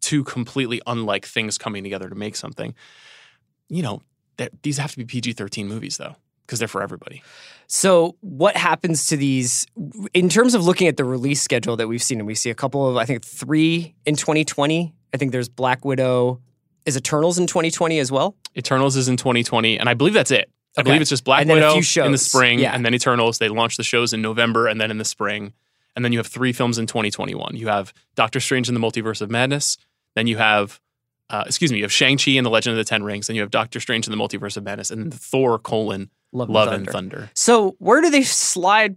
two 0.00 0.24
completely 0.24 0.80
unlike 0.86 1.26
things 1.26 1.58
coming 1.58 1.82
together 1.82 2.08
to 2.08 2.14
make 2.14 2.36
something. 2.36 2.74
You 3.68 3.82
know, 3.82 4.02
these 4.62 4.78
have 4.78 4.92
to 4.92 4.98
be 4.98 5.04
PG 5.04 5.32
13 5.32 5.66
movies, 5.66 5.96
though, 5.96 6.16
because 6.44 6.58
they're 6.58 6.68
for 6.68 6.82
everybody. 6.82 7.22
So, 7.66 8.16
what 8.20 8.56
happens 8.56 9.06
to 9.08 9.16
these 9.16 9.66
in 10.14 10.28
terms 10.28 10.54
of 10.54 10.64
looking 10.64 10.86
at 10.86 10.96
the 10.96 11.04
release 11.04 11.42
schedule 11.42 11.76
that 11.76 11.88
we've 11.88 12.02
seen? 12.02 12.18
And 12.18 12.26
we 12.26 12.34
see 12.34 12.50
a 12.50 12.54
couple 12.54 12.88
of, 12.88 12.96
I 12.96 13.04
think, 13.04 13.24
three 13.24 13.94
in 14.04 14.16
2020. 14.16 14.94
I 15.12 15.16
think 15.16 15.32
there's 15.32 15.48
Black 15.48 15.84
Widow. 15.84 16.40
Is 16.84 16.96
Eternals 16.96 17.38
in 17.38 17.48
2020 17.48 17.98
as 17.98 18.12
well? 18.12 18.36
Eternals 18.56 18.96
is 18.96 19.08
in 19.08 19.16
2020, 19.16 19.78
and 19.78 19.88
I 19.88 19.94
believe 19.94 20.14
that's 20.14 20.30
it. 20.30 20.50
I 20.76 20.80
Okay. 20.80 20.88
believe 20.90 21.00
it's 21.00 21.10
just 21.10 21.24
Black 21.24 21.46
Widow 21.46 21.74
in 22.04 22.12
the 22.12 22.18
spring, 22.18 22.58
Yeah. 22.58 22.74
and 22.74 22.84
then 22.84 22.94
Eternals. 22.94 23.38
They 23.38 23.48
launch 23.48 23.76
the 23.76 23.82
shows 23.82 24.12
in 24.12 24.20
November 24.22 24.66
and 24.66 24.80
then 24.80 24.90
in 24.90 24.98
the 24.98 25.04
spring. 25.04 25.52
And 25.94 26.04
then 26.04 26.12
you 26.12 26.18
have 26.18 26.26
three 26.26 26.52
films 26.52 26.76
in 26.78 26.86
2021. 26.86 27.56
You 27.56 27.68
have 27.68 27.94
Doctor 28.14 28.40
Strange 28.40 28.68
in 28.68 28.74
the 28.74 28.80
Multiverse 28.80 29.22
of 29.22 29.30
Madness. 29.30 29.78
Then 30.14 30.26
you 30.26 30.36
have, 30.36 30.78
uh, 31.30 31.44
excuse 31.46 31.72
me, 31.72 31.78
you 31.78 31.84
have 31.84 31.92
Shang-Chi 31.92 32.32
and 32.32 32.44
the 32.44 32.50
Legend 32.50 32.72
of 32.72 32.76
the 32.78 32.84
Ten 32.88 33.02
Rings. 33.02 33.26
Then 33.28 33.36
you 33.36 33.42
have 33.42 33.50
Doctor 33.50 33.80
Strange 33.80 34.06
in 34.06 34.10
the 34.10 34.18
Multiverse 34.22 34.58
of 34.58 34.64
Madness. 34.64 34.90
And 34.90 35.00
then 35.02 35.10
Thor, 35.10 35.58
colon, 35.58 36.10
Love, 36.32 36.50
Love 36.50 36.68
and 36.68 36.76
and 36.78 36.86
Thunder. 36.90 37.16
Thunder, 37.16 37.30
So, 37.34 37.76
where 37.78 38.02
do 38.02 38.10
they 38.10 38.22
slide 38.22 38.96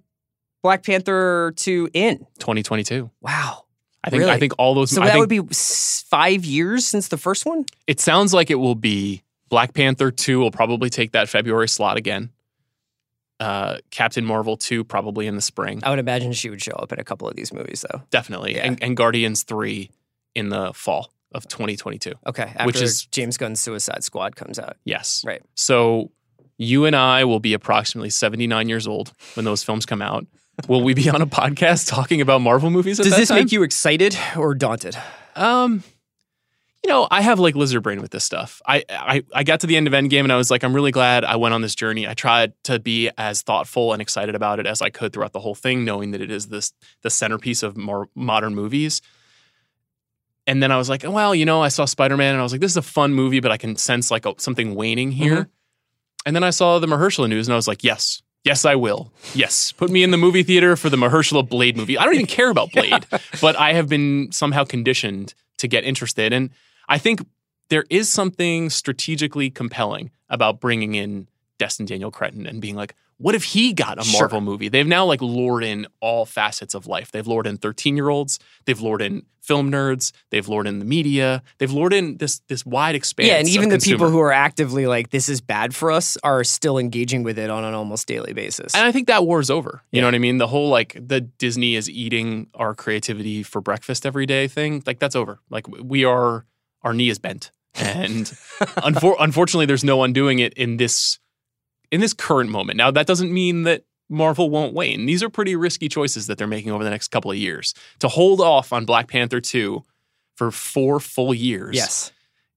Black 0.61 0.83
Panther 0.83 1.53
2 1.55 1.89
in? 1.93 2.17
2022. 2.39 3.09
Wow. 3.21 3.63
I 4.03 4.09
think 4.09 4.19
Really? 4.21 4.31
I 4.33 4.39
think 4.39 4.53
all 4.57 4.73
those. 4.75 4.91
So 4.91 5.01
I 5.01 5.05
that 5.05 5.11
think 5.13 5.21
would 5.21 5.29
be 5.29 5.41
five 5.53 6.43
years 6.43 6.85
since 6.85 7.07
the 7.07 7.17
first 7.17 7.45
one? 7.45 7.65
it 7.87 8.01
sounds 8.01 8.33
like 8.33 8.49
it 8.51 8.55
will 8.55 8.75
be 8.75 9.23
Black 9.49 9.73
Panther 9.73 10.11
2 10.11 10.39
will 10.39 10.51
probably 10.51 10.89
take 10.89 11.11
that 11.11 11.27
February 11.29 11.67
slot 11.67 11.97
again. 11.97 12.29
Uh, 13.39 13.77
Captain 13.89 14.25
Marvel 14.25 14.57
2 14.57 14.83
probably 14.83 15.25
in 15.25 15.35
the 15.35 15.41
spring. 15.41 15.79
I 15.83 15.89
would 15.89 15.99
imagine 15.99 16.33
she 16.33 16.49
would 16.49 16.61
show 16.61 16.73
up 16.73 16.91
in 16.91 16.99
a 16.99 17.03
couple 17.05 17.27
of 17.27 17.35
these 17.35 17.53
movies, 17.53 17.85
though. 17.89 18.01
Definitely. 18.11 18.55
Yeah. 18.55 18.65
And, 18.65 18.83
and 18.83 18.97
Guardians 18.97 19.43
3 19.43 19.89
in 20.35 20.49
the 20.49 20.73
fall 20.73 21.11
of 21.31 21.47
2022. 21.47 22.13
Okay. 22.27 22.43
After 22.43 22.65
Which 22.65 22.81
is- 22.81 23.05
James 23.05 23.37
Gunn's 23.37 23.61
Suicide 23.61 24.03
Squad 24.03 24.35
comes 24.35 24.59
out. 24.59 24.75
Yes. 24.83 25.23
Right. 25.25 25.41
So 25.55 26.11
you 26.57 26.83
and 26.85 26.95
I 26.95 27.23
will 27.23 27.39
be 27.39 27.53
approximately 27.53 28.09
79 28.09 28.67
years 28.67 28.87
old 28.87 29.13
when 29.35 29.45
those 29.45 29.63
films 29.63 29.85
come 29.85 30.01
out. 30.01 30.27
Will 30.67 30.83
we 30.83 30.93
be 30.93 31.09
on 31.09 31.21
a 31.21 31.25
podcast 31.27 31.87
talking 31.87 32.19
about 32.19 32.41
Marvel 32.41 32.69
movies 32.69 32.99
at 32.99 33.03
Does 33.03 33.13
that 33.13 33.19
this 33.19 33.29
time? 33.29 33.37
make 33.39 33.53
you 33.53 33.63
excited 33.63 34.17
or 34.35 34.53
daunted? 34.53 34.97
Um, 35.37 35.83
you 36.83 36.89
know, 36.89 37.07
I 37.11 37.21
have 37.21 37.39
like 37.39 37.55
lizard 37.55 37.83
brain 37.83 38.01
with 38.01 38.11
this 38.11 38.23
stuff. 38.23 38.61
I, 38.65 38.83
I 38.89 39.23
I 39.33 39.43
got 39.43 39.59
to 39.61 39.67
the 39.67 39.75
end 39.75 39.87
of 39.87 39.93
Endgame 39.93 40.23
and 40.23 40.31
I 40.31 40.37
was 40.37 40.49
like, 40.49 40.63
I'm 40.63 40.73
really 40.73 40.91
glad 40.91 41.25
I 41.25 41.35
went 41.35 41.53
on 41.53 41.61
this 41.61 41.75
journey. 41.75 42.07
I 42.07 42.13
tried 42.13 42.53
to 42.63 42.79
be 42.79 43.09
as 43.17 43.41
thoughtful 43.41 43.91
and 43.91 44.01
excited 44.01 44.33
about 44.33 44.59
it 44.59 44.65
as 44.65 44.81
I 44.81 44.89
could 44.89 45.11
throughout 45.11 45.33
the 45.33 45.39
whole 45.39 45.55
thing, 45.55 45.83
knowing 45.83 46.11
that 46.11 46.21
it 46.21 46.31
is 46.31 46.47
this 46.47 46.73
the 47.01 47.09
centerpiece 47.09 47.63
of 47.63 47.75
more 47.75 48.07
modern 48.15 48.55
movies. 48.55 49.01
And 50.47 50.63
then 50.63 50.71
I 50.71 50.77
was 50.77 50.89
like, 50.89 51.03
well, 51.05 51.35
you 51.35 51.45
know, 51.45 51.61
I 51.61 51.67
saw 51.67 51.85
Spider 51.85 52.17
Man 52.17 52.33
and 52.33 52.39
I 52.39 52.43
was 52.43 52.51
like, 52.51 52.61
this 52.61 52.71
is 52.71 52.77
a 52.77 52.81
fun 52.81 53.13
movie, 53.13 53.39
but 53.39 53.51
I 53.51 53.57
can 53.57 53.75
sense 53.75 54.09
like 54.09 54.25
a, 54.25 54.33
something 54.37 54.73
waning 54.73 55.11
here. 55.11 55.35
Mm-hmm. 55.35 55.49
And 56.25 56.35
then 56.35 56.43
I 56.43 56.49
saw 56.49 56.79
the 56.79 56.87
Mahershala 56.87 57.29
news 57.29 57.47
and 57.47 57.53
I 57.53 57.55
was 57.55 57.67
like, 57.67 57.83
yes, 57.83 58.23
yes, 58.43 58.65
I 58.65 58.75
will. 58.75 59.11
Yes, 59.33 59.73
put 59.73 59.89
me 59.89 60.01
in 60.01 60.11
the 60.11 60.17
movie 60.17 60.43
theater 60.43 60.75
for 60.75 60.89
the 60.89 60.97
Mahershala 60.97 61.47
Blade 61.47 61.77
movie. 61.77 61.97
I 61.97 62.05
don't 62.05 62.15
even 62.15 62.25
care 62.25 62.49
about 62.49 62.71
Blade, 62.71 63.05
but 63.41 63.57
I 63.57 63.73
have 63.73 63.89
been 63.89 64.31
somehow 64.31 64.63
conditioned 64.63 65.33
to 65.57 65.67
get 65.67 65.83
interested. 65.83 66.33
And 66.33 66.49
I 66.89 66.97
think 66.97 67.21
there 67.69 67.85
is 67.89 68.09
something 68.09 68.69
strategically 68.69 69.49
compelling 69.49 70.11
about 70.29 70.59
bringing 70.59 70.95
in 70.95 71.27
Destin 71.59 71.85
Daniel 71.85 72.11
Cretton 72.11 72.45
and 72.45 72.59
being 72.61 72.75
like, 72.75 72.95
what 73.17 73.35
if 73.35 73.43
he 73.43 73.73
got 73.73 73.99
a 73.99 74.03
Sure. 74.03 74.21
Marvel 74.21 74.41
movie? 74.41 74.69
They've 74.69 74.87
now 74.87 75.05
like 75.05 75.21
lured 75.21 75.63
in 75.63 75.87
all 75.99 76.25
facets 76.25 76.73
of 76.73 76.87
life. 76.87 77.11
They've 77.11 77.27
lured 77.27 77.47
in 77.47 77.57
13 77.57 77.95
year 77.95 78.09
olds. 78.09 78.39
They've 78.65 78.79
lured 78.79 79.01
in 79.01 79.23
film 79.41 79.69
nerds. 79.71 80.11
They've 80.29 80.47
lured 80.47 80.67
in 80.67 80.79
the 80.79 80.85
media. 80.85 81.43
They've 81.57 81.71
lured 81.71 81.91
in 81.93 82.17
this 82.17 82.39
this 82.47 82.65
wide 82.65 82.95
expanse. 82.95 83.27
yeah, 83.27 83.35
and 83.39 83.47
even 83.49 83.69
the 83.69 83.77
people 83.79 84.09
who 84.09 84.19
are 84.19 84.31
actively 84.31 84.87
like, 84.87 85.09
this 85.09 85.27
is 85.27 85.41
bad 85.41 85.75
for 85.75 85.91
us, 85.91 86.17
are 86.23 86.43
still 86.45 86.77
engaging 86.77 87.23
with 87.23 87.37
it 87.37 87.49
on 87.49 87.65
an 87.65 87.73
almost 87.73 88.07
daily 88.07 88.31
basis. 88.31 88.73
And 88.73 88.85
I 88.85 88.91
think 88.93 89.07
that 89.07 89.25
war's 89.25 89.49
over. 89.49 89.81
You 89.91 89.97
Yeah. 89.97 90.01
know 90.03 90.07
what 90.07 90.15
I 90.15 90.19
mean? 90.19 90.37
The 90.37 90.47
whole 90.47 90.69
like 90.69 90.95
the 90.99 91.19
Disney 91.21 91.75
is 91.75 91.89
eating 91.89 92.47
our 92.55 92.73
creativity 92.73 93.43
for 93.43 93.59
breakfast 93.59 94.05
every 94.05 94.25
day 94.27 94.47
thing, 94.47 94.81
like 94.85 94.99
that's 94.99 95.15
over. 95.15 95.39
Like 95.49 95.67
we 95.67 96.05
are, 96.05 96.45
our 96.83 96.93
knee 96.93 97.09
is 97.09 97.19
bent, 97.19 97.51
and 97.75 98.25
unfor- 98.77 99.15
unfortunately, 99.19 99.65
there's 99.65 99.83
no 99.83 100.03
undoing 100.03 100.39
it 100.39 100.53
in 100.53 100.77
this 100.77 101.19
in 101.91 102.01
this 102.01 102.13
current 102.13 102.49
moment. 102.49 102.77
Now 102.77 102.91
that 102.91 103.07
doesn't 103.07 103.33
mean 103.33 103.63
that 103.63 103.83
Marvel 104.09 104.49
won't 104.49 104.73
wane. 104.73 105.05
These 105.05 105.21
are 105.23 105.29
pretty 105.29 105.55
risky 105.55 105.87
choices 105.87 106.27
that 106.27 106.37
they're 106.37 106.47
making 106.47 106.71
over 106.71 106.83
the 106.83 106.89
next 106.89 107.09
couple 107.09 107.31
of 107.31 107.37
years. 107.37 107.73
To 107.99 108.07
hold 108.07 108.41
off 108.41 108.73
on 108.73 108.85
Black 108.85 109.07
Panther 109.07 109.39
two 109.39 109.83
for 110.35 110.51
four 110.51 110.99
full 110.99 111.33
years, 111.33 111.75
yes. 111.75 112.11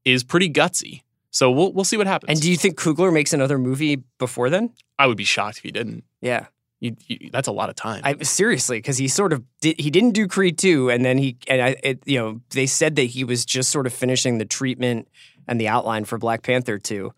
is 0.04 0.24
pretty 0.24 0.50
gutsy. 0.50 1.02
So 1.30 1.50
we'll 1.50 1.72
we'll 1.72 1.84
see 1.84 1.96
what 1.96 2.06
happens. 2.06 2.30
And 2.30 2.40
do 2.40 2.50
you 2.50 2.56
think 2.56 2.78
Coogler 2.78 3.12
makes 3.12 3.32
another 3.32 3.58
movie 3.58 4.02
before 4.18 4.50
then? 4.50 4.70
I 4.98 5.06
would 5.06 5.16
be 5.16 5.24
shocked 5.24 5.58
if 5.58 5.62
he 5.64 5.72
didn't. 5.72 6.04
Yeah. 6.20 6.46
You, 6.82 6.96
you, 7.06 7.30
that's 7.30 7.46
a 7.46 7.52
lot 7.52 7.68
of 7.68 7.76
time. 7.76 8.00
I 8.02 8.16
seriously 8.22 8.78
because 8.78 8.98
he 8.98 9.06
sort 9.06 9.32
of 9.32 9.44
did, 9.60 9.78
he 9.78 9.88
didn't 9.88 10.10
do 10.10 10.26
Creed 10.26 10.58
two, 10.58 10.90
and 10.90 11.04
then 11.04 11.16
he 11.16 11.36
and 11.46 11.62
I 11.62 11.76
it, 11.80 12.02
you 12.06 12.18
know 12.18 12.40
they 12.50 12.66
said 12.66 12.96
that 12.96 13.04
he 13.04 13.22
was 13.22 13.46
just 13.46 13.70
sort 13.70 13.86
of 13.86 13.92
finishing 13.92 14.38
the 14.38 14.44
treatment 14.44 15.06
and 15.46 15.60
the 15.60 15.68
outline 15.68 16.04
for 16.04 16.18
Black 16.18 16.42
Panther 16.42 16.78
two, 16.78 17.14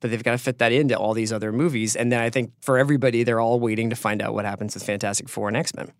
but 0.00 0.10
they've 0.10 0.24
got 0.24 0.32
to 0.32 0.38
fit 0.38 0.58
that 0.58 0.72
into 0.72 0.98
all 0.98 1.14
these 1.14 1.32
other 1.32 1.52
movies, 1.52 1.94
and 1.94 2.10
then 2.10 2.20
I 2.20 2.28
think 2.28 2.50
for 2.60 2.76
everybody 2.76 3.22
they're 3.22 3.38
all 3.38 3.60
waiting 3.60 3.88
to 3.90 3.96
find 3.96 4.20
out 4.20 4.34
what 4.34 4.46
happens 4.46 4.74
with 4.74 4.82
Fantastic 4.82 5.28
Four 5.28 5.46
and 5.46 5.56
X 5.56 5.76
Men. 5.76 5.92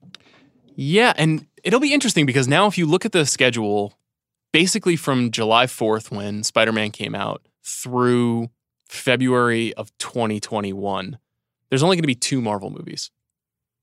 Yeah, 0.75 1.13
and 1.17 1.47
it'll 1.63 1.79
be 1.79 1.95
interesting 1.95 2.27
because 2.27 2.49
now 2.49 2.67
if 2.67 2.77
you 2.77 2.85
look 2.85 3.05
at 3.05 3.13
the 3.13 3.27
schedule, 3.27 3.95
basically 4.53 4.97
from 4.97 5.31
July 5.31 5.67
4th 5.67 6.11
when 6.11 6.43
Spider-Man 6.43 6.91
came 6.91 7.15
out 7.15 7.43
through 7.65 8.51
February 8.89 9.73
of 9.75 9.97
2021, 9.99 11.19
there's 11.75 11.83
only 11.83 11.97
going 11.97 12.03
to 12.05 12.07
be 12.07 12.15
two 12.15 12.41
Marvel 12.41 12.71
movies. 12.71 13.11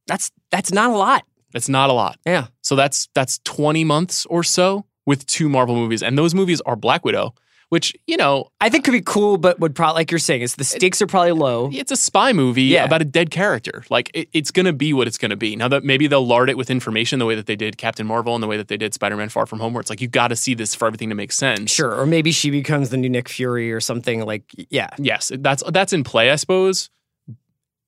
That's 0.08 0.32
that's 0.50 0.72
not 0.72 0.90
a 0.90 0.98
lot. 0.98 1.24
That's 1.54 1.68
not 1.70 1.90
a 1.90 1.94
lot. 1.94 2.18
Yeah. 2.26 2.48
So 2.62 2.76
that's 2.78 3.10
that's 3.14 3.40
20 3.44 3.84
months 3.84 4.26
or 4.28 4.44
so 4.44 4.86
with 5.06 5.26
two 5.26 5.50
Marvel 5.50 5.76
movies, 5.76 6.02
and 6.02 6.18
those 6.18 6.34
movies 6.34 6.62
are 6.62 6.76
Black 6.78 7.04
Widow, 7.04 7.34
which 7.70 7.94
you 8.08 8.16
know 8.18 8.48
I 8.62 8.70
think 8.70 8.86
could 8.86 8.94
be 8.94 9.02
cool, 9.02 9.38
but 9.38 9.60
would 9.60 9.76
probably 9.76 10.00
like 10.00 10.12
you're 10.12 10.20
saying, 10.20 10.42
is 10.44 10.56
the 10.56 10.64
stakes 10.64 11.02
are 11.02 11.08
probably 11.08 11.34
low. 11.34 11.70
it's 11.74 11.92
a 11.92 11.96
spy 11.98 12.32
movie 12.34 12.64
Yeah. 12.64 12.86
about 12.86 13.02
a 13.02 13.06
dead 13.06 13.32
character. 13.32 13.84
Like 13.90 14.10
it, 14.14 14.30
it's 14.32 14.50
going 14.52 14.66
to 14.66 14.74
be 14.74 14.94
what 14.94 15.08
it's 15.08 15.18
going 15.18 15.32
to 15.32 15.36
be. 15.36 15.56
Now 15.58 15.68
that 15.68 15.84
maybe 15.84 16.08
they'll 16.08 16.26
lard 16.26 16.50
it 16.50 16.58
with 16.58 16.70
information 16.70 17.20
the 17.20 17.26
way 17.26 17.36
that 17.36 17.48
they 17.48 17.56
did 17.58 17.78
Captain 17.78 18.08
Marvel 18.08 18.34
and 18.34 18.42
the 18.42 18.48
way 18.48 18.58
that 18.58 18.68
they 18.70 18.78
did 18.78 18.94
Spider-Man: 18.94 19.30
Far 19.30 19.46
From 19.46 19.60
Home, 19.60 19.74
where 19.74 19.82
it's 19.82 19.90
like 19.90 20.02
you 20.02 20.08
got 20.08 20.30
to 20.30 20.36
see 20.36 20.54
this 20.54 20.74
for 20.74 20.88
everything 20.88 21.10
to 21.10 21.16
make 21.16 21.32
sense. 21.32 21.70
Sure, 21.72 21.94
or 22.00 22.06
maybe 22.06 22.32
she 22.32 22.50
becomes 22.50 22.90
the 22.92 22.98
new 22.98 23.10
Nick 23.10 23.28
Fury 23.30 23.72
or 23.74 23.82
something 23.82 24.26
like 24.26 24.44
yeah. 24.70 24.90
Yes, 24.98 25.32
that's 25.40 25.64
that's 25.68 25.92
in 25.94 26.04
play, 26.04 26.32
I 26.32 26.36
suppose. 26.38 26.90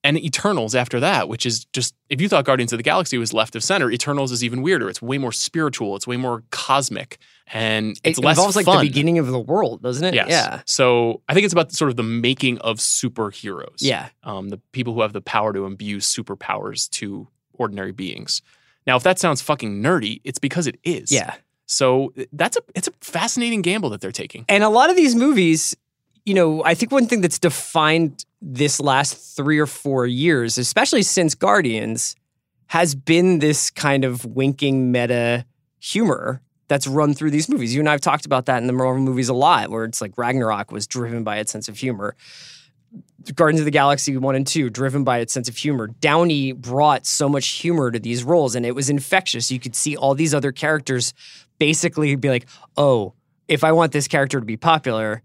And 0.06 0.18
Eternals 0.18 0.76
after 0.76 0.99
that, 0.99 1.30
which 1.30 1.45
is 1.45 1.64
just 1.66 1.95
if 2.10 2.20
you 2.20 2.28
thought 2.28 2.43
Guardians 2.43 2.74
of 2.74 2.78
the 2.78 2.84
Galaxy 2.84 3.18
was 3.18 3.34
left 3.34 3.56
of 3.56 3.64
center, 3.64 3.89
Eternals 3.89 4.34
is 4.34 4.43
even 4.43 4.62
weirder. 4.62 4.89
It's 4.89 5.01
way 5.01 5.18
more 5.18 5.32
spiritual. 5.32 5.95
It's 5.95 6.06
way 6.06 6.18
more 6.18 6.43
cosmic, 6.51 7.20
and 7.54 7.97
it's 8.04 8.20
it 8.20 8.24
less 8.24 8.38
involves 8.38 8.58
like 8.58 8.66
the 8.66 8.80
beginning 8.82 9.18
of 9.18 9.28
the 9.28 9.39
world, 9.39 9.82
doesn't 9.82 10.04
it? 10.04 10.14
Yes. 10.14 10.30
Yeah. 10.30 10.62
So 10.66 11.22
I 11.30 11.34
think 11.34 11.45
it's 11.45 11.54
about 11.54 11.72
sort 11.72 11.89
of 11.89 11.95
the 11.95 12.04
making 12.04 12.58
of 12.60 12.80
superheroes. 12.80 13.78
Yeah. 13.80 14.10
Um, 14.24 14.49
the 14.49 14.58
people 14.74 14.93
who 14.93 15.01
have 15.01 15.14
the 15.14 15.22
power 15.22 15.54
to 15.54 15.66
imbue 15.66 15.97
superpowers 15.97 16.89
to 16.91 17.28
ordinary 17.54 17.93
beings. 17.93 18.41
Now, 18.86 18.97
if 18.97 19.04
that 19.04 19.20
sounds 19.20 19.41
fucking 19.41 19.82
nerdy, 19.82 20.20
it's 20.24 20.39
because 20.39 20.68
it 20.68 20.80
is. 20.84 21.12
Yeah. 21.12 21.36
So 21.66 22.14
that's 22.34 22.58
a 22.58 22.62
it's 22.76 22.88
a 22.88 22.91
fascinating 23.01 23.62
gamble 23.62 23.89
that 23.91 24.01
they're 24.01 24.12
taking. 24.12 24.45
And 24.49 24.64
a 24.64 24.70
lot 24.70 24.89
of 24.89 24.95
these 24.95 25.16
movies, 25.16 25.76
you 26.26 26.34
know, 26.34 26.64
I 26.64 26.74
think 26.74 26.91
one 26.91 27.08
thing 27.08 27.22
that's 27.22 27.39
defined 27.39 28.26
this 28.46 28.80
last 28.82 29.36
three 29.36 29.58
or 29.58 29.66
four 29.66 30.06
years, 30.06 30.58
especially 30.58 31.02
since 31.02 31.34
Guardians, 31.34 32.16
has 32.68 32.94
been 32.94 33.39
this 33.39 33.70
kind 33.70 34.04
of 34.04 34.26
winking 34.26 34.91
meta 34.91 35.46
humor 35.80 36.41
that's 36.68 36.86
run 36.86 37.14
through 37.14 37.32
these 37.32 37.48
movies. 37.48 37.74
You 37.74 37.80
and 37.80 37.88
I 37.88 37.94
have 37.94 38.02
talked 38.02 38.26
about 38.26 38.48
that 38.48 38.58
in 38.58 38.68
the 38.68 38.74
Marvel 38.74 39.02
movies 39.02 39.30
a 39.30 39.34
lot, 39.34 39.70
where 39.70 39.86
it's 39.86 40.02
like 40.02 40.18
Ragnarok 40.18 40.72
was 40.72 40.88
driven 40.88 41.24
by 41.24 41.38
its 41.38 41.52
sense 41.52 41.70
of 41.70 41.78
humor. 41.78 42.16
Guardians 43.36 43.62
of 43.62 43.66
the 43.66 43.72
Galaxy 43.72 44.18
1 44.18 44.36
and 44.36 44.46
2, 44.46 44.70
driven 44.70 45.04
by 45.04 45.20
its 45.20 45.34
sense 45.34 45.48
of 45.48 45.56
humor. 45.56 45.88
Downey 45.88 46.52
brought 46.52 47.06
so 47.06 47.30
much 47.30 47.48
humor 47.48 47.91
to 47.91 48.00
these 48.00 48.24
roles 48.24 48.56
and 48.56 48.66
it 48.66 48.76
was 48.76 48.89
infectious. 48.89 49.52
You 49.52 49.60
could 49.60 49.76
see 49.76 49.96
all 49.96 50.14
these 50.14 50.34
other 50.34 50.52
characters 50.52 51.14
basically 51.60 52.16
be 52.16 52.30
like, 52.30 52.46
oh, 52.76 53.14
if 53.48 53.64
I 53.64 53.72
want 53.72 53.94
this 53.94 54.08
character 54.08 54.39
to 54.39 54.46
be 54.46 54.58
popular, 54.58 55.22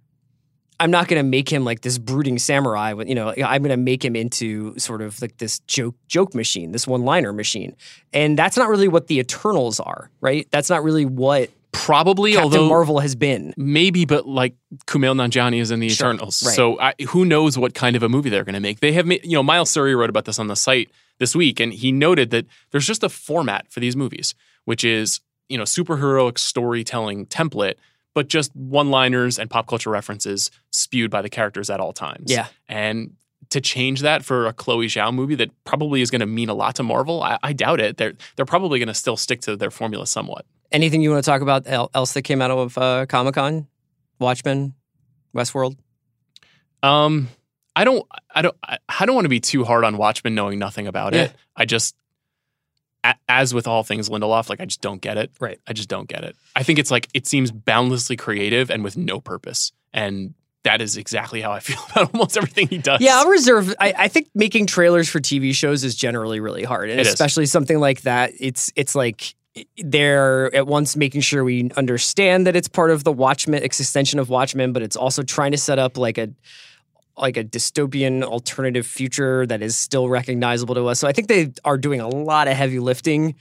I'm 0.80 0.90
not 0.90 1.08
going 1.08 1.18
to 1.18 1.28
make 1.28 1.48
him 1.48 1.64
like 1.64 1.80
this 1.80 1.98
brooding 1.98 2.38
samurai. 2.38 2.94
You 3.06 3.14
know, 3.14 3.34
I'm 3.44 3.62
going 3.62 3.70
to 3.70 3.76
make 3.76 4.04
him 4.04 4.14
into 4.14 4.78
sort 4.78 5.02
of 5.02 5.20
like 5.20 5.38
this 5.38 5.58
joke 5.60 5.96
joke 6.06 6.34
machine, 6.34 6.72
this 6.72 6.86
one 6.86 7.04
liner 7.04 7.32
machine, 7.32 7.74
and 8.12 8.38
that's 8.38 8.56
not 8.56 8.68
really 8.68 8.88
what 8.88 9.08
the 9.08 9.18
Eternals 9.18 9.80
are, 9.80 10.10
right? 10.20 10.46
That's 10.50 10.70
not 10.70 10.84
really 10.84 11.04
what 11.04 11.50
Probably, 11.70 12.32
Captain 12.32 12.44
although 12.44 12.68
Marvel 12.68 12.98
has 13.00 13.14
been. 13.14 13.52
maybe, 13.56 14.04
but 14.06 14.26
like 14.26 14.54
Kumail 14.86 15.14
Nanjiani 15.14 15.60
is 15.60 15.70
in 15.70 15.80
the 15.80 15.88
Sure, 15.90 16.08
Eternals, 16.12 16.42
right. 16.44 16.54
so 16.54 16.80
I, 16.80 16.94
who 17.08 17.24
knows 17.24 17.58
what 17.58 17.74
kind 17.74 17.94
of 17.94 18.02
a 18.02 18.08
movie 18.08 18.30
they're 18.30 18.42
going 18.44 18.54
to 18.54 18.60
make? 18.60 18.80
They 18.80 18.92
have, 18.92 19.06
made, 19.06 19.24
you 19.24 19.32
know, 19.32 19.42
Miles 19.42 19.70
Surrey 19.70 19.94
wrote 19.94 20.08
about 20.10 20.24
this 20.24 20.38
on 20.38 20.46
the 20.46 20.56
site 20.56 20.90
this 21.18 21.36
week, 21.36 21.60
and 21.60 21.72
he 21.72 21.92
noted 21.92 22.30
that 22.30 22.46
there's 22.70 22.86
just 22.86 23.02
a 23.02 23.08
format 23.08 23.70
for 23.70 23.80
these 23.80 23.96
movies, 23.96 24.34
which 24.64 24.82
is 24.82 25.20
you 25.48 25.58
know 25.58 25.64
superheroic 25.64 26.38
storytelling 26.38 27.26
template, 27.26 27.74
but 28.18 28.26
just 28.26 28.50
one-liners 28.56 29.38
and 29.38 29.48
pop 29.48 29.68
culture 29.68 29.90
references 29.90 30.50
spewed 30.72 31.08
by 31.08 31.22
the 31.22 31.28
characters 31.28 31.70
at 31.70 31.78
all 31.78 31.92
times. 31.92 32.32
Yeah. 32.32 32.48
and 32.68 33.12
to 33.50 33.60
change 33.60 34.00
that 34.00 34.24
for 34.24 34.46
a 34.48 34.52
Chloe 34.52 34.88
Zhao 34.88 35.14
movie 35.14 35.36
that 35.36 35.50
probably 35.64 36.00
is 36.02 36.10
going 36.10 36.20
to 36.20 36.26
mean 36.26 36.48
a 36.48 36.54
lot 36.54 36.74
to 36.74 36.82
Marvel, 36.82 37.22
I, 37.22 37.38
I 37.42 37.52
doubt 37.52 37.80
it. 37.80 37.96
They're 37.96 38.14
they're 38.34 38.44
probably 38.44 38.78
going 38.80 38.88
to 38.88 38.94
still 39.04 39.16
stick 39.16 39.40
to 39.42 39.56
their 39.56 39.70
formula 39.70 40.06
somewhat. 40.06 40.44
Anything 40.72 41.00
you 41.00 41.10
want 41.12 41.24
to 41.24 41.30
talk 41.30 41.40
about 41.42 41.62
else 41.94 42.12
that 42.14 42.22
came 42.22 42.42
out 42.42 42.50
of 42.50 42.76
uh, 42.76 43.06
Comic 43.06 43.34
Con? 43.36 43.66
Watchmen, 44.18 44.74
Westworld. 45.34 45.76
Um, 46.82 47.28
I 47.76 47.84
don't, 47.84 48.04
I 48.34 48.42
don't, 48.42 48.56
I 48.62 48.78
I 49.00 49.06
don't 49.06 49.14
want 49.14 49.24
to 49.26 49.30
be 49.30 49.40
too 49.40 49.64
hard 49.64 49.84
on 49.84 49.96
Watchmen, 49.96 50.34
knowing 50.34 50.58
nothing 50.58 50.86
about 50.86 51.14
Yeah. 51.14 51.22
it. 51.24 51.32
I 51.56 51.64
just, 51.64 51.94
a- 53.08 53.14
as 53.28 53.54
with 53.54 53.66
all 53.66 53.82
things 53.82 54.08
Lindelof, 54.08 54.48
like 54.48 54.60
I 54.60 54.64
just 54.64 54.80
don't 54.80 55.00
get 55.00 55.16
it. 55.18 55.30
Right. 55.40 55.58
I 55.66 55.72
just 55.72 55.88
don't 55.88 56.08
get 56.08 56.24
it. 56.24 56.36
I 56.56 56.62
think 56.62 56.78
it's 56.78 56.90
like 56.90 57.08
it 57.14 57.26
seems 57.26 57.50
boundlessly 57.50 58.16
creative 58.16 58.70
and 58.70 58.84
with 58.84 58.96
no 58.96 59.20
purpose, 59.20 59.72
and 59.92 60.34
that 60.64 60.80
is 60.82 60.96
exactly 60.96 61.40
how 61.40 61.52
I 61.52 61.60
feel 61.68 61.78
about 61.90 62.12
almost 62.14 62.36
everything 62.36 62.68
he 62.68 62.78
does. 62.78 63.00
Yeah, 63.00 63.16
I'll 63.18 63.28
reserve. 63.28 63.74
I, 63.78 63.94
I 63.96 64.08
think 64.08 64.28
making 64.34 64.66
trailers 64.66 65.08
for 65.08 65.20
TV 65.20 65.54
shows 65.54 65.84
is 65.84 65.94
generally 65.96 66.40
really 66.40 66.64
hard, 66.64 66.90
and 66.90 67.00
It 67.00 67.06
is. 67.06 67.12
especially 67.12 67.46
something 67.46 67.78
like 67.78 68.02
that. 68.02 68.32
It's 68.38 68.70
it's 68.76 68.94
like 68.94 69.34
they're 69.78 70.54
at 70.54 70.66
once 70.66 70.96
making 70.96 71.20
sure 71.20 71.42
we 71.42 71.70
understand 71.76 72.46
that 72.46 72.54
it's 72.54 72.68
part 72.68 72.90
of 72.90 73.02
the 73.04 73.12
Watchmen 73.12 73.62
extension 73.62 74.18
of 74.18 74.28
Watchmen, 74.28 74.72
but 74.72 74.82
it's 74.82 74.96
also 74.96 75.22
trying 75.22 75.52
to 75.52 75.58
set 75.58 75.78
up 75.78 75.96
like 75.96 76.16
a 76.18 76.28
like 77.20 77.36
a 77.36 77.44
dystopian 77.44 78.22
alternative 78.22 78.86
future 78.86 79.46
that 79.46 79.62
is 79.62 79.76
still 79.76 80.08
recognizable 80.08 80.74
to 80.74 80.86
us. 80.86 80.98
So 80.98 81.08
I 81.08 81.12
think 81.12 81.28
they 81.28 81.52
are 81.64 81.76
doing 81.78 82.00
a 82.00 82.08
lot 82.08 82.48
of 82.48 82.54
heavy 82.56 82.78
lifting. 82.78 83.34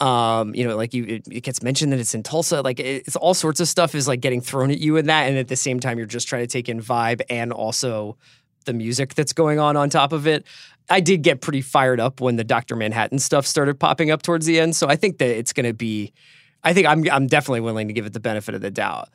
Um, 0.00 0.54
you 0.54 0.66
know, 0.66 0.76
like 0.76 0.94
you, 0.94 1.04
it, 1.04 1.26
it 1.30 1.40
gets 1.42 1.62
mentioned 1.62 1.92
that 1.92 1.98
it's 1.98 2.14
in 2.14 2.22
Tulsa. 2.22 2.62
Like 2.62 2.78
it- 2.78 3.04
it's 3.06 3.16
all 3.16 3.34
sorts 3.34 3.58
of 3.60 3.68
stuff 3.68 3.94
is 3.94 4.06
like 4.06 4.20
getting 4.20 4.40
thrown 4.40 4.70
at 4.70 4.78
you 4.78 4.96
in 4.96 5.06
that, 5.06 5.28
and 5.28 5.36
at 5.36 5.48
the 5.48 5.56
same 5.56 5.80
time, 5.80 5.98
you're 5.98 6.06
just 6.06 6.28
trying 6.28 6.42
to 6.42 6.46
take 6.46 6.68
in 6.68 6.80
vibe 6.80 7.20
and 7.28 7.52
also 7.52 8.16
the 8.64 8.72
music 8.72 9.14
that's 9.14 9.32
going 9.32 9.58
on 9.58 9.76
on 9.76 9.90
top 9.90 10.12
of 10.12 10.26
it. 10.26 10.46
I 10.88 11.00
did 11.00 11.22
get 11.22 11.40
pretty 11.40 11.62
fired 11.62 12.00
up 12.00 12.20
when 12.20 12.36
the 12.36 12.44
Doctor 12.44 12.76
Manhattan 12.76 13.18
stuff 13.18 13.46
started 13.46 13.78
popping 13.80 14.10
up 14.10 14.22
towards 14.22 14.46
the 14.46 14.60
end. 14.60 14.76
So 14.76 14.88
I 14.88 14.96
think 14.96 15.18
that 15.18 15.36
it's 15.36 15.52
going 15.52 15.66
to 15.66 15.74
be. 15.74 16.12
I 16.62 16.72
think 16.74 16.86
I'm 16.86 17.04
I'm 17.10 17.26
definitely 17.26 17.60
willing 17.60 17.88
to 17.88 17.92
give 17.94 18.06
it 18.06 18.12
the 18.12 18.20
benefit 18.20 18.54
of 18.54 18.60
the 18.60 18.70
doubt. 18.70 19.08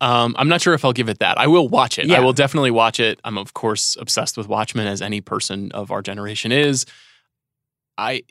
Um, 0.00 0.34
I'm 0.38 0.48
not 0.48 0.60
sure 0.62 0.72
if 0.74 0.84
I'll 0.84 0.92
give 0.94 1.08
it 1.08 1.18
that. 1.18 1.38
I 1.38 1.46
will 1.46 1.68
watch 1.68 1.98
it. 1.98 2.06
Yeah. 2.06 2.16
I 2.16 2.20
will 2.20 2.32
definitely 2.32 2.70
watch 2.70 2.98
it. 3.00 3.20
I'm 3.24 3.36
of 3.36 3.52
course 3.54 3.96
obsessed 4.00 4.36
with 4.36 4.48
Watchmen, 4.48 4.86
as 4.86 5.02
any 5.02 5.20
person 5.20 5.70
of 5.72 5.90
our 5.90 6.00
generation 6.02 6.52
is. 6.52 6.86
I, 7.98 8.22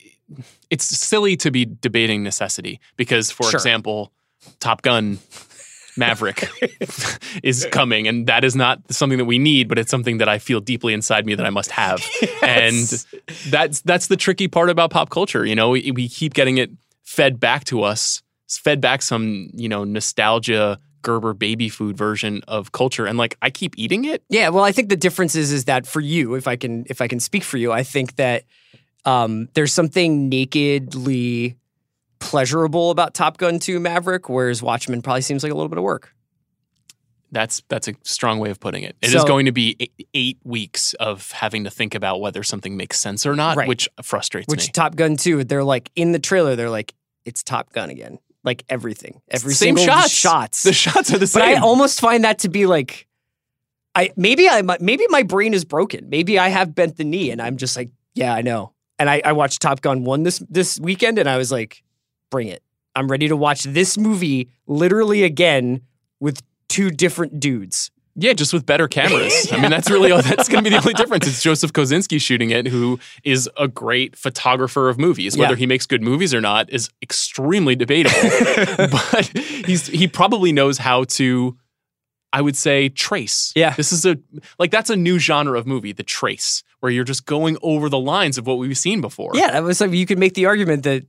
it's 0.72 0.86
silly 0.86 1.38
to 1.38 1.51
be 1.51 1.65
debating 1.65 2.24
necessity 2.24 2.80
because, 2.97 3.30
for 3.30 3.43
Sure. 3.43 3.57
example, 3.57 4.11
Top 4.59 4.82
Gun. 4.82 5.20
Maverick 5.97 6.47
is 7.43 7.67
coming, 7.72 8.07
and 8.07 8.26
that 8.28 8.45
is 8.45 8.55
not 8.55 8.80
something 8.89 9.17
that 9.17 9.26
we 9.26 9.38
need, 9.38 9.67
but 9.67 9.78
it's 9.78 9.91
something 9.91 10.20
that 10.20 10.30
I 10.30 10.39
feel 10.39 10.61
deeply 10.61 10.93
inside 10.93 11.26
me 11.26 11.36
that 11.36 11.45
I 11.45 11.49
must 11.49 11.72
have. 11.72 12.01
And 12.41 13.05
that's 13.49 13.82
that's 13.82 14.07
the 14.07 14.15
tricky 14.15 14.47
part 14.47 14.70
about 14.70 14.91
pop 14.91 15.09
culture. 15.09 15.45
You 15.45 15.55
know, 15.55 15.72
we, 15.72 15.91
we 15.91 16.07
keep 16.07 16.34
getting 16.34 16.57
it 16.57 16.72
fed 17.03 17.38
back 17.39 17.65
to 17.65 17.84
us, 17.84 18.22
fed 18.47 18.80
back 18.80 19.01
some 19.01 19.49
you 19.53 19.67
know 19.67 19.84
nostalgia 19.84 20.80
Gerber 21.02 21.34
baby 21.34 21.70
food 21.70 21.97
version 21.97 22.41
of 22.47 22.72
culture, 22.72 23.06
and 23.06 23.18
like 23.18 23.38
I 23.41 23.50
keep 23.50 23.74
eating 23.78 24.06
it. 24.06 24.24
Yeah, 24.30 24.50
well, 24.50 24.64
I 24.64 24.72
think 24.72 24.89
the 24.89 24.95
difference 24.97 25.36
is 25.36 25.52
is 25.52 25.66
that 25.66 25.86
for 25.88 26.00
you, 26.02 26.36
if 26.36 26.47
I 26.47 26.56
can 26.56 26.86
if 26.89 27.02
I 27.02 27.08
can 27.08 27.20
speak 27.20 27.43
for 27.43 27.58
you, 27.58 27.72
I 27.72 27.84
think 27.84 28.16
that 28.18 28.43
um, 29.06 29.47
there's 29.54 29.72
something 29.74 30.30
nakedly 30.30 31.56
pleasurable 32.20 32.91
about 32.91 33.14
Top 33.14 33.38
Gun 33.38 33.60
2 33.60 33.80
Maverick, 33.80 34.28
whereas 34.30 34.62
Watchmen 34.62 35.02
probably 35.02 35.22
seems 35.22 35.41
like 35.41 35.52
a 35.52 35.56
little 35.56 35.70
bit 35.70 35.78
of 35.78 35.84
work. 35.84 36.14
That's 37.32 37.62
that's 37.70 37.88
a 37.88 37.93
strong 38.04 38.39
way 38.39 38.50
of 38.50 38.60
putting 38.60 38.84
it. 38.84 38.95
It 39.02 39.14
is 39.14 39.22
So- 39.22 39.28
going 39.28 39.45
to 39.45 39.52
be 39.52 39.76
eight, 39.80 40.08
eight 40.16 40.38
weeks 40.43 40.95
of 40.95 41.32
having 41.32 41.64
to 41.66 41.70
think 41.70 41.93
about 41.95 42.20
whether 42.22 42.41
something 42.43 42.76
makes 42.76 43.00
sense 43.00 43.26
or 43.26 43.36
not, 43.36 43.56
Right. 43.56 43.68
which 43.68 43.88
frustrates 44.02 44.47
Which 44.47 44.60
me. 44.62 44.64
Which 44.66 44.72
Top 44.74 44.95
Gun 44.95 45.16
2, 45.16 45.43
they're 45.43 45.64
like 45.64 45.91
in 45.95 46.12
the 46.12 46.20
trailer, 46.20 46.56
they're 46.56 46.72
like, 46.72 46.95
it's 47.26 47.43
Top 47.43 47.72
Gun 47.72 47.89
again. 47.91 48.18
Like 48.44 48.64
everything. 48.70 49.22
Every 49.30 49.54
Same 49.54 49.76
single 49.78 49.96
shots. 49.96 50.14
shots. 50.14 50.64
The 50.64 50.74
shots 50.74 51.14
are 51.14 51.18
the 51.18 51.28
same. 51.28 51.42
but. 51.42 51.50
I 51.50 51.62
almost 51.62 52.00
find 52.00 52.24
that 52.24 52.40
to 52.40 52.50
be 52.50 52.66
like 52.66 53.08
I 53.96 54.12
maybe 54.16 54.48
I 54.48 54.62
maybe 54.80 55.06
my 55.10 55.24
brain 55.24 55.54
is 55.54 55.66
broken. 55.66 56.10
Maybe 56.10 56.40
I 56.40 56.50
have 56.50 56.74
bent 56.74 56.98
the 56.98 57.04
knee 57.04 57.32
and 57.32 57.42
I'm 57.42 57.58
just 57.58 57.76
like, 57.76 57.90
yeah, 58.14 58.34
I 58.34 58.42
know. 58.42 58.74
And 58.98 59.10
I, 59.10 59.22
I 59.24 59.32
watched 59.34 59.62
Top 59.62 59.82
Gun 59.82 60.04
1 60.04 60.24
this 60.24 60.40
this 60.50 60.80
weekend 60.80 61.20
and 61.20 61.28
I 61.28 61.38
was 61.38 61.52
like, 61.52 61.84
bring 62.30 62.48
it. 62.48 62.64
I'm 62.96 63.08
ready 63.10 63.28
to 63.28 63.36
watch 63.36 63.64
this 63.64 63.98
movie 63.98 64.50
literally 64.68 65.24
again 65.24 65.82
with 66.20 66.42
two 66.68 66.90
different 66.92 67.40
dudes. 67.40 67.92
Yeah, 68.20 68.34
just 68.34 68.53
with 68.53 68.65
better 68.65 68.88
cameras. 68.88 69.51
I 69.51 69.59
mean, 69.61 69.72
that's 69.72 69.89
really 69.89 70.11
all, 70.11 70.22
that's 70.22 70.47
going 70.49 70.63
to 70.63 70.70
be 70.70 70.76
the 70.76 70.82
only 70.82 70.93
difference. 70.93 71.28
It's 71.28 71.41
Joseph 71.41 71.74
Kosinski 71.74 72.20
shooting 72.22 72.51
it, 72.51 72.67
who 72.67 72.99
is 73.24 73.49
a 73.57 73.67
great 73.67 74.15
photographer 74.15 74.89
of 74.89 74.97
movies. 74.99 75.38
Whether 75.38 75.53
Yeah. 75.53 75.57
he 75.59 75.65
makes 75.65 75.86
good 75.86 76.01
movies 76.01 76.34
or 76.34 76.41
not 76.41 76.70
is 76.72 76.89
extremely 77.01 77.76
debatable. 77.76 78.17
but 78.91 79.26
he's 79.65 79.88
he 79.88 80.07
probably 80.07 80.51
knows 80.51 80.78
how 80.78 81.05
to, 81.05 81.57
I 82.34 82.41
would 82.41 82.55
say, 82.57 82.89
trace. 82.89 83.51
Yeah. 83.55 83.74
this 83.76 83.91
is 83.91 84.05
a 84.05 84.17
like 84.59 84.72
that's 84.72 84.89
a 84.89 84.95
new 84.95 85.20
genre 85.20 85.57
of 85.57 85.65
movie, 85.65 85.91
the 85.93 86.03
trace, 86.03 86.63
where 86.80 86.91
you're 86.91 87.03
just 87.03 87.26
going 87.26 87.57
over 87.61 87.89
the 87.89 87.99
lines 87.99 88.38
of 88.38 88.45
what 88.45 88.57
we've 88.57 88.78
seen 88.78 89.01
before. 89.01 89.32
Yeah, 89.34 89.51
that 89.51 89.63
was 89.63 89.82
like 89.82 89.91
you 89.91 90.05
could 90.05 90.20
make 90.20 90.34
the 90.34 90.45
argument 90.45 90.84
that 90.84 91.05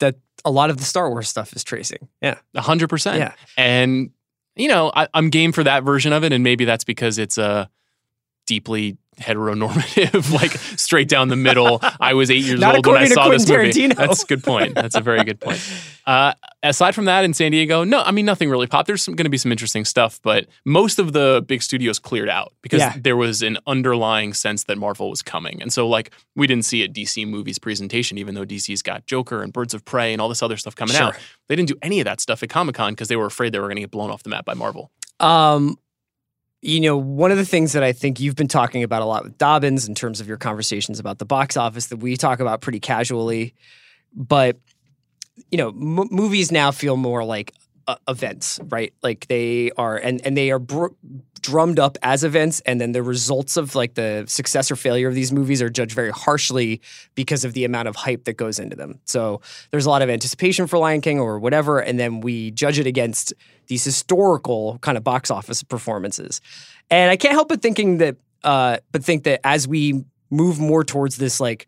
that 0.00 0.16
a 0.44 0.50
lot 0.50 0.70
of 0.70 0.76
the 0.78 0.84
Star 0.84 1.08
Wars 1.08 1.28
stuff 1.28 1.52
is 1.54 1.62
tracing. 1.64 2.08
Yeah. 2.20 2.38
A 2.54 2.60
hundred 2.60 2.88
percent. 2.88 3.18
Yeah. 3.18 3.32
And 3.56 4.10
you 4.56 4.68
know, 4.68 4.92
I, 4.94 5.08
I'm 5.14 5.30
game 5.30 5.52
for 5.52 5.64
that 5.64 5.82
version 5.84 6.12
of 6.12 6.24
it, 6.24 6.32
and 6.32 6.44
maybe 6.44 6.64
that's 6.64 6.84
because 6.84 7.18
it's 7.18 7.38
a 7.38 7.68
deeply 8.46 8.96
heteronormative, 9.16 10.32
like 10.40 10.52
straight 10.78 11.08
down 11.08 11.28
the 11.28 11.36
middle. 11.36 11.80
I 12.00 12.14
was 12.14 12.30
eight 12.30 12.44
years 12.44 12.62
old 12.62 12.86
when 12.86 12.96
I 12.96 13.06
saw 13.06 13.28
this 13.28 13.48
movie. 13.48 13.70
Tarantino. 13.72 13.96
That's 13.96 14.22
a 14.22 14.26
good 14.26 14.42
point. 14.44 14.74
That's 14.74 14.94
a 14.94 15.00
very 15.00 15.24
good 15.24 15.40
point. 15.40 15.60
Uh, 16.06 16.34
aside 16.62 16.94
from 16.94 17.06
that, 17.06 17.24
in 17.24 17.32
San 17.32 17.52
Diego, 17.52 17.82
no, 17.84 18.02
I 18.02 18.10
mean 18.10 18.26
nothing 18.26 18.50
really 18.50 18.66
popped. 18.66 18.86
There's 18.86 19.06
going 19.06 19.16
to 19.18 19.28
be 19.30 19.38
some 19.38 19.50
interesting 19.52 19.84
stuff, 19.86 20.20
but 20.22 20.46
most 20.64 20.98
of 20.98 21.12
the 21.14 21.42
big 21.46 21.62
studios 21.62 21.98
cleared 21.98 22.28
out 22.28 22.52
because 22.62 22.80
Yeah. 22.80 22.94
there 23.00 23.16
was 23.16 23.40
an 23.42 23.56
underlying 23.66 24.34
sense 24.34 24.64
that 24.64 24.76
Marvel 24.76 25.08
was 25.08 25.22
coming, 25.22 25.62
and 25.62 25.72
so 25.72 25.88
like 25.88 26.10
we 26.36 26.46
didn't 26.46 26.64
see 26.66 26.82
a 26.82 26.88
DC 26.88 27.26
movies 27.26 27.58
presentation, 27.58 28.18
even 28.18 28.34
though 28.34 28.44
DC's 28.44 28.82
got 28.82 29.06
Joker 29.06 29.42
and 29.42 29.52
Birds 29.52 29.72
of 29.72 29.84
Prey 29.84 30.12
and 30.12 30.20
all 30.20 30.28
this 30.28 30.42
other 30.42 30.56
stuff 30.58 30.74
coming 30.74 30.94
Sure. 30.94 31.06
out. 31.06 31.16
They 31.48 31.56
didn't 31.56 31.68
do 31.68 31.76
any 31.82 32.00
of 32.00 32.04
that 32.04 32.20
stuff 32.20 32.42
at 32.42 32.48
Comic 32.50 32.74
Con 32.74 32.92
because 32.92 33.08
they 33.08 33.16
were 33.16 33.26
afraid 33.26 33.52
they 33.52 33.58
were 33.58 33.66
going 33.68 33.76
to 33.76 33.82
get 33.82 33.90
blown 33.90 34.10
off 34.10 34.22
the 34.22 34.30
map 34.30 34.44
by 34.44 34.54
Marvel. 34.54 34.90
Um, 35.20 35.78
you 36.64 36.80
know, 36.80 36.96
one 36.96 37.30
of 37.30 37.36
the 37.36 37.44
things 37.44 37.72
that 37.72 37.82
I 37.82 37.92
think 37.92 38.20
you've 38.20 38.36
been 38.36 38.48
talking 38.48 38.82
about 38.82 39.02
a 39.02 39.04
lot 39.04 39.24
with 39.24 39.36
Dobbins 39.36 39.86
in 39.86 39.94
terms 39.94 40.18
of 40.18 40.26
your 40.26 40.38
conversations 40.38 40.98
about 40.98 41.18
the 41.18 41.26
box 41.26 41.58
office 41.58 41.88
that 41.88 41.98
we 41.98 42.16
talk 42.16 42.40
about 42.40 42.62
pretty 42.62 42.80
casually, 42.80 43.54
but 44.14 44.56
you 45.50 45.58
know, 45.58 45.68
m- 45.68 46.08
movies 46.10 46.50
now 46.50 46.70
feel 46.70 46.96
more 46.96 47.22
like 47.22 47.52
uh, 47.86 47.96
events, 48.08 48.60
right? 48.68 48.92
Like 49.02 49.26
they 49.28 49.70
are, 49.76 49.96
and 49.96 50.24
and 50.24 50.36
they 50.36 50.50
are 50.50 50.58
br- 50.58 50.94
drummed 51.40 51.78
up 51.78 51.98
as 52.02 52.24
events, 52.24 52.60
and 52.60 52.80
then 52.80 52.92
the 52.92 53.02
results 53.02 53.56
of 53.56 53.74
like 53.74 53.94
the 53.94 54.24
success 54.26 54.70
or 54.70 54.76
failure 54.76 55.08
of 55.08 55.14
these 55.14 55.32
movies 55.32 55.60
are 55.60 55.68
judged 55.68 55.92
very 55.92 56.10
harshly 56.10 56.80
because 57.14 57.44
of 57.44 57.52
the 57.52 57.64
amount 57.64 57.86
of 57.88 57.96
hype 57.96 58.24
that 58.24 58.34
goes 58.34 58.58
into 58.58 58.76
them. 58.76 58.98
So 59.04 59.40
there's 59.70 59.86
a 59.86 59.90
lot 59.90 60.02
of 60.02 60.08
anticipation 60.08 60.66
for 60.66 60.78
Lion 60.78 61.00
King 61.00 61.20
or 61.20 61.38
whatever, 61.38 61.80
and 61.80 61.98
then 61.98 62.20
we 62.20 62.50
judge 62.52 62.78
it 62.78 62.86
against 62.86 63.34
these 63.66 63.84
historical 63.84 64.78
kind 64.80 64.96
of 64.96 65.04
box 65.04 65.30
office 65.30 65.62
performances. 65.62 66.40
And 66.90 67.10
I 67.10 67.16
can't 67.16 67.32
help 67.32 67.48
but 67.48 67.62
thinking 67.62 67.98
that, 67.98 68.16
uh, 68.42 68.78
but 68.92 69.04
think 69.04 69.24
that 69.24 69.40
as 69.44 69.68
we 69.68 70.04
move 70.30 70.58
more 70.58 70.84
towards 70.84 71.16
this, 71.16 71.40
like, 71.40 71.66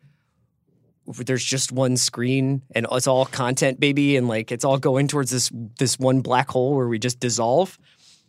there's 1.07 1.45
just 1.45 1.73
one 1.73 1.97
screen 1.97 2.63
and 2.75 2.87
it's 2.91 3.07
all 3.07 3.27
content, 3.27 3.81
baby, 3.81 4.17
and 4.17 4.29
like 4.29 4.53
it's 4.53 4.65
all 4.65 4.79
going 4.79 5.09
towards 5.09 5.31
this 5.31 5.51
this 5.79 5.99
one 5.99 6.21
black 6.21 6.51
hole 6.51 6.75
where 6.75 6.89
we 6.89 6.99
just 6.99 7.21
dissolve. 7.21 7.79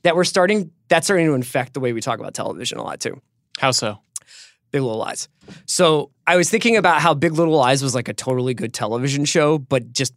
That 0.03 0.15
we're 0.15 0.23
starting. 0.23 0.71
That's 0.87 1.07
starting 1.07 1.27
to 1.27 1.33
infect 1.33 1.73
the 1.73 1.79
way 1.79 1.93
we 1.93 2.01
talk 2.01 2.19
about 2.19 2.33
television 2.33 2.77
a 2.77 2.83
lot 2.83 2.99
too. 2.99 3.21
How 3.57 3.71
so? 3.71 3.99
Big 4.71 4.81
Little 4.81 4.97
Lies. 4.97 5.29
So 5.65 6.11
I 6.25 6.35
was 6.35 6.49
thinking 6.49 6.75
about 6.75 7.01
how 7.01 7.13
Big 7.13 7.33
Little 7.33 7.55
Lies 7.55 7.81
was 7.81 7.95
like 7.95 8.09
a 8.09 8.13
totally 8.13 8.53
good 8.53 8.73
television 8.73 9.25
show, 9.25 9.57
but 9.57 9.91
just 9.91 10.13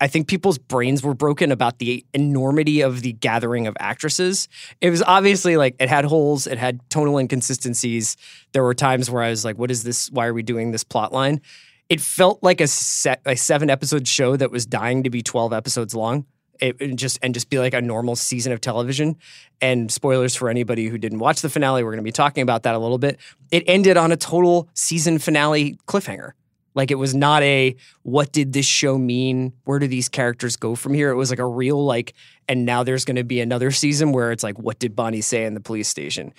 I 0.00 0.08
think 0.08 0.28
people's 0.28 0.58
brains 0.58 1.02
were 1.02 1.14
broken 1.14 1.52
about 1.52 1.78
the 1.78 2.04
enormity 2.14 2.80
of 2.80 3.02
the 3.02 3.12
gathering 3.12 3.66
of 3.66 3.76
actresses. 3.80 4.48
It 4.80 4.90
was 4.90 5.02
obviously 5.02 5.56
like 5.56 5.76
it 5.78 5.88
had 5.88 6.04
holes, 6.04 6.46
it 6.46 6.58
had 6.58 6.80
tonal 6.90 7.18
inconsistencies. 7.18 8.16
There 8.52 8.62
were 8.62 8.74
times 8.74 9.10
where 9.10 9.22
I 9.22 9.30
was 9.30 9.44
like, 9.44 9.58
"What 9.58 9.70
is 9.70 9.82
this? 9.82 10.10
Why 10.10 10.26
are 10.26 10.34
we 10.34 10.42
doing 10.42 10.72
this 10.72 10.84
plot 10.84 11.12
line?" 11.12 11.40
It 11.88 12.00
felt 12.00 12.42
like 12.42 12.60
a 12.60 12.66
set, 12.66 13.20
a 13.26 13.36
seven 13.36 13.68
episode 13.68 14.08
show 14.08 14.36
that 14.36 14.50
was 14.50 14.66
dying 14.66 15.02
to 15.02 15.10
be 15.10 15.22
twelve 15.22 15.52
episodes 15.52 15.94
long. 15.94 16.26
It, 16.60 16.76
it 16.80 16.96
just 16.96 17.18
and 17.22 17.34
just 17.34 17.50
be 17.50 17.58
like 17.58 17.74
a 17.74 17.82
normal 17.82 18.16
season 18.16 18.52
of 18.52 18.60
television. 18.60 19.16
And 19.60 19.90
spoilers 19.90 20.34
for 20.34 20.48
anybody 20.48 20.88
who 20.88 20.98
didn't 20.98 21.18
watch 21.18 21.42
the 21.42 21.48
finale, 21.48 21.82
we're 21.82 21.90
going 21.90 21.98
to 21.98 22.04
be 22.04 22.12
talking 22.12 22.42
about 22.42 22.62
that 22.62 22.74
a 22.74 22.78
little 22.78 22.98
bit. 22.98 23.18
It 23.50 23.64
ended 23.66 23.96
on 23.96 24.12
a 24.12 24.16
total 24.16 24.68
season 24.74 25.18
finale 25.18 25.78
cliffhanger. 25.86 26.32
Like 26.74 26.90
it 26.90 26.96
was 26.96 27.14
not 27.14 27.42
a 27.42 27.76
what 28.02 28.32
did 28.32 28.52
this 28.52 28.66
show 28.66 28.98
mean? 28.98 29.52
Where 29.64 29.78
do 29.78 29.86
these 29.86 30.08
characters 30.08 30.56
go 30.56 30.74
from 30.74 30.94
here? 30.94 31.10
It 31.10 31.16
was 31.16 31.30
like 31.30 31.38
a 31.38 31.46
real 31.46 31.84
like, 31.84 32.14
and 32.48 32.64
now 32.66 32.82
there's 32.82 33.04
going 33.04 33.16
to 33.16 33.24
be 33.24 33.40
another 33.40 33.70
season 33.70 34.12
where 34.12 34.32
it's 34.32 34.42
like, 34.42 34.58
what 34.58 34.78
did 34.78 34.94
Bonnie 34.96 35.20
say 35.20 35.44
in 35.44 35.54
the 35.54 35.60
police 35.60 35.88
station? 35.88 36.32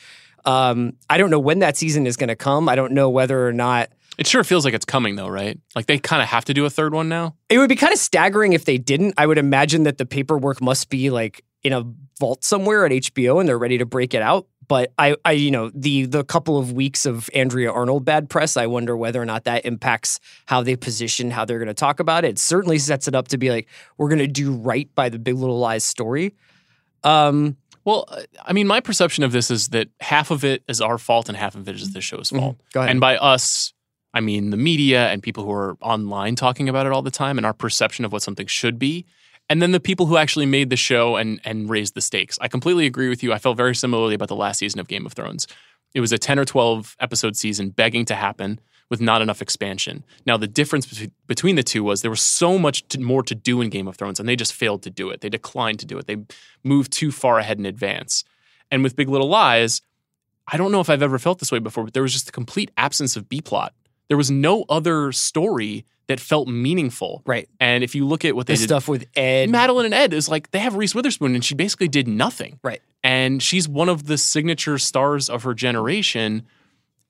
Um, 0.45 0.93
I 1.09 1.17
don't 1.17 1.29
know 1.31 1.39
when 1.39 1.59
that 1.59 1.75
season 1.77 2.05
is 2.05 2.17
going 2.17 2.27
to 2.27 2.35
come. 2.35 2.69
I 2.69 2.75
don't 2.75 2.91
know 2.91 3.09
whether 3.09 3.47
or 3.47 3.53
not 3.53 3.89
It 4.17 4.27
sure 4.27 4.43
feels 4.43 4.63
like 4.65 4.73
it's 4.73 4.85
coming 4.85 5.15
though, 5.15 5.27
right? 5.27 5.59
Like 5.75 5.87
they 5.87 5.97
kind 5.97 6.21
of 6.21 6.27
have 6.27 6.45
to 6.45 6.53
do 6.53 6.65
a 6.65 6.69
third 6.69 6.93
one 6.93 7.09
now. 7.09 7.35
it 7.49 7.57
would 7.57 7.69
be 7.69 7.75
kind 7.75 7.93
of 7.93 7.99
staggering 7.99 8.53
if 8.53 8.65
they 8.65 8.77
didn't. 8.77 9.15
I 9.17 9.25
would 9.25 9.37
imagine 9.37 9.83
that 9.83 9.97
the 9.97 10.05
paperwork 10.05 10.61
must 10.61 10.89
be 10.89 11.09
like 11.09 11.43
in 11.63 11.73
a 11.73 11.83
vault 12.19 12.43
somewhere 12.43 12.85
at 12.85 12.91
HBO 12.91 13.39
and 13.39 13.49
they're 13.49 13.57
ready 13.57 13.79
to 13.79 13.85
break 13.85 14.13
it 14.13 14.21
out. 14.21 14.47
But 14.67 14.91
I, 14.97 15.15
I, 15.25 15.33
you 15.33 15.51
know, 15.51 15.69
the 15.73 16.05
the 16.05 16.23
couple 16.23 16.57
of 16.57 16.71
weeks 16.71 17.05
of 17.05 17.29
Andrea 17.33 17.71
Arnold 17.71 18.05
bad 18.05 18.29
press, 18.29 18.57
I 18.57 18.67
wonder 18.67 18.95
whether 18.97 19.21
or 19.21 19.25
not 19.25 19.43
that 19.43 19.65
impacts 19.65 20.19
how 20.45 20.63
they 20.63 20.75
position 20.75 21.31
how 21.31 21.45
they're 21.45 21.59
going 21.59 21.67
to 21.67 21.73
talk 21.73 21.99
about 21.99 22.25
it. 22.25 22.29
It 22.29 22.39
certainly 22.39 22.79
sets 22.79 23.07
it 23.07 23.15
up 23.15 23.27
to 23.29 23.37
be 23.37 23.49
like 23.49 23.67
we're 23.97 24.09
going 24.09 24.19
to 24.19 24.27
do 24.27 24.53
right 24.53 24.89
by 24.95 25.09
the 25.09 25.19
Big 25.19 25.35
Little 25.35 25.59
Lies 25.59 25.83
story. 25.83 26.33
Um, 27.03 27.57
Well, 27.83 28.05
uh, 28.07 28.23
I 28.43 28.53
mean, 28.53 28.65
my 28.65 28.79
perception 28.79 29.23
of 29.23 29.31
this 29.31 29.51
is 29.51 29.67
that 29.69 29.89
half 29.99 30.31
of 30.31 30.43
it 30.43 30.63
is 30.67 30.81
our 30.81 30.97
fault 30.97 31.29
and 31.29 31.37
half 31.37 31.55
of 31.55 31.69
it 31.69 31.75
is 31.75 31.93
the 31.93 32.01
show's 32.01 32.31
fault. 32.31 32.57
Go 32.73 32.79
ahead. 32.81 32.89
And 32.91 32.99
by 32.99 33.17
us, 33.17 33.73
I 34.13 34.21
mean 34.21 34.49
the 34.49 34.57
media 34.57 35.09
and 35.09 35.21
people 35.21 35.43
who 35.43 35.51
are 35.51 35.77
online 35.81 36.35
talking 36.35 36.67
about 36.69 36.87
it 36.87 36.91
all 36.91 37.03
the 37.03 37.11
time 37.11 37.37
and 37.37 37.45
our 37.45 37.53
perception 37.53 38.05
of 38.05 38.11
what 38.11 38.23
something 38.23 38.47
should 38.47 38.79
be. 38.79 39.05
And 39.49 39.61
then 39.61 39.71
the 39.71 39.79
people 39.79 40.07
who 40.07 40.17
actually 40.17 40.45
made 40.45 40.69
the 40.69 40.75
show 40.75 41.15
and 41.15 41.39
and 41.45 41.69
raised 41.69 41.93
the 41.93 42.01
stakes. 42.01 42.37
I 42.41 42.47
completely 42.47 42.85
agree 42.85 43.09
with 43.09 43.23
you. 43.23 43.31
I 43.33 43.37
felt 43.37 43.57
very 43.57 43.75
similarly 43.75 44.15
about 44.15 44.27
the 44.27 44.35
last 44.35 44.59
season 44.59 44.79
of 44.79 44.87
Game 44.87 45.05
of 45.05 45.13
Thrones. 45.13 45.47
It 45.93 46.01
was 46.01 46.11
a 46.11 46.17
10 46.17 46.39
or 46.39 46.45
12 46.45 46.97
episode 46.99 47.37
season 47.37 47.69
begging 47.69 48.05
to 48.05 48.15
happen 48.15 48.59
with 48.89 49.01
not 49.01 49.21
enough 49.21 49.41
expansion. 49.41 50.03
Now, 50.25 50.37
the 50.37 50.47
difference 50.47 50.85
between, 51.25 51.55
the 51.55 51.63
two 51.63 51.83
was 51.83 52.01
there 52.01 52.11
was 52.11 52.21
so 52.21 52.59
much 52.59 52.87
to, 52.89 52.99
more 52.99 53.23
to 53.23 53.33
do 53.33 53.61
in 53.61 53.69
Game 53.69 53.87
of 53.87 53.95
Thrones, 53.95 54.19
and 54.19 54.29
they 54.29 54.35
just 54.35 54.53
failed 54.53 54.83
to 54.83 54.89
do 54.89 55.09
it. 55.09 55.21
They 55.21 55.29
declined 55.29 55.79
to 55.79 55.85
do 55.85 55.97
it. 55.97 56.05
They 56.05 56.17
moved 56.63 56.91
too 56.91 57.11
far 57.11 57.39
ahead 57.39 57.57
in 57.57 57.65
advance. 57.65 58.23
And 58.69 58.83
with 58.83 58.95
Big 58.95 59.09
Little 59.09 59.29
Lies, 59.29 59.81
I 60.47 60.57
don't 60.57 60.71
know 60.71 60.81
if 60.81 60.89
I've 60.89 61.01
ever 61.01 61.17
felt 61.17 61.39
this 61.39 61.51
way 61.51 61.59
before, 61.59 61.85
but 61.85 61.93
there 61.93 62.03
was 62.03 62.13
just 62.13 62.29
a 62.29 62.31
complete 62.31 62.71
absence 62.77 63.15
of 63.15 63.27
B 63.27 63.41
plot. 63.41 63.73
There 64.07 64.17
was 64.17 64.29
no 64.31 64.65
other 64.69 65.11
story 65.11 65.85
that 66.07 66.19
felt 66.19 66.47
meaningful. 66.47 67.23
right. 67.25 67.49
And 67.59 67.83
if 67.83 67.95
you 67.95 68.05
look 68.05 68.23
at 68.25 68.35
what 68.35 68.45
they 68.45 68.53
The 68.53 68.59
did, 68.59 68.67
stuff 68.67 68.87
with 68.87 69.07
Ed. 69.15 69.49
Madeline 69.49 69.85
and 69.85 69.93
Ed 69.93 70.13
is 70.13 70.29
like 70.29 70.51
they 70.51 70.59
have 70.59 70.75
Reese 70.75 70.93
Witherspoon, 70.93 71.33
and 71.33 71.43
she 71.43 71.55
basically 71.55 71.87
did 71.87 72.07
nothing. 72.07 72.59
Right. 72.63 72.81
And 73.03 73.41
she's 73.41 73.67
one 73.67 73.89
of 73.89 74.05
the 74.05 74.17
signature 74.17 74.77
stars 74.77 75.29
of 75.29 75.43
her 75.43 75.53
generation. 75.55 76.45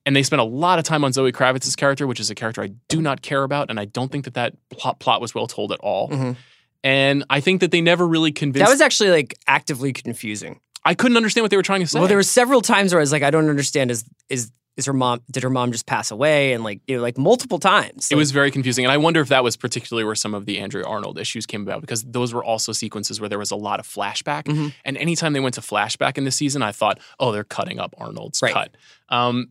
And 0.06 0.14
they 0.14 0.22
spent 0.22 0.40
a 0.40 0.44
lot 0.44 0.78
of 0.78 0.84
time 0.84 1.04
on 1.04 1.12
Zoe 1.12 1.32
Kravitz's 1.32 1.74
character, 1.76 2.06
which 2.06 2.20
is 2.20 2.30
a 2.30 2.34
character 2.34 2.62
I 2.62 2.70
do 2.88 3.02
not 3.02 3.22
care 3.22 3.42
about, 3.42 3.70
and 3.70 3.78
I 3.80 3.86
don't 3.86 4.10
think 4.10 4.24
that 4.24 4.34
that 4.34 4.54
plot, 4.70 4.98
plot 5.00 5.20
was 5.20 5.34
well 5.34 5.46
told 5.48 5.72
at 5.72 5.80
all. 5.80 6.08
Mhm. 6.08 6.36
And 6.84 7.24
I 7.28 7.40
think 7.40 7.60
that 7.60 7.72
they 7.72 7.80
never 7.80 8.06
really 8.06 8.30
convinced. 8.30 8.64
That 8.64 8.72
was 8.72 8.80
actually 8.80 9.10
like 9.10 9.36
actively 9.48 9.92
confusing. 9.92 10.60
I 10.84 10.94
couldn't 10.94 11.16
understand 11.16 11.42
what 11.42 11.50
they 11.50 11.56
were 11.56 11.64
trying 11.64 11.80
to 11.80 11.86
say. 11.88 11.98
Well, 11.98 12.06
there 12.06 12.16
were 12.16 12.22
several 12.22 12.60
times 12.62 12.92
where 12.92 13.00
I 13.00 13.02
was 13.02 13.10
like, 13.10 13.24
I 13.24 13.30
don't 13.30 13.48
understand. 13.50 13.90
Is 13.90 14.04
is 14.28 14.52
is 14.76 14.86
her 14.86 14.92
mom? 14.92 15.20
Did 15.30 15.42
her 15.42 15.50
mom 15.50 15.72
just 15.72 15.86
pass 15.86 16.10
away? 16.10 16.52
And 16.52 16.62
like, 16.62 16.80
you 16.86 16.96
know, 16.96 17.02
like 17.02 17.16
multiple 17.16 17.58
times. 17.58 18.08
It 18.10 18.14
was 18.16 18.30
very 18.30 18.50
confusing. 18.50 18.84
And 18.84 18.92
I 18.92 18.96
wonder 18.98 19.20
if 19.20 19.28
that 19.28 19.42
was 19.42 19.56
particularly 19.56 20.04
where 20.04 20.14
some 20.14 20.34
of 20.34 20.44
the 20.46 20.58
Andrea 20.58 20.84
Arnold 20.84 21.18
issues 21.18 21.46
came 21.46 21.62
about 21.62 21.80
because 21.80 22.02
those 22.04 22.34
were 22.34 22.44
also 22.44 22.72
sequences 22.72 23.18
where 23.20 23.28
there 23.28 23.38
was 23.38 23.50
a 23.50 23.56
lot 23.56 23.80
of 23.80 23.86
flashback. 23.88 24.44
Mhm. 24.44 24.72
And 24.84 24.96
anytime 24.98 25.32
they 25.32 25.40
went 25.40 25.54
to 25.54 25.60
flashback 25.62 26.18
in 26.18 26.24
this 26.24 26.36
season, 26.36 26.62
I 26.62 26.72
thought, 26.72 26.98
oh, 27.18 27.32
they're 27.32 27.44
cutting 27.44 27.78
up 27.78 27.94
Arnold's 27.98 28.40
Right. 28.42 28.52
cut. 28.52 28.74
Um, 29.08 29.48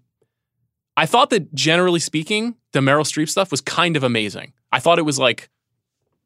I 0.97 1.05
thought 1.07 1.29
that 1.31 1.53
generally 1.53 1.99
speaking, 1.99 2.55
the 2.71 2.79
Meryl 2.79 3.01
Streep 3.03 3.27
stuff 3.29 3.51
was 3.51 3.61
kind 3.61 3.97
of 3.97 4.03
amazing. 4.03 4.53
I 4.71 4.79
thought 4.79 4.99
it 4.99 5.03
was 5.03 5.17
like 5.19 5.49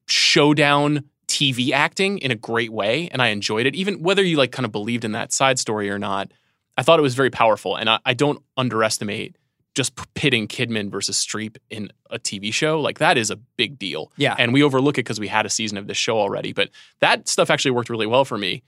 showdown 0.07 1.03
TV 1.27 1.71
acting 1.71 2.17
in 2.19 2.31
a 2.31 2.35
great 2.35 2.71
way. 2.71 3.07
And 3.11 3.21
I 3.21 3.27
enjoyed 3.29 3.65
it, 3.65 3.75
even 3.75 4.01
whether 4.01 4.23
you 4.23 4.37
like 4.37 4.51
kind 4.51 4.65
of 4.65 4.71
believed 4.71 5.05
in 5.05 5.11
that 5.13 5.31
side 5.31 5.59
story 5.59 5.89
or 5.89 5.99
not. 5.99 6.31
I 6.80 6.82
thought 6.82 6.97
it 6.97 7.01
was 7.01 7.13
very 7.13 7.30
powerful. 7.30 7.75
And 7.75 7.89
I, 7.89 7.99
I 8.05 8.13
don't 8.13 8.41
underestimate 8.55 9.36
just 9.75 9.91
pitting 10.13 10.47
Kidman 10.47 10.89
versus 10.89 11.17
Streep 11.17 11.57
in 11.69 11.91
a 12.09 12.17
TV 12.17 12.53
show, 12.53 12.80
like 12.80 12.99
that 12.99 13.17
is 13.17 13.30
a 13.30 13.36
big 13.36 13.77
deal. 13.77 14.13
Yeah. 14.15 14.34
And 14.39 14.53
we 14.53 14.63
overlook 14.63 14.97
it 14.97 15.01
because 15.03 15.19
we 15.19 15.27
had 15.27 15.45
a 15.45 15.49
season 15.49 15.77
of 15.77 15.88
this 15.88 15.97
show 15.97 16.17
already. 16.17 16.53
But 16.53 16.69
that 17.01 17.27
stuff 17.27 17.49
actually 17.49 17.71
worked 17.71 17.89
really 17.89 18.07
well 18.07 18.23
for 18.23 18.38
me. 18.38 18.63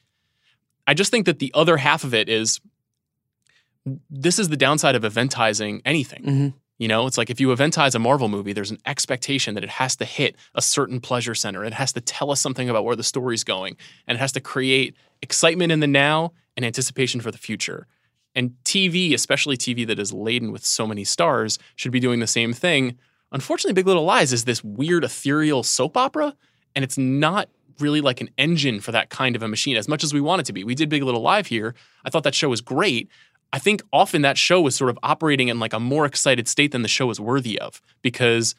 I 0.85 0.93
just 0.93 1.09
think 1.09 1.25
that 1.25 1.39
the 1.39 1.51
other 1.55 1.77
half 1.77 2.03
of 2.03 2.13
it 2.13 2.27
is 2.27 2.59
this 4.09 4.39
is 4.39 4.49
the 4.49 4.57
downside 4.57 4.95
of 4.95 5.03
eventizing 5.03 5.81
anything. 5.85 6.23
Mhm. 6.23 6.53
You 6.79 6.89
know, 6.89 7.07
it's 7.07 7.17
like 7.17 7.29
if 7.29 7.39
you 7.39 7.51
eventize 7.53 7.95
a 7.95 7.99
Marvel 7.99 8.27
movie, 8.27 8.51
there's 8.51 8.71
an 8.71 8.79
expectation 8.85 9.55
that 9.55 9.63
it 9.63 9.69
has 9.69 9.95
to 9.97 10.05
hit 10.05 10.35
a 10.53 10.61
certain 10.61 10.99
pleasure 10.99 11.33
center. 11.35 11.63
It 11.63 11.73
has 11.75 11.93
to 11.93 12.01
tell 12.01 12.29
us 12.29 12.41
something 12.41 12.69
about 12.69 12.83
where 12.83 12.95
the 12.97 13.03
story's 13.03 13.45
going, 13.45 13.77
and 14.05 14.17
it 14.17 14.19
has 14.19 14.33
to 14.33 14.41
create 14.41 14.95
excitement 15.21 15.71
in 15.71 15.79
the 15.79 15.87
now 15.87 16.33
and 16.57 16.65
anticipation 16.65 17.21
for 17.21 17.31
the 17.31 17.37
future. 17.37 17.87
And 18.35 18.55
TV, 18.63 19.13
especially 19.13 19.57
TV 19.57 19.85
that 19.87 19.99
is 19.99 20.13
laden 20.13 20.51
with 20.51 20.65
so 20.65 20.87
many 20.87 21.03
stars, 21.03 21.59
should 21.75 21.91
be 21.91 21.99
doing 21.99 22.19
the 22.19 22.27
same 22.27 22.53
thing. 22.53 22.97
Unfortunately, 23.31 23.73
Big 23.73 23.87
Little 23.87 24.05
Lies 24.05 24.33
is 24.33 24.45
this 24.45 24.63
weird 24.63 25.03
ethereal 25.03 25.63
soap 25.63 25.97
opera, 25.97 26.35
and 26.75 26.83
it's 26.83 26.97
not 26.97 27.49
really 27.79 28.01
like 28.01 28.21
an 28.21 28.29
engine 28.37 28.79
for 28.79 28.91
that 28.91 29.09
kind 29.09 29.35
of 29.35 29.43
a 29.43 29.47
machine 29.47 29.75
as 29.75 29.87
much 29.87 30.03
as 30.03 30.13
we 30.13 30.21
want 30.21 30.41
it 30.41 30.45
to 30.45 30.53
be. 30.53 30.63
We 30.63 30.75
did 30.75 30.89
Big 30.89 31.03
Little 31.03 31.21
Live 31.21 31.47
here. 31.47 31.73
I 32.05 32.09
thought 32.09 32.23
that 32.23 32.35
show 32.35 32.49
was 32.49 32.61
great. 32.61 33.09
I 33.53 33.59
think 33.59 33.81
often 33.91 34.21
that 34.21 34.37
show 34.37 34.61
was 34.61 34.75
sort 34.75 34.89
of 34.89 34.99
operating 35.03 35.49
in 35.49 35.59
like 35.59 35.73
a 35.73 35.79
more 35.79 36.05
excited 36.05 36.47
state 36.47 36.71
than 36.71 36.83
the 36.83 36.87
show 36.87 37.07
was 37.07 37.19
worthy 37.19 37.59
of 37.59 37.81
because 38.01 38.55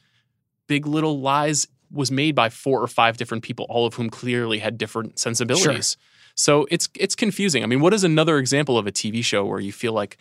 Big 0.66 0.86
Little 0.86 1.20
Lies 1.20 1.66
was 1.90 2.10
made 2.10 2.34
by 2.34 2.48
four 2.48 2.82
or 2.82 2.86
five 2.86 3.16
different 3.16 3.42
people, 3.42 3.66
all 3.68 3.86
of 3.86 3.94
whom 3.94 4.10
clearly 4.10 4.58
had 4.58 4.78
different 4.78 5.18
sensibilities. 5.18 5.96
So 6.35 6.66
it's 6.70 6.89
it's 6.95 7.14
confusing. 7.14 7.62
I 7.62 7.66
mean, 7.66 7.80
what 7.80 7.95
is 7.95 8.05
another 8.05 8.39
example 8.39 8.78
of 8.78 8.87
a 8.87 8.93
TV 8.93 9.24
show 9.24 9.45
where 9.45 9.61
you 9.61 9.72
feel 9.72 9.93
like 9.93 10.16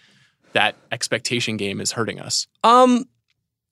that 0.54 0.76
expectation 0.92 1.58
game 1.58 1.82
is 1.82 1.94
hurting 1.94 2.20
us. 2.20 2.48
Um, 2.64 3.06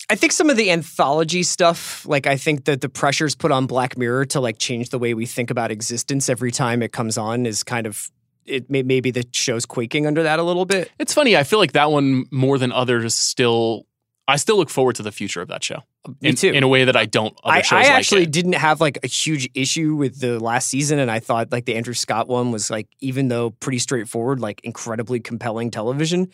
I 0.09 0.15
think 0.15 0.31
some 0.31 0.49
of 0.49 0.57
the 0.57 0.71
anthology 0.71 1.43
stuff, 1.43 2.05
like 2.07 2.25
I 2.25 2.37
think 2.37 2.65
that 2.65 2.81
the 2.81 2.89
pressures 2.89 3.35
put 3.35 3.51
on 3.51 3.67
Black 3.67 3.97
Mirror 3.97 4.25
to 4.27 4.39
like 4.39 4.57
change 4.57 4.89
the 4.89 4.99
way 4.99 5.13
we 5.13 5.25
think 5.25 5.51
about 5.51 5.71
existence 5.71 6.29
every 6.29 6.51
time 6.51 6.81
it 6.81 6.91
comes 6.91 7.17
on 7.17 7.45
is 7.45 7.63
kind 7.63 7.85
of 7.85 8.09
it 8.45 8.69
may, 8.69 8.81
maybe 8.81 9.11
the 9.11 9.23
show's 9.31 9.65
quaking 9.65 10.07
under 10.07 10.23
that 10.23 10.39
a 10.39 10.43
little 10.43 10.65
bit. 10.65 10.91
It's 10.97 11.13
funny. 11.13 11.37
I 11.37 11.43
feel 11.43 11.59
like 11.59 11.73
that 11.73 11.91
one 11.91 12.25
more 12.31 12.57
than 12.57 12.71
others 12.71 13.13
still. 13.13 13.85
I 14.27 14.37
still 14.37 14.57
look 14.57 14.69
forward 14.69 14.95
to 14.95 15.03
the 15.03 15.11
future 15.11 15.41
of 15.41 15.47
that 15.49 15.63
show. 15.63 15.83
Me 16.21 16.29
in, 16.29 16.35
too. 16.35 16.51
In 16.51 16.63
a 16.63 16.67
way 16.67 16.85
that 16.85 16.95
I 16.95 17.05
don't. 17.05 17.37
Other 17.43 17.61
I, 17.71 17.81
I 17.81 17.83
actually 17.87 18.25
didn't 18.25 18.53
have 18.53 18.79
like 18.79 18.99
a 19.03 19.07
huge 19.07 19.49
issue 19.53 19.95
with 19.95 20.19
the 20.19 20.39
last 20.39 20.69
season, 20.69 20.97
and 20.99 21.11
I 21.11 21.19
thought 21.19 21.51
like 21.51 21.65
the 21.65 21.75
Andrew 21.75 21.93
Scott 21.93 22.27
one 22.27 22.51
was 22.51 22.69
like 22.69 22.87
even 23.01 23.27
though 23.27 23.49
pretty 23.51 23.79
straightforward, 23.79 24.39
like 24.39 24.61
incredibly 24.63 25.19
compelling 25.19 25.71
television. 25.71 26.29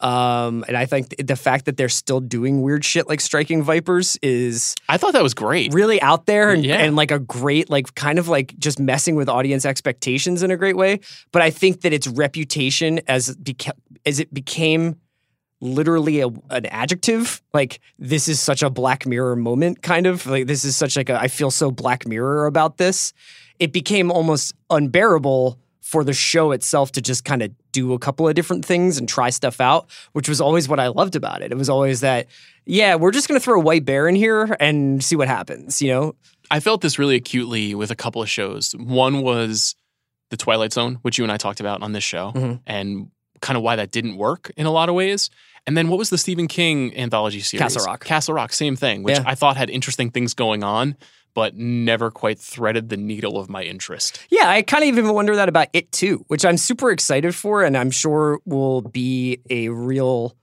Um, 0.00 0.64
and 0.68 0.76
I 0.76 0.86
think 0.86 1.12
the 1.18 1.34
fact 1.34 1.64
that 1.64 1.76
they're 1.76 1.88
still 1.88 2.20
doing 2.20 2.62
weird 2.62 2.84
shit 2.84 3.08
like 3.08 3.20
striking 3.20 3.64
vipers 3.64 4.16
is 4.22 4.76
I 4.88 4.96
thought 4.96 5.12
that 5.14 5.24
was 5.24 5.34
great. 5.34 5.74
really 5.74 6.00
out 6.00 6.26
there 6.26 6.50
and, 6.50 6.64
Yeah. 6.64 6.76
and 6.76 6.94
like 6.94 7.10
a 7.10 7.18
great 7.18 7.68
like 7.68 7.92
kind 7.96 8.20
of 8.20 8.28
like 8.28 8.56
just 8.60 8.78
messing 8.78 9.16
with 9.16 9.28
audience 9.28 9.64
expectations 9.66 10.44
in 10.44 10.52
a 10.52 10.56
great 10.56 10.76
way 10.76 11.00
but 11.32 11.42
i 11.42 11.50
think 11.50 11.80
that 11.80 11.92
its 11.92 12.06
reputation 12.06 13.00
as 13.08 13.34
beca- 13.38 13.72
as 14.06 14.20
it 14.20 14.32
became 14.32 14.94
literally 15.60 16.20
a, 16.20 16.28
an 16.50 16.66
adjective 16.66 17.42
like 17.52 17.80
this 17.98 18.28
is 18.28 18.38
such 18.40 18.62
a 18.62 18.70
black 18.70 19.06
mirror 19.06 19.34
moment 19.34 19.82
kind 19.82 20.06
of 20.06 20.24
like 20.26 20.46
this 20.46 20.64
is 20.64 20.76
such 20.76 20.96
like 20.96 21.08
a 21.08 21.20
i 21.20 21.26
feel 21.26 21.50
so 21.50 21.70
black 21.70 22.06
mirror 22.06 22.46
about 22.46 22.76
this 22.76 23.12
it 23.58 23.72
became 23.72 24.10
almost 24.12 24.54
unbearable 24.70 25.58
for 25.80 26.04
the 26.04 26.12
show 26.12 26.52
itself 26.52 26.92
to 26.92 27.00
just 27.00 27.24
kind 27.24 27.42
of 27.42 27.50
do 27.72 27.92
a 27.92 27.98
couple 27.98 28.28
of 28.28 28.34
different 28.34 28.64
things 28.64 28.98
and 28.98 29.08
try 29.08 29.30
stuff 29.30 29.58
out, 29.58 29.88
which 30.12 30.28
was 30.28 30.38
always 30.38 30.68
what 30.68 30.78
I 30.78 30.88
loved 30.88 31.16
about 31.16 31.40
it. 31.40 31.50
It 31.50 31.54
was 31.56 31.70
always 31.70 32.00
that, 32.02 32.26
yeah, 32.66 32.94
we're 32.96 33.10
just 33.10 33.26
going 33.26 33.40
to 33.40 33.42
throw 33.42 33.58
a 33.58 33.62
white 33.62 33.86
bear 33.86 34.06
in 34.06 34.14
here 34.14 34.54
and 34.60 35.02
see 35.02 35.16
what 35.16 35.28
happens, 35.28 35.80
you 35.80 35.88
know? 35.88 36.14
I 36.50 36.60
felt 36.60 36.82
this 36.82 36.98
really 36.98 37.16
acutely 37.16 37.74
with 37.74 37.90
a 37.90 37.96
couple 37.96 38.20
of 38.20 38.28
shows. 38.28 38.72
One 38.72 39.22
was 39.22 39.74
The 40.28 40.36
Twilight 40.36 40.74
Zone, 40.74 40.98
which 41.00 41.16
you 41.16 41.24
and 41.24 41.32
I 41.32 41.38
talked 41.38 41.58
about 41.60 41.82
on 41.82 41.92
this 41.92 42.04
show, 42.04 42.32
Mhm. 42.34 42.60
and 42.66 43.10
kind 43.40 43.56
of 43.56 43.62
why 43.62 43.76
that 43.76 43.90
didn't 43.90 44.16
work 44.16 44.50
in 44.56 44.66
a 44.66 44.70
lot 44.70 44.88
of 44.88 44.94
ways. 44.94 45.30
And 45.66 45.76
then 45.76 45.88
what 45.88 45.98
was 45.98 46.10
the 46.10 46.18
Stephen 46.18 46.48
King 46.48 46.96
anthology 46.96 47.40
series? 47.40 47.60
Castle 47.62 47.84
Rock. 47.84 48.04
Castle 48.04 48.34
Rock, 48.34 48.52
same 48.52 48.74
thing, 48.76 49.02
which 49.02 49.18
Yeah. 49.18 49.24
I 49.26 49.34
thought 49.34 49.56
had 49.56 49.68
interesting 49.68 50.10
things 50.10 50.32
going 50.32 50.64
on, 50.64 50.96
but 51.34 51.56
never 51.56 52.10
quite 52.10 52.38
threaded 52.38 52.88
the 52.88 52.96
needle 52.96 53.38
of 53.38 53.50
my 53.50 53.62
interest. 53.62 54.18
Yeah, 54.30 54.48
I 54.48 54.62
kind 54.62 54.82
of 54.82 54.88
even 54.88 55.12
wonder 55.12 55.36
that 55.36 55.48
about 55.48 55.68
it 55.74 55.92
too, 55.92 56.24
which 56.28 56.44
I'm 56.44 56.56
super 56.56 56.90
excited 56.90 57.34
for, 57.34 57.62
and 57.64 57.76
I'm 57.76 57.90
sure 57.90 58.40
will 58.46 58.80
be 58.80 59.40
a 59.50 59.68
real 59.68 60.34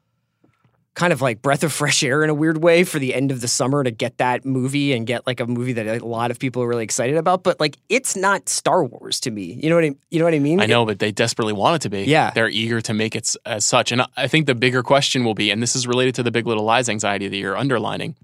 kind 0.96 1.12
of 1.12 1.22
like 1.22 1.42
breath 1.42 1.62
of 1.64 1.74
fresh 1.74 2.04
air 2.04 2.24
in 2.24 2.30
a 2.30 2.34
weird 2.34 2.64
way 2.64 2.84
for 2.86 3.00
the 3.00 3.14
end 3.14 3.30
of 3.30 3.42
the 3.42 3.48
summer 3.50 3.84
to 3.84 3.92
get 3.92 4.18
that 4.18 4.46
movie 4.46 4.94
and 4.94 5.06
get 5.06 5.28
like 5.28 5.42
a 5.42 5.46
movie 5.46 5.74
that 5.74 5.86
a 5.86 6.06
lot 6.06 6.32
of 6.32 6.40
people 6.40 6.64
are 6.64 6.68
really 6.68 6.86
excited 6.86 7.18
about. 7.18 7.44
But 7.44 7.60
like, 7.60 7.78
it's 7.90 8.16
not 8.16 8.48
Star 8.48 8.84
Wars 8.84 9.20
to 9.20 9.32
me. 9.32 9.60
You 9.62 9.70
know 9.70 9.76
what 9.76 9.84
I 9.84 9.92
you 10.10 10.20
know 10.20 10.26
what 10.26 10.34
I 10.34 10.40
mean? 10.40 10.62
I 10.62 10.66
know, 10.68 10.86
but 10.86 11.00
they 11.00 11.12
desperately 11.12 11.52
want 11.52 11.76
it 11.76 11.82
to 11.82 11.90
be. 11.90 12.04
Yeah. 12.06 12.32
They're 12.32 12.48
eager 12.50 12.80
to 12.82 12.94
make 12.94 13.14
it 13.16 13.28
as 13.28 13.38
uh, 13.46 13.60
such. 13.60 13.92
And 13.92 14.04
I- 14.16 14.28
think 14.28 14.46
the 14.48 14.56
bigger 14.56 14.82
question 14.84 15.24
will 15.26 15.36
be, 15.36 15.52
and 15.52 15.62
this 15.62 15.76
is 15.76 15.86
related 15.86 16.16
to 16.16 16.24
the 16.24 16.32
Big 16.32 16.48
Little 16.48 16.64
Lies 16.64 16.88
anxiety 16.90 17.28
that 17.28 17.38
you're 17.38 17.58
underlining. 17.58 18.16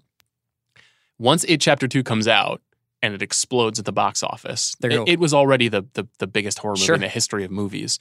Once 1.20 1.44
It 1.44 1.60
Chapter 1.62 1.88
2 1.88 2.04
comes 2.04 2.28
out 2.28 2.62
and 3.04 3.14
it 3.14 3.22
explodes 3.22 3.80
at 3.80 3.86
the 3.86 3.92
box 3.92 4.24
office, 4.24 4.76
it, 4.82 5.08
it 5.10 5.20
was 5.20 5.34
already 5.34 5.68
the, 5.68 5.86
the, 5.94 6.08
the 6.20 6.28
biggest 6.28 6.60
horror 6.60 6.74
movie 6.74 6.86
Sure. 6.86 6.96
in 6.96 7.02
the 7.02 7.10
history 7.10 7.44
of 7.44 7.52
movies. 7.52 8.00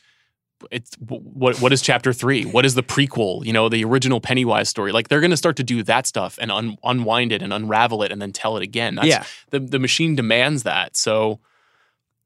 It's 0.71 0.95
what 0.97 1.61
what 1.61 1.73
is 1.73 1.83
chapter 1.83 2.13
three? 2.13 2.45
What 2.45 2.65
is 2.67 2.75
the 2.75 2.83
prequel? 2.83 3.45
You 3.45 3.53
know, 3.53 3.69
the 3.69 3.85
original 3.85 4.21
Pennywise 4.21 4.69
story. 4.69 4.93
Like 4.93 5.09
they're 5.09 5.21
going 5.21 5.31
to 5.31 5.37
start 5.37 5.57
to 5.57 5.65
do 5.65 5.83
that 5.85 6.07
stuff 6.07 6.39
and 6.41 6.51
un, 6.51 6.77
unwind 6.85 7.33
it 7.33 7.43
and 7.43 7.53
unravel 7.53 8.03
it 8.03 8.13
and 8.13 8.21
then 8.21 8.33
tell 8.33 8.57
it 8.57 8.63
again. 8.63 8.95
That's, 8.97 9.07
Yeah. 9.09 9.25
the 9.51 9.61
the 9.61 9.79
machine 9.79 10.15
demands 10.17 10.65
that. 10.65 10.97
So 10.97 11.41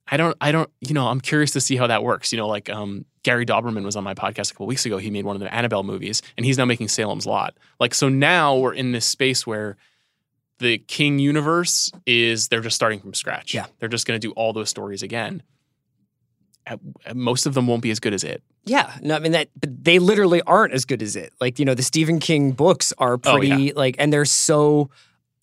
I 0.08 0.16
don't 0.16 0.36
I 0.40 0.52
don't 0.52 0.70
you 0.80 0.94
know 0.94 1.06
I'm 1.08 1.20
curious 1.20 1.52
to 1.52 1.60
see 1.60 1.76
how 1.76 1.86
that 1.86 2.02
works. 2.02 2.32
You 2.32 2.38
know, 2.38 2.48
like 2.48 2.68
um, 2.68 3.04
Gary 3.22 3.46
Dauberman 3.46 3.84
was 3.84 3.96
on 3.96 4.04
my 4.04 4.14
podcast 4.14 4.50
a 4.50 4.54
couple 4.54 4.66
weeks 4.66 4.84
ago. 4.84 4.98
He 4.98 5.10
made 5.10 5.24
one 5.24 5.36
of 5.36 5.40
the 5.40 5.52
Annabelle 5.54 5.82
movies, 5.82 6.20
and 6.36 6.44
he's 6.44 6.58
now 6.58 6.64
making 6.66 6.88
Salem's 6.88 7.26
Lot. 7.26 7.54
Like 7.80 7.94
so 7.94 8.08
now 8.08 8.56
we're 8.56 8.74
in 8.74 8.92
this 8.92 9.06
space 9.06 9.46
where 9.46 9.76
the 10.58 10.78
King 10.78 11.18
universe 11.18 11.90
is 12.06 12.48
they're 12.48 12.60
just 12.60 12.76
starting 12.76 13.00
from 13.00 13.12
scratch. 13.14 13.54
Yeah. 13.54 13.66
they're 13.80 13.88
just 13.88 14.06
going 14.06 14.20
to 14.20 14.24
do 14.28 14.32
all 14.32 14.52
those 14.52 14.70
stories 14.70 15.02
again. 15.02 15.42
Most 17.14 17.46
of 17.46 17.54
them 17.54 17.66
won't 17.66 17.82
be 17.82 17.90
as 17.90 18.00
good 18.00 18.14
as 18.14 18.24
it. 18.24 18.42
Yeah, 18.64 18.90
no, 19.02 19.16
I 19.16 19.18
mean 19.18 19.32
that, 19.32 19.48
but 19.60 19.84
they 19.84 19.98
literally 19.98 20.40
aren't 20.42 20.72
as 20.72 20.84
good 20.84 21.02
as 21.02 21.16
it. 21.16 21.32
Like 21.40 21.58
you 21.58 21.64
know, 21.64 21.74
the 21.74 21.82
Stephen 21.82 22.18
King 22.18 22.52
books 22.52 22.92
are 22.98 23.14
Oh, 23.14 23.18
pretty 23.18 23.48
yeah. 23.48 23.72
like, 23.76 23.96
and 23.98 24.12
they're 24.12 24.24
so 24.24 24.88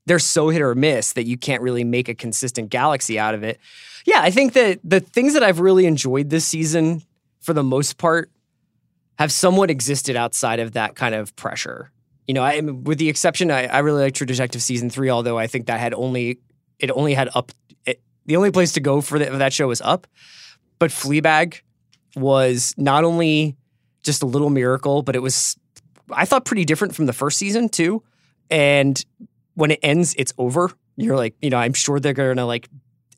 they're 0.07 0.17
so 0.19 0.49
hit 0.49 0.61
or 0.61 0.73
miss 0.73 1.13
that 1.13 1.25
you 1.25 1.37
can't 1.37 1.61
really 1.61 1.83
make 1.83 2.09
a 2.09 2.15
consistent 2.15 2.69
galaxy 2.69 3.19
out 3.19 3.35
of 3.35 3.43
it. 3.43 3.59
Yeah, 4.05 4.21
I 4.21 4.31
think 4.31 4.53
that 4.53 4.79
the 4.83 4.99
things 4.99 5.33
that 5.35 5.43
I've 5.43 5.59
really 5.59 5.85
enjoyed 5.85 6.31
this 6.31 6.43
season, 6.45 7.03
for 7.39 7.53
the 7.53 7.63
most 7.63 7.99
part, 7.99 8.31
have 9.19 9.31
somewhat 9.31 9.69
existed 9.69 10.15
outside 10.15 10.59
of 10.59 10.71
that 10.71 10.95
kind 10.95 11.13
of 11.13 11.35
pressure. 11.35 11.91
You 12.27 12.33
know, 12.33 12.41
I 12.43 12.59
with 12.61 12.97
the 12.97 13.09
exception, 13.09 13.51
I, 13.51 13.67
I 13.67 13.79
really 13.79 14.01
like 14.01 14.15
True 14.15 14.25
Detective 14.25 14.63
season 14.63 14.89
three, 14.89 15.11
although 15.11 15.37
I 15.37 15.45
think 15.45 15.67
that 15.67 15.79
had 15.79 15.93
only 15.93 16.39
it 16.79 16.89
only 16.89 17.13
had 17.13 17.29
up. 17.35 17.51
It, 17.85 18.01
the 18.25 18.35
only 18.37 18.49
place 18.51 18.71
to 18.73 18.79
go 18.79 19.01
for, 19.01 19.19
the, 19.19 19.25
for 19.25 19.37
that 19.37 19.53
show 19.53 19.67
was 19.67 19.81
up, 19.81 20.07
but 20.81 20.89
Fleabag 20.89 21.61
was 22.15 22.73
not 22.75 23.03
only 23.03 23.55
just 24.01 24.23
a 24.23 24.25
little 24.25 24.49
miracle, 24.49 25.03
but 25.03 25.15
it 25.15 25.19
was 25.19 25.55
I 26.11 26.25
thought 26.25 26.43
pretty 26.43 26.65
different 26.65 26.95
from 26.95 27.05
the 27.05 27.13
first 27.13 27.37
season 27.37 27.69
too. 27.69 28.01
And 28.49 28.99
when 29.53 29.69
it 29.69 29.79
ends, 29.83 30.15
it's 30.17 30.33
over. 30.39 30.71
You're 30.97 31.15
like, 31.15 31.35
you 31.39 31.51
know, 31.51 31.57
I'm 31.57 31.73
sure 31.73 31.99
they're 31.99 32.13
gonna 32.13 32.47
like 32.47 32.67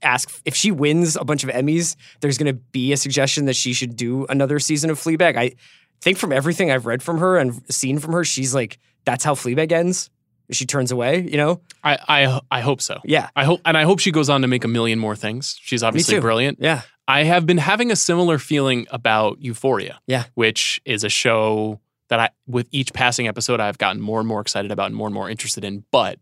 ask 0.01 0.41
if 0.43 0.57
she 0.57 0.71
wins 0.71 1.15
a 1.15 1.23
bunch 1.23 1.45
of 1.45 1.51
Emmys. 1.51 1.95
There's 2.19 2.37
gonna 2.37 2.51
be 2.51 2.91
a 2.91 2.97
suggestion 2.97 3.45
that 3.45 3.55
she 3.55 3.71
should 3.71 3.95
do 3.95 4.25
another 4.25 4.59
season 4.59 4.89
of 4.89 4.99
Fleabag. 4.99 5.37
I 5.37 5.53
think 6.01 6.17
from 6.17 6.33
everything 6.33 6.69
I've 6.69 6.85
read 6.85 7.01
from 7.01 7.19
her 7.19 7.37
and 7.37 7.63
seen 7.73 7.97
from 7.97 8.11
her, 8.11 8.25
she's 8.25 8.53
like, 8.53 8.77
that's 9.05 9.23
how 9.23 9.35
Fleabag 9.35 9.71
ends. 9.71 10.09
She 10.51 10.65
turns 10.65 10.91
away, 10.91 11.21
you 11.21 11.37
know? 11.37 11.61
I 11.81 11.97
I 12.09 12.41
I 12.51 12.59
hope 12.59 12.81
so. 12.81 12.99
Yeah. 13.05 13.29
I 13.37 13.45
hope 13.45 13.61
and 13.63 13.77
I 13.77 13.83
hope 13.83 13.99
she 13.99 14.11
goes 14.11 14.29
on 14.29 14.41
to 14.41 14.49
make 14.49 14.65
a 14.65 14.67
million 14.67 14.99
more 14.99 15.15
things. 15.15 15.57
She's 15.61 15.81
obviously 15.81 16.19
brilliant. 16.19 16.57
Yeah. 16.59 16.81
I 17.07 17.23
have 17.23 17.45
been 17.45 17.57
having 17.57 17.91
a 17.91 17.95
similar 17.95 18.37
feeling 18.39 18.87
about 18.89 19.41
Euphoria. 19.41 19.99
Yeah. 20.07 20.25
Which 20.35 20.81
is 20.85 21.03
a 21.03 21.09
show 21.09 21.79
that 22.09 22.19
I 22.19 22.29
with 22.47 22.67
each 22.71 22.93
passing 22.93 23.27
episode 23.27 23.59
I've 23.59 23.77
gotten 23.77 24.01
more 24.01 24.19
and 24.19 24.27
more 24.27 24.41
excited 24.41 24.71
about 24.71 24.87
and 24.87 24.95
more 24.95 25.07
and 25.07 25.13
more 25.13 25.29
interested 25.29 25.63
in. 25.63 25.83
But 25.91 26.19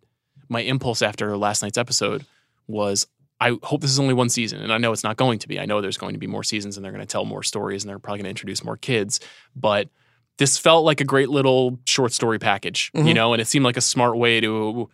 my 0.50 0.62
impulse 0.62 1.02
after 1.02 1.36
last 1.38 1.62
night's 1.62 1.78
episode 1.78 2.26
was 2.68 3.08
I 3.40 3.58
hope 3.64 3.82
this 3.82 3.90
is 3.92 4.00
only 4.00 4.14
one 4.14 4.30
season. 4.30 4.62
And 4.62 4.72
I 4.72 4.78
know 4.78 4.92
it's 4.92 5.04
not 5.04 5.18
going 5.18 5.40
to 5.40 5.48
be. 5.48 5.60
I 5.60 5.66
know 5.66 5.82
there's 5.82 5.98
going 5.98 6.14
to 6.14 6.20
be 6.20 6.28
more 6.28 6.44
seasons 6.44 6.78
and 6.78 6.86
they're 6.86 6.92
going 6.92 7.06
to 7.06 7.12
tell 7.12 7.26
more 7.26 7.42
stories 7.44 7.84
and 7.84 7.90
they're 7.90 7.98
probably 8.00 8.20
going 8.20 8.26
to 8.26 8.30
introduce 8.30 8.64
more 8.64 8.78
kids. 8.78 9.20
But 9.56 9.90
this 10.38 10.58
felt 10.60 10.86
like 10.86 11.02
a 11.02 11.06
great 11.06 11.30
little 11.30 11.80
short 11.86 12.14
story 12.14 12.38
package, 12.40 12.92
you 12.94 13.02
Mhm. 13.04 13.16
know, 13.16 13.34
and 13.34 13.42
it 13.42 13.46
seemed 13.48 13.66
like 13.66 13.78
a 13.78 13.82
smart 13.82 14.18
way 14.18 14.40
to 14.42 14.90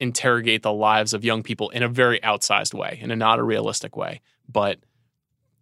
interrogate 0.00 0.62
the 0.62 0.72
lives 0.72 1.12
of 1.12 1.24
young 1.24 1.42
people 1.42 1.68
in 1.70 1.82
a 1.82 1.88
very 1.88 2.18
outsized 2.20 2.72
way, 2.74 2.98
in 3.02 3.10
a 3.10 3.16
not 3.16 3.38
a 3.38 3.42
realistic 3.42 3.96
way. 3.96 4.20
But 4.48 4.78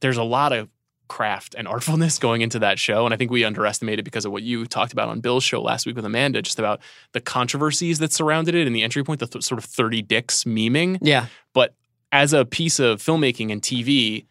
there's 0.00 0.16
a 0.16 0.22
lot 0.22 0.52
of 0.52 0.68
craft 1.08 1.54
and 1.56 1.66
artfulness 1.66 2.20
going 2.20 2.42
into 2.42 2.58
that 2.58 2.78
show. 2.78 3.04
And 3.04 3.14
I 3.14 3.16
think 3.16 3.30
we 3.30 3.44
underestimated 3.44 4.04
because 4.04 4.24
of 4.24 4.32
what 4.32 4.42
you 4.42 4.66
talked 4.66 4.92
about 4.92 5.08
on 5.08 5.20
Bill's 5.20 5.44
show 5.44 5.60
last 5.60 5.86
week 5.86 5.96
with 5.96 6.04
Amanda, 6.04 6.42
just 6.42 6.58
about 6.58 6.80
the 7.12 7.20
controversies 7.20 7.98
that 7.98 8.12
surrounded 8.12 8.54
it 8.54 8.66
and 8.66 8.76
the 8.76 8.82
entry 8.82 9.02
point, 9.02 9.20
the 9.20 9.26
th- 9.26 9.44
sort 9.44 9.58
of 9.58 9.64
30 9.64 10.02
dicks 10.02 10.44
memeing. 10.44 10.98
Yeah. 11.00 11.26
But 11.54 11.74
as 12.12 12.32
a 12.32 12.44
piece 12.44 12.78
of 12.78 13.02
filmmaking 13.02 13.50
and 13.50 13.62
TV, 13.62 14.26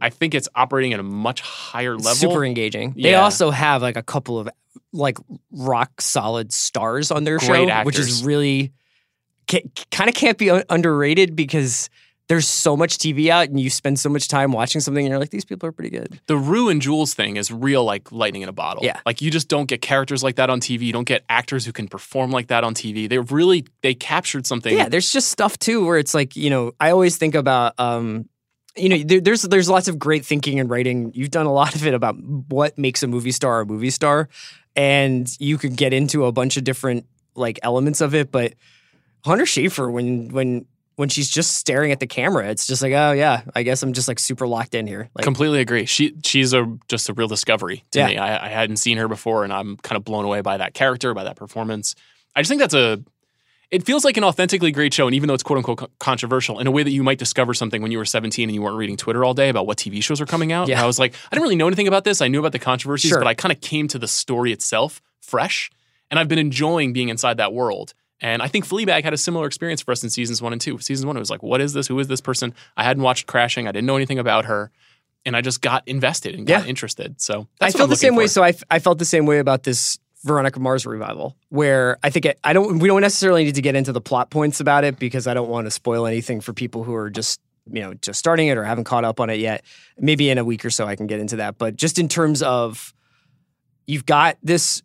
I 0.00 0.10
think 0.10 0.34
it's 0.34 0.48
operating 0.54 0.92
at 0.92 1.00
a 1.00 1.04
much 1.04 1.40
higher 1.40 1.96
level. 1.96 2.14
Super 2.14 2.44
engaging. 2.44 2.94
They 2.96 3.14
also 3.14 3.50
have 3.50 3.82
like 3.82 3.96
a 3.96 4.02
couple 4.02 4.38
of 4.38 4.48
like 4.92 5.18
rock 5.50 6.00
solid 6.00 6.52
stars 6.52 7.10
on 7.10 7.24
their 7.24 7.38
Great 7.38 7.68
show, 7.68 7.82
which 7.84 7.98
is 7.98 8.08
actors. 8.08 8.24
really 8.24 8.72
kind 9.46 10.08
of 10.08 10.14
can't 10.14 10.38
be 10.38 10.48
underrated 10.70 11.36
because 11.36 11.90
there's 12.28 12.48
so 12.48 12.76
much 12.76 12.96
TV 12.98 13.28
out 13.28 13.48
and 13.48 13.60
you 13.60 13.68
spend 13.68 13.98
so 14.00 14.08
much 14.08 14.28
time 14.28 14.52
watching 14.52 14.80
something 14.80 15.04
and 15.04 15.10
you're 15.10 15.18
like, 15.18 15.30
these 15.30 15.44
people 15.44 15.68
are 15.68 15.72
pretty 15.72 15.90
good. 15.90 16.18
the 16.26 16.36
Rue 16.36 16.70
and 16.70 16.80
Jules 16.80 17.12
thing 17.12 17.36
is 17.36 17.50
real 17.52 17.84
like 17.84 18.10
lightning 18.12 18.42
in 18.42 18.48
a 18.48 18.52
bottle. 18.52 18.82
Yeah. 18.84 19.00
Like 19.04 19.20
you 19.20 19.30
just 19.30 19.48
don't 19.48 19.66
get 19.66 19.82
characters 19.82 20.22
like 20.22 20.36
that 20.36 20.48
on 20.48 20.60
TV. 20.60 20.80
You 20.82 20.92
don't 20.92 21.06
get 21.06 21.24
actors 21.28 21.66
who 21.66 21.72
can 21.72 21.86
perform 21.86 22.30
like 22.30 22.46
that 22.48 22.64
on 22.64 22.74
TV. 22.74 23.08
They 23.08 23.18
really 23.18 23.66
they 23.82 23.94
captured 23.94 24.46
something. 24.46 24.76
Yeah, 24.76 24.88
there's 24.88 25.12
just 25.12 25.28
stuff 25.28 25.58
too 25.58 25.84
where 25.84 25.98
it's 25.98 26.14
like, 26.14 26.34
you 26.34 26.48
know, 26.48 26.72
I 26.80 26.90
always 26.90 27.16
think 27.16 27.34
about 27.34 27.78
um 27.78 28.28
you 28.76 28.88
know, 28.88 28.98
there, 29.04 29.20
there's 29.20 29.42
there's 29.42 29.68
lots 29.68 29.86
of 29.88 29.98
great 29.98 30.24
thinking 30.24 30.58
and 30.58 30.68
writing. 30.68 31.12
You've 31.14 31.30
done 31.30 31.46
a 31.46 31.52
lot 31.52 31.74
of 31.74 31.86
it 31.86 31.94
about 31.94 32.16
what 32.18 32.76
makes 32.76 33.02
a 33.02 33.06
movie 33.06 33.30
star 33.32 33.60
a 33.60 33.66
movie 33.66 33.90
star, 33.90 34.28
and 34.74 35.28
you 35.38 35.58
could 35.58 35.76
get 35.76 35.92
into 35.92 36.24
a 36.24 36.32
bunch 36.32 36.56
of 36.56 36.64
different 36.64 37.06
like 37.36 37.60
elements 37.62 38.00
of 38.00 38.14
it. 38.14 38.32
But 38.32 38.54
Hunter 39.24 39.44
Schafer, 39.44 39.92
when 39.92 40.30
when 40.30 40.66
when 40.96 41.08
she's 41.08 41.28
just 41.28 41.56
staring 41.56 41.90
at 41.92 42.00
the 42.00 42.06
camera, 42.06 42.48
it's 42.48 42.66
just 42.66 42.80
like, 42.82 42.92
oh 42.92 43.12
yeah, 43.12 43.42
I 43.54 43.62
guess 43.62 43.82
I'm 43.82 43.92
just 43.92 44.06
like 44.08 44.18
super 44.18 44.46
locked 44.46 44.74
in 44.74 44.86
here. 44.86 45.08
Like, 45.14 45.24
Completely 45.24 45.60
agree. 45.60 45.86
She 45.86 46.14
she's 46.24 46.52
a 46.52 46.66
just 46.88 47.08
a 47.08 47.12
real 47.14 47.28
discovery 47.28 47.84
to 47.92 47.98
Yeah. 47.98 48.06
me. 48.06 48.16
I, 48.18 48.46
I 48.46 48.48
hadn't 48.48 48.76
seen 48.76 48.98
her 48.98 49.08
before, 49.08 49.44
and 49.44 49.52
I'm 49.52 49.76
kind 49.78 49.96
of 49.96 50.04
blown 50.04 50.24
away 50.24 50.40
by 50.40 50.56
that 50.58 50.74
character, 50.74 51.12
by 51.14 51.24
that 51.24 51.36
performance. 51.36 51.94
I 52.36 52.40
just 52.42 52.48
think 52.48 52.60
that's 52.60 52.74
a. 52.74 53.02
It 53.70 53.84
feels 53.84 54.04
like 54.04 54.16
an 54.16 54.22
authentically 54.24 54.70
great 54.70 54.94
show, 54.94 55.06
and 55.08 55.16
even 55.16 55.26
though 55.26 55.34
it's 55.34 55.42
quote 55.42 55.56
unquote 55.56 55.90
controversial, 55.98 56.60
in 56.60 56.66
a 56.68 56.70
way 56.70 56.84
that 56.84 56.90
you 56.92 57.02
might 57.02 57.18
discover 57.18 57.54
something 57.54 57.82
when 57.82 57.90
you 57.90 57.98
were 57.98 58.04
17 58.04 58.48
and 58.48 58.54
you 58.54 58.62
weren't 58.62 58.76
reading 58.76 58.96
Twitter 58.96 59.24
all 59.24 59.34
day 59.34 59.48
about 59.48 59.66
what 59.66 59.78
TV 59.78 60.00
shows 60.00 60.20
are 60.20 60.26
coming 60.26 60.52
out. 60.52 60.68
Yeah. 60.68 60.76
And 60.76 60.84
I 60.84 60.86
was 60.86 60.98
like, 61.00 61.14
I 61.14 61.34
didn't 61.34 61.42
really 61.42 61.56
know 61.56 61.66
anything 61.66 61.88
about 61.88 62.04
this. 62.04 62.20
I 62.20 62.28
knew 62.28 62.38
about 62.38 62.52
the 62.52 62.60
controversies, 62.60 63.08
Sure. 63.08 63.18
but 63.18 63.26
I 63.26 63.34
kind 63.34 63.50
of 63.50 63.60
came 63.60 63.88
to 63.88 63.98
the 63.98 64.06
story 64.06 64.52
itself 64.52 65.02
fresh, 65.20 65.70
and 66.10 66.20
I've 66.20 66.28
been 66.28 66.38
enjoying 66.38 66.92
being 66.92 67.08
inside 67.08 67.38
that 67.38 67.52
world. 67.52 67.94
And 68.20 68.42
I 68.42 68.48
think 68.48 68.66
Fleabag 68.66 69.02
had 69.04 69.12
a 69.12 69.18
similar 69.18 69.46
experience 69.46 69.82
for 69.82 69.92
us 69.92 70.02
in 70.02 70.10
seasons 70.10 70.40
one 70.40 70.52
and 70.52 70.60
two. 70.60 70.78
Season 70.78 71.06
one, 71.06 71.16
it 71.16 71.20
was 71.20 71.30
like, 71.30 71.42
what 71.42 71.60
is 71.60 71.72
this? 71.72 71.86
Who 71.88 71.98
is 71.98 72.08
this 72.08 72.20
person? 72.20 72.54
I 72.76 72.84
hadn't 72.84 73.02
watched 73.02 73.26
Crashing. 73.26 73.66
I 73.68 73.72
didn't 73.72 73.86
know 73.86 73.96
anything 73.96 74.18
about 74.18 74.44
her. 74.46 74.70
And 75.26 75.36
I 75.36 75.40
just 75.40 75.60
got 75.60 75.86
invested 75.88 76.34
and 76.34 76.46
got 76.46 76.62
Yeah. 76.64 76.68
interested. 76.68 77.20
So 77.20 77.48
I 77.60 77.66
that's 77.66 77.74
what 77.74 77.78
feel 77.78 77.84
I'm 77.84 77.90
the 77.90 77.96
same 77.96 78.08
looking 78.14 78.18
way. 78.18 78.24
for. 78.24 78.28
So 78.28 78.42
I, 78.42 78.48
f- 78.50 78.62
I 78.70 78.78
felt 78.78 78.98
the 78.98 79.04
same 79.04 79.26
way 79.26 79.38
about 79.38 79.62
this 79.64 79.98
Veronica 80.24 80.60
Mars 80.60 80.86
revival, 80.86 81.36
where 81.48 81.98
I 82.02 82.10
think 82.10 82.24
it, 82.26 82.38
I 82.44 82.52
don't. 82.54 82.78
We 82.78 82.88
don't 82.88 83.00
necessarily 83.02 83.44
need 83.44 83.56
to 83.56 83.62
get 83.62 83.74
into 83.74 83.92
the 83.92 84.00
plot 84.00 84.30
points 84.30 84.58
about 84.60 84.84
it 84.84 84.98
because 84.98 85.26
I 85.26 85.34
don't 85.34 85.48
want 85.50 85.66
to 85.66 85.70
spoil 85.70 86.06
anything 86.06 86.40
for 86.40 86.52
people 86.54 86.82
who 86.84 86.94
are 86.94 87.10
just 87.10 87.40
you 87.70 87.80
know 87.82 87.92
just 87.94 88.18
starting 88.18 88.48
it 88.48 88.56
or 88.56 88.64
haven't 88.64 88.84
caught 88.84 89.04
up 89.04 89.20
on 89.20 89.28
it 89.28 89.38
yet. 89.38 89.64
Maybe 89.98 90.30
in 90.30 90.38
a 90.38 90.44
week 90.44 90.64
or 90.64 90.70
so 90.70 90.86
I 90.86 90.96
can 90.96 91.06
get 91.06 91.20
into 91.20 91.36
that. 91.36 91.58
But 91.58 91.76
just 91.76 91.98
in 91.98 92.08
terms 92.08 92.42
of 92.42 92.94
you've 93.86 94.06
got 94.06 94.38
this 94.42 94.82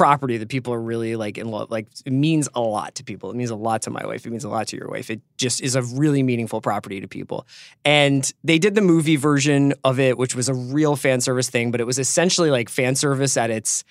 property 0.00 0.36
that 0.38 0.48
people 0.48 0.72
are 0.72 0.80
really 0.80 1.14
like 1.14 1.36
in 1.36 1.50
love 1.50 1.70
like 1.70 1.86
it 2.06 2.12
means 2.12 2.48
a 2.54 2.60
lot 2.60 2.94
to 2.94 3.04
people. 3.04 3.30
It 3.30 3.36
means 3.36 3.50
a 3.50 3.56
lot 3.68 3.82
to 3.82 3.90
my 3.90 4.04
wife. 4.06 4.26
It 4.26 4.30
means 4.30 4.44
a 4.44 4.48
lot 4.48 4.68
to 4.68 4.76
your 4.76 4.88
wife. 4.88 5.10
It 5.10 5.20
just 5.36 5.60
is 5.60 5.76
a 5.76 5.82
really 5.82 6.22
meaningful 6.22 6.60
property 6.60 7.00
to 7.00 7.08
people. 7.08 7.46
And 7.84 8.22
they 8.42 8.58
did 8.58 8.74
the 8.74 8.80
movie 8.80 9.16
version 9.16 9.74
of 9.84 10.00
it 10.00 10.16
which 10.16 10.34
was 10.34 10.48
a 10.48 10.54
real 10.54 10.96
fan 10.96 11.20
service 11.20 11.50
thing 11.50 11.70
but 11.70 11.80
it 11.80 11.86
was 11.86 11.98
essentially 11.98 12.50
like 12.50 12.68
fan 12.68 12.94
service 12.94 13.36
at 13.36 13.50
its 13.50 13.84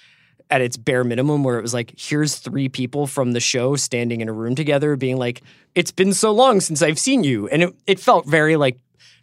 at 0.50 0.62
its 0.62 0.78
bare 0.78 1.04
minimum 1.04 1.44
where 1.44 1.60
it 1.60 1.62
was 1.62 1.74
like 1.74 1.94
here's 1.98 2.38
three 2.38 2.70
people 2.70 3.06
from 3.06 3.34
the 3.34 3.40
show 3.40 3.76
standing 3.76 4.22
in 4.22 4.30
a 4.30 4.34
room 4.34 4.56
together 4.56 4.96
being 4.96 5.18
like 5.18 5.42
it's 5.76 5.92
been 5.92 6.14
so 6.14 6.32
long 6.32 6.60
since 6.60 6.82
i've 6.82 6.98
seen 6.98 7.24
you 7.24 7.48
and 7.50 7.62
it, 7.64 7.76
it 7.86 8.00
felt 8.00 8.26
very 8.26 8.56
like 8.56 8.80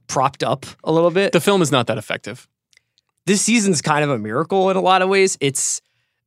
propped 0.07 0.43
up 0.43 0.67
a 0.85 0.93
little 0.93 1.11
bit. 1.11 1.33
The 1.33 1.41
film 1.41 1.63
is 1.63 1.73
not 1.73 1.87
that 1.89 1.99
effective. 1.99 2.49
this 3.27 3.43
season's 3.43 3.83
kind 3.83 4.05
of 4.05 4.11
a 4.11 4.19
miracle 4.19 4.71
in 4.71 4.77
a 4.77 4.81
lot 4.81 5.03
of 5.03 5.09
ways. 5.09 5.37
It's 5.41 5.81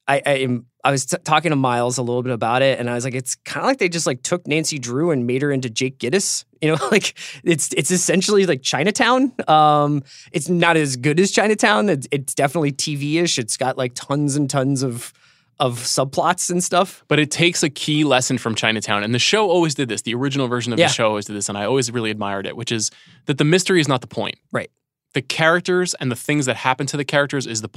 I 0.09 0.21
I, 0.25 0.31
am, 0.39 0.65
I 0.83 0.91
was 0.91 1.05
t- 1.05 1.17
talking 1.23 1.51
to 1.51 1.55
Miles 1.55 1.97
a 1.97 2.01
little 2.01 2.23
bit 2.23 2.33
about 2.33 2.61
it, 2.61 2.79
and 2.79 2.89
I 2.89 2.95
was 2.95 3.05
like, 3.05 3.13
it's 3.15 3.35
kind 3.35 3.63
of 3.63 3.67
like 3.67 3.77
they 3.77 3.89
just 3.89 4.07
like 4.07 4.23
took 4.23 4.47
Nancy 4.47 4.79
Drew 4.79 5.11
and 5.11 5.27
made 5.27 5.41
her 5.41 5.51
into 5.51 5.69
Jake 5.69 5.99
Gittes. 5.99 6.45
You 6.61 6.75
know, 6.75 6.87
like 6.91 7.13
it's 7.45 7.69
it's 7.77 7.89
essentially 7.89 8.45
like 8.45 8.61
Chinatown. 8.61 9.31
Um, 9.47 10.03
it's 10.33 10.49
not 10.49 10.75
as 10.75 10.97
good 10.97 11.17
as 11.17 11.31
Chinatown. 11.31 11.87
It's, 11.87 12.05
it's 12.11 12.35
definitely 12.35 12.73
TV 12.73 13.21
ish. 13.23 13.39
It's 13.39 13.55
got 13.55 13.77
like 13.77 13.93
tons 13.95 14.35
and 14.35 14.49
tons 14.49 14.83
of 14.83 15.13
of 15.59 15.79
subplots 15.79 16.49
and 16.49 16.61
stuff. 16.61 17.05
But 17.07 17.17
it 17.19 17.31
takes 17.31 17.63
a 17.63 17.69
key 17.69 18.03
lesson 18.03 18.37
from 18.37 18.55
Chinatown. 18.55 19.03
And 19.03 19.15
the 19.15 19.19
show 19.19 19.49
always 19.49 19.73
did 19.73 19.87
this. 19.87 20.01
The 20.01 20.13
original 20.15 20.49
version 20.49 20.73
of 20.73 20.79
Yeah. 20.79 20.87
the 20.87 20.93
show 20.93 21.07
always 21.07 21.25
did 21.25 21.35
this. 21.37 21.47
And 21.47 21.57
I 21.57 21.63
always 21.63 21.91
really 21.91 22.11
admired 22.11 22.45
it, 22.45 22.57
which 22.57 22.73
is 22.73 22.91
that 23.27 23.37
the 23.37 23.45
mystery 23.45 23.79
is 23.79 23.87
not 23.87 24.01
the 24.01 24.07
point. 24.07 24.35
Right. 24.51 24.69
The 25.13 25.21
characters 25.21 25.93
and 25.95 26.11
the 26.11 26.15
things 26.17 26.45
that 26.45 26.55
happen 26.57 26.87
to 26.87 26.97
the 26.97 27.05
characters 27.05 27.47
is 27.47 27.61
the. 27.61 27.69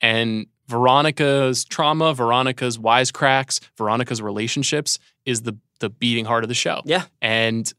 And 0.00 0.46
Veronica's 0.72 1.64
trauma, 1.66 2.14
Veronica's 2.14 2.78
wisecracks, 2.78 3.60
Veronica's 3.76 4.22
relationships 4.22 4.98
is 5.26 5.42
the 5.42 5.56
the 5.80 5.90
beating 5.90 6.24
heart 6.24 6.44
of 6.44 6.48
the 6.48 6.54
show. 6.54 6.80
Yeah. 6.86 7.04
And 7.20 7.70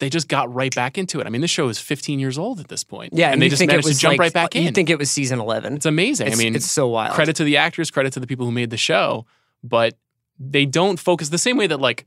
they 0.00 0.08
just 0.10 0.26
got 0.26 0.52
right 0.52 0.74
back 0.74 0.98
into 0.98 1.20
it. 1.20 1.26
I 1.26 1.30
mean, 1.30 1.42
this 1.42 1.50
show 1.50 1.68
is 1.68 1.78
15 1.78 2.18
years 2.18 2.38
old 2.38 2.58
at 2.58 2.66
this 2.66 2.82
point. 2.82 3.12
Yeah, 3.14 3.30
and, 3.30 3.40
they 3.40 3.48
just 3.48 3.64
managed 3.64 3.86
to 3.86 3.94
jump 3.94 4.12
like, 4.12 4.20
right 4.20 4.32
back 4.32 4.56
in. 4.56 4.64
You 4.64 4.72
think 4.72 4.90
it 4.90 4.98
was 4.98 5.10
season 5.10 5.38
eleven? 5.38 5.76
it's 5.76 5.86
amazing. 5.86 6.26
It's, 6.26 6.36
I 6.36 6.42
mean, 6.42 6.56
it's 6.56 6.68
so 6.68 6.88
wild. 6.88 7.14
credit 7.14 7.36
to 7.36 7.44
the 7.44 7.58
actors, 7.58 7.90
credit 7.92 8.12
to 8.14 8.20
the 8.20 8.26
people 8.26 8.44
who 8.46 8.50
made 8.52 8.70
the 8.70 8.76
show, 8.76 9.26
but 9.62 9.96
they 10.40 10.66
don't 10.66 10.98
focus 10.98 11.28
the 11.28 11.38
same 11.38 11.56
way 11.56 11.68
that 11.68 11.80
like 11.80 12.04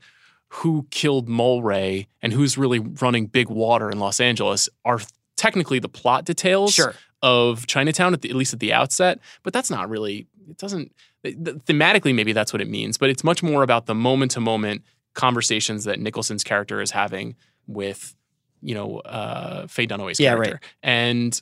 who 0.48 0.86
killed 0.90 1.26
Mulwray 1.28 2.06
and 2.20 2.34
who's 2.34 2.58
really 2.58 2.80
running 2.80 3.28
Big 3.28 3.48
Water 3.48 3.90
in 3.90 3.98
Los 3.98 4.20
Angeles 4.20 4.68
are 4.84 5.00
technically 5.36 5.78
the 5.78 5.88
plot 5.88 6.24
details 6.24 6.74
Sure. 6.74 6.94
Of 7.22 7.66
Chinatown 7.66 8.12
at, 8.12 8.22
the, 8.22 8.30
at 8.30 8.36
least 8.36 8.52
at 8.52 8.60
the 8.60 8.72
outset, 8.72 9.18
but 9.42 9.52
that's 9.52 9.70
not 9.70 9.88
really 9.88 10.26
it 10.48 10.58
doesn't 10.58 10.92
th- 11.24 11.36
th- 11.44 11.56
thematically 11.58 12.14
maybe 12.14 12.32
that's 12.32 12.52
what 12.52 12.62
it 12.62 12.68
means, 12.68 12.98
but 12.98 13.10
it's 13.10 13.24
much 13.24 13.42
more 13.42 13.62
about 13.62 13.86
the 13.86 13.94
moment 13.94 14.32
to 14.32 14.40
moment 14.40 14.82
conversations 15.14 15.84
that 15.84 15.98
Nicholson's 15.98 16.44
character 16.44 16.80
is 16.80 16.90
having 16.90 17.36
with 17.66 18.14
you 18.62 18.74
know 18.74 18.98
uh 19.00 19.66
Faye 19.66 19.86
Dunaway's 19.86 20.20
Yeah, 20.20 20.34
character. 20.34 20.60
And 20.82 21.40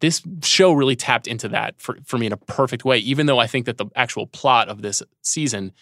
this 0.00 0.22
show 0.42 0.72
really 0.72 0.96
tapped 0.96 1.26
into 1.26 1.48
that 1.48 1.78
for, 1.78 1.98
for 2.04 2.16
me 2.16 2.26
in 2.26 2.32
a 2.32 2.36
perfect 2.38 2.84
way, 2.84 2.98
even 2.98 3.26
though 3.26 3.38
I 3.38 3.46
think 3.46 3.66
that 3.66 3.76
the 3.76 3.86
actual 3.94 4.26
plot 4.26 4.68
of 4.68 4.80
this 4.82 5.02
season 5.20 5.72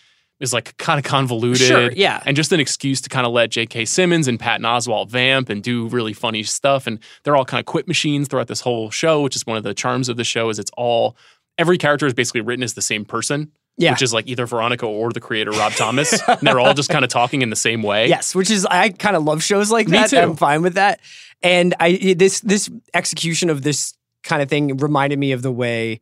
is 0.41 0.53
like 0.53 0.77
kind 0.77 0.99
of 0.99 1.05
convoluted 1.05 1.67
Sure, 1.67 1.91
yeah. 1.93 2.23
and 2.25 2.37
just 2.37 2.53
an 2.53 2.61
excuse 2.61 3.01
to 3.01 3.09
kind 3.09 3.27
of 3.27 3.33
let 3.33 3.51
J.K. 3.51 3.85
Simmons 3.87 4.29
and 4.29 4.39
Patton 4.39 4.65
Oswalt 4.65 5.09
vamp 5.11 5.49
and 5.51 5.63
do 5.63 5.89
really 5.89 6.13
funny 6.13 6.43
stuff. 6.45 6.87
And 6.87 6.99
they're 7.25 7.37
all 7.37 7.45
kind 7.45 7.59
of 7.59 7.67
quit 7.67 7.89
machines 7.89 8.29
throughout 8.29 8.47
this 8.49 8.61
whole 8.61 8.91
show, 8.91 9.21
which 9.23 9.35
is 9.37 9.47
one 9.47 9.57
of 9.57 9.65
the 9.65 9.75
charms 9.75 10.09
of 10.09 10.17
the 10.17 10.25
show 10.25 10.49
is 10.49 10.59
it's 10.59 10.71
all 10.77 11.17
every 11.59 11.77
character 11.77 12.07
is 12.07 12.15
basically 12.15 12.41
written 12.41 12.63
as 12.63 12.75
the 12.75 12.83
same 12.83 13.05
person. 13.05 13.51
Yeah. 13.81 13.93
Which 13.93 14.03
is 14.03 14.13
like 14.13 14.27
either 14.27 14.45
Veronica 14.45 14.87
or 14.87 15.13
the 15.13 15.21
creator 15.21 15.53
Rob 15.53 15.73
Thomas. 15.73 16.21
and 16.29 16.41
they're 16.43 16.59
all 16.59 16.75
just 16.75 16.91
kind 16.91 17.05
of 17.05 17.11
talking 17.13 17.43
in 17.43 17.51
the 17.51 17.55
same 17.57 17.83
way. 17.83 18.09
Yes, 18.09 18.35
which 18.35 18.51
is 18.51 18.67
I 18.67 18.89
kind 18.89 19.15
of 19.15 19.23
love 19.23 19.41
shows 19.41 19.71
like 19.71 19.87
Me 19.87 19.99
that. 19.99 20.11
too. 20.11 20.17
I'm 20.19 20.35
fine 20.37 20.63
with 20.63 20.75
that. 20.75 20.99
And 21.43 21.75
I 21.79 22.15
this 22.19 22.41
this 22.41 22.69
execution 22.93 23.51
of 23.51 23.63
this 23.63 23.95
kind 24.25 24.43
of 24.43 24.49
thing 24.49 24.77
reminded 24.79 25.19
me 25.21 25.31
of 25.31 25.43
the 25.43 25.53
way 25.53 26.01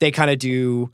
they 0.00 0.10
kind 0.10 0.32
of 0.32 0.38
do 0.40 0.90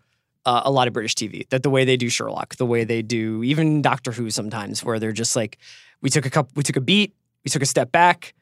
uh, 0.47 0.63
a 0.65 0.71
lot 0.71 0.87
of 0.87 0.95
British 0.95 1.15
TV. 1.15 1.49
That 1.51 1.63
the 1.63 1.71
way 1.71 1.85
they 1.85 1.97
do 1.97 2.09
Sherlock, 2.09 2.57
the 2.57 2.67
way 2.67 2.85
they 2.85 3.03
do 3.03 3.43
even 3.45 3.83
Doctor 3.83 4.13
Who 4.13 4.31
sometimes, 4.31 4.85
where 4.85 4.99
they're 4.99 5.13
just 5.13 5.37
like, 5.37 5.59
we 6.01 6.11
took 6.11 6.27
a 6.27 6.31
couple, 6.31 6.53
we 6.55 6.63
took 6.63 6.77
a 6.77 6.81
beat, 6.81 7.15
we 7.45 7.51
took 7.51 7.63
a 7.63 7.67
step 7.67 7.93
back. 7.93 8.35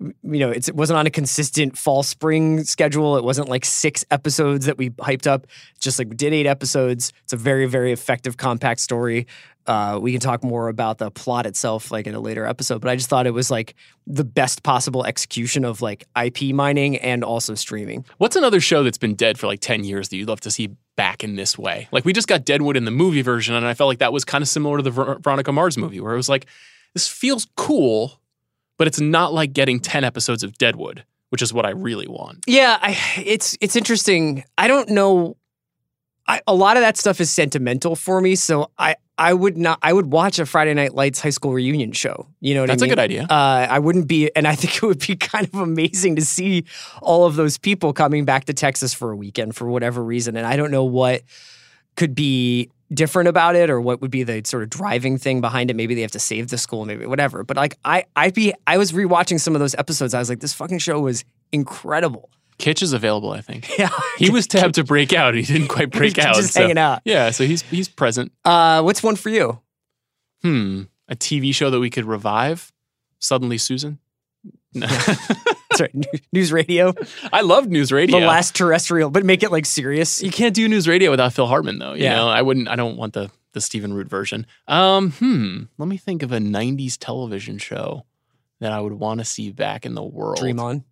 You 0.00 0.38
know, 0.38 0.50
it 0.50 0.72
wasn't 0.72 0.96
on 0.96 1.06
a 1.06 1.10
consistent 1.10 1.76
fall 1.76 2.04
spring 2.04 2.62
schedule. 2.62 3.16
It 3.16 3.24
wasn't 3.24 3.48
like 3.48 3.64
six 3.64 4.04
episodes 4.12 4.66
that 4.66 4.78
we 4.78 4.90
hyped 4.90 5.26
up. 5.26 5.48
Just 5.80 5.98
like 5.98 6.08
we 6.08 6.14
did 6.14 6.32
eight 6.32 6.46
episodes. 6.46 7.12
It's 7.24 7.32
a 7.32 7.36
very, 7.36 7.66
very 7.66 7.90
effective, 7.90 8.36
compact 8.36 8.78
story. 8.78 9.26
Uh, 9.66 9.98
we 10.00 10.12
can 10.12 10.20
talk 10.20 10.42
more 10.42 10.68
about 10.68 10.96
the 10.96 11.10
plot 11.10 11.44
itself 11.46 11.90
like 11.90 12.06
in 12.06 12.14
a 12.14 12.20
later 12.20 12.46
episode, 12.46 12.80
but 12.80 12.88
I 12.88 12.96
just 12.96 13.10
thought 13.10 13.26
it 13.26 13.34
was 13.34 13.50
like 13.50 13.74
the 14.06 14.24
best 14.24 14.62
possible 14.62 15.04
execution 15.04 15.62
of 15.64 15.82
like 15.82 16.06
IP 16.20 16.54
mining 16.54 16.96
and 16.96 17.22
also 17.22 17.54
streaming. 17.54 18.06
What's 18.16 18.34
another 18.34 18.60
show 18.60 18.82
that's 18.82 18.96
been 18.96 19.14
dead 19.14 19.38
for 19.38 19.46
like 19.46 19.60
10 19.60 19.84
years 19.84 20.08
that 20.08 20.16
you'd 20.16 20.28
love 20.28 20.40
to 20.40 20.50
see 20.50 20.70
back 20.98 21.22
in 21.22 21.36
this 21.36 21.56
way? 21.56 21.88
Like 21.92 22.04
we 22.04 22.12
just 22.12 22.26
got 22.28 22.44
Deadwood 22.44 22.76
in 22.76 22.84
the 22.84 22.90
movie 22.90 23.22
version, 23.22 23.54
and 23.54 23.64
I 23.64 23.72
felt 23.72 23.88
like 23.88 24.00
that 24.00 24.12
was 24.12 24.24
kind 24.24 24.42
of 24.42 24.48
similar 24.48 24.78
to 24.78 24.82
the 24.82 24.90
Ver- 24.90 25.18
Veronica 25.20 25.52
Mars 25.52 25.78
movie, 25.78 26.00
where 26.00 26.12
it 26.12 26.16
was 26.16 26.28
like, 26.28 26.46
this 26.92 27.08
feels 27.08 27.46
cool, 27.56 28.20
but 28.76 28.88
it's 28.88 29.00
not 29.00 29.32
like 29.32 29.52
getting 29.52 29.78
10 29.78 30.02
episodes 30.02 30.42
of 30.42 30.58
Deadwood, 30.58 31.04
which 31.30 31.40
is 31.40 31.52
what 31.52 31.64
I 31.64 31.70
really 31.70 32.08
want. 32.08 32.44
Yeah, 32.48 32.78
I, 32.82 32.98
it's 33.24 33.56
it's 33.60 33.76
interesting. 33.76 34.44
I 34.58 34.66
don't 34.66 34.90
know. 34.90 35.36
I, 36.26 36.42
a 36.46 36.54
lot 36.54 36.76
of 36.76 36.82
that 36.82 36.96
stuff 36.96 37.20
is 37.20 37.30
sentimental 37.30 37.94
for 37.94 38.20
me, 38.20 38.34
so 38.34 38.70
I 38.76 38.96
I 39.18 39.34
would 39.34 39.58
not. 39.58 39.78
I 39.82 39.92
would 39.92 40.12
watch 40.12 40.38
a 40.38 40.46
Friday 40.46 40.72
Night 40.74 40.94
Lights 40.94 41.20
high 41.20 41.30
school 41.30 41.52
reunion 41.52 41.92
show. 41.92 42.28
You 42.40 42.54
know 42.54 42.62
what 42.62 42.68
That's 42.68 42.82
I 42.82 42.86
a 42.86 42.88
mean? 42.88 42.90
good 42.92 43.02
idea. 43.02 43.22
Uh, 43.24 43.66
I 43.68 43.78
wouldn't 43.80 44.06
be, 44.06 44.30
and 44.36 44.46
I 44.46 44.54
think 44.54 44.76
it 44.76 44.82
would 44.82 45.04
be 45.04 45.16
kind 45.32 45.46
of 45.46 45.54
amazing 45.56 46.16
to 46.16 46.24
see 46.24 46.64
all 47.02 47.26
of 47.26 47.34
those 47.36 47.58
people 47.58 47.92
coming 47.92 48.24
back 48.24 48.44
to 48.44 48.54
Texas 48.54 48.94
for 48.94 49.10
a 49.10 49.16
weekend 49.16 49.56
for 49.56 49.68
whatever 49.68 50.02
reason. 50.02 50.36
And 50.36 50.46
I 50.46 50.56
don't 50.56 50.70
know 50.70 50.84
what 50.84 51.22
could 51.96 52.14
be 52.14 52.70
different 52.94 53.28
about 53.28 53.54
it 53.56 53.68
or 53.68 53.80
what 53.80 54.00
would 54.00 54.10
be 54.10 54.22
the 54.22 54.40
sort 54.44 54.62
of 54.62 54.70
driving 54.70 55.18
thing 55.18 55.40
behind 55.40 55.70
it. 55.70 55.74
Maybe 55.74 55.94
they 55.94 56.00
have 56.02 56.12
to 56.12 56.20
save 56.20 56.48
the 56.48 56.56
school, 56.56 56.84
maybe 56.86 57.04
whatever. 57.04 57.44
But 57.44 57.56
like 57.56 57.76
I, 57.84 58.04
I'd 58.16 58.34
be, 58.34 58.54
I 58.66 58.78
was 58.78 58.92
rewatching 58.92 59.40
some 59.40 59.54
of 59.54 59.60
those 59.60 59.74
episodes. 59.74 60.14
I 60.14 60.20
was 60.20 60.28
like, 60.28 60.40
this 60.40 60.54
fucking 60.54 60.78
show 60.78 61.00
was 61.00 61.24
incredible. 61.52 62.30
Kitsch 62.58 62.82
is 62.82 62.92
available, 62.92 63.30
I 63.30 63.40
think. 63.40 63.68
Yeah, 63.78 63.90
He 64.16 64.30
was 64.30 64.46
tabbed 64.46 64.74
to 64.76 64.84
break 64.84 65.12
out. 65.12 65.34
He 65.34 65.42
didn't 65.42 65.68
quite 65.68 65.90
break 65.92 66.16
He's 66.16 66.24
out. 66.24 66.34
just 66.34 66.54
so- 66.54 66.60
hanging 66.62 66.78
out. 66.78 67.02
Yeah, 67.04 67.30
so 67.30 67.44
he's 67.44 67.62
he's 67.62 67.88
present. 67.88 68.32
Uh, 68.44 68.82
what's 68.82 69.02
one 69.02 69.16
for 69.16 69.28
you? 69.30 69.60
Hmm. 70.42 70.82
A 71.08 71.16
TV 71.16 71.54
show 71.54 71.70
that 71.70 71.80
we 71.80 71.90
could 71.90 72.04
revive? 72.04 72.72
Suddenly 73.18 73.58
Susan? 73.58 73.98
No. 74.74 74.86
Sorry, 75.74 75.92
news 76.32 76.52
radio, 76.52 76.92
I 77.32 77.40
loved 77.42 77.70
news 77.70 77.90
radio. 77.92 78.18
the 78.20 78.26
last 78.26 78.54
terrestrial, 78.54 79.10
but 79.10 79.24
make 79.24 79.42
it 79.42 79.50
like 79.52 79.64
serious. 79.66 80.22
You 80.22 80.30
can't 80.30 80.54
do 80.54 80.68
news 80.68 80.86
radio 80.88 81.10
without 81.10 81.32
Phil 81.32 81.46
Hartman, 81.46 81.78
though. 81.78 81.94
You 81.94 82.04
Yeah. 82.04 82.16
know, 82.16 82.28
I 82.28 82.42
wouldn't. 82.42 82.68
I 82.68 82.76
don't 82.76 82.96
want 82.96 83.12
the 83.14 83.30
the 83.52 83.60
Stephen 83.60 83.94
Root 83.94 84.08
version. 84.08 84.46
Um, 84.66 85.12
hmm. 85.12 85.62
Let 85.78 85.88
me 85.88 85.96
think 85.96 86.22
of 86.22 86.32
a 86.32 86.38
'90s 86.38 86.96
television 86.98 87.58
show 87.58 88.04
that 88.60 88.72
I 88.72 88.80
would 88.80 88.92
want 88.94 89.20
to 89.20 89.24
see 89.24 89.50
back 89.52 89.86
in 89.86 89.94
the 89.94 90.02
world. 90.02 90.38
Dream 90.38 90.58
on. 90.60 90.84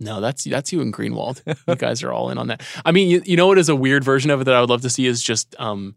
No, 0.00 0.20
that's 0.20 0.44
that's 0.44 0.72
you 0.72 0.80
and 0.80 0.92
Greenwald. 0.92 1.42
you 1.66 1.74
guys 1.76 2.02
are 2.02 2.12
all 2.12 2.30
in 2.30 2.38
on 2.38 2.46
that. 2.48 2.62
I 2.84 2.92
mean, 2.92 3.08
you, 3.08 3.22
you 3.24 3.36
know 3.36 3.46
what 3.48 3.58
is 3.58 3.68
a 3.68 3.76
weird 3.76 4.04
version 4.04 4.30
of 4.30 4.40
it 4.40 4.44
that 4.44 4.54
I 4.54 4.60
would 4.60 4.70
love 4.70 4.82
to 4.82 4.90
see 4.90 5.06
is 5.06 5.22
just 5.22 5.56
um, 5.58 5.96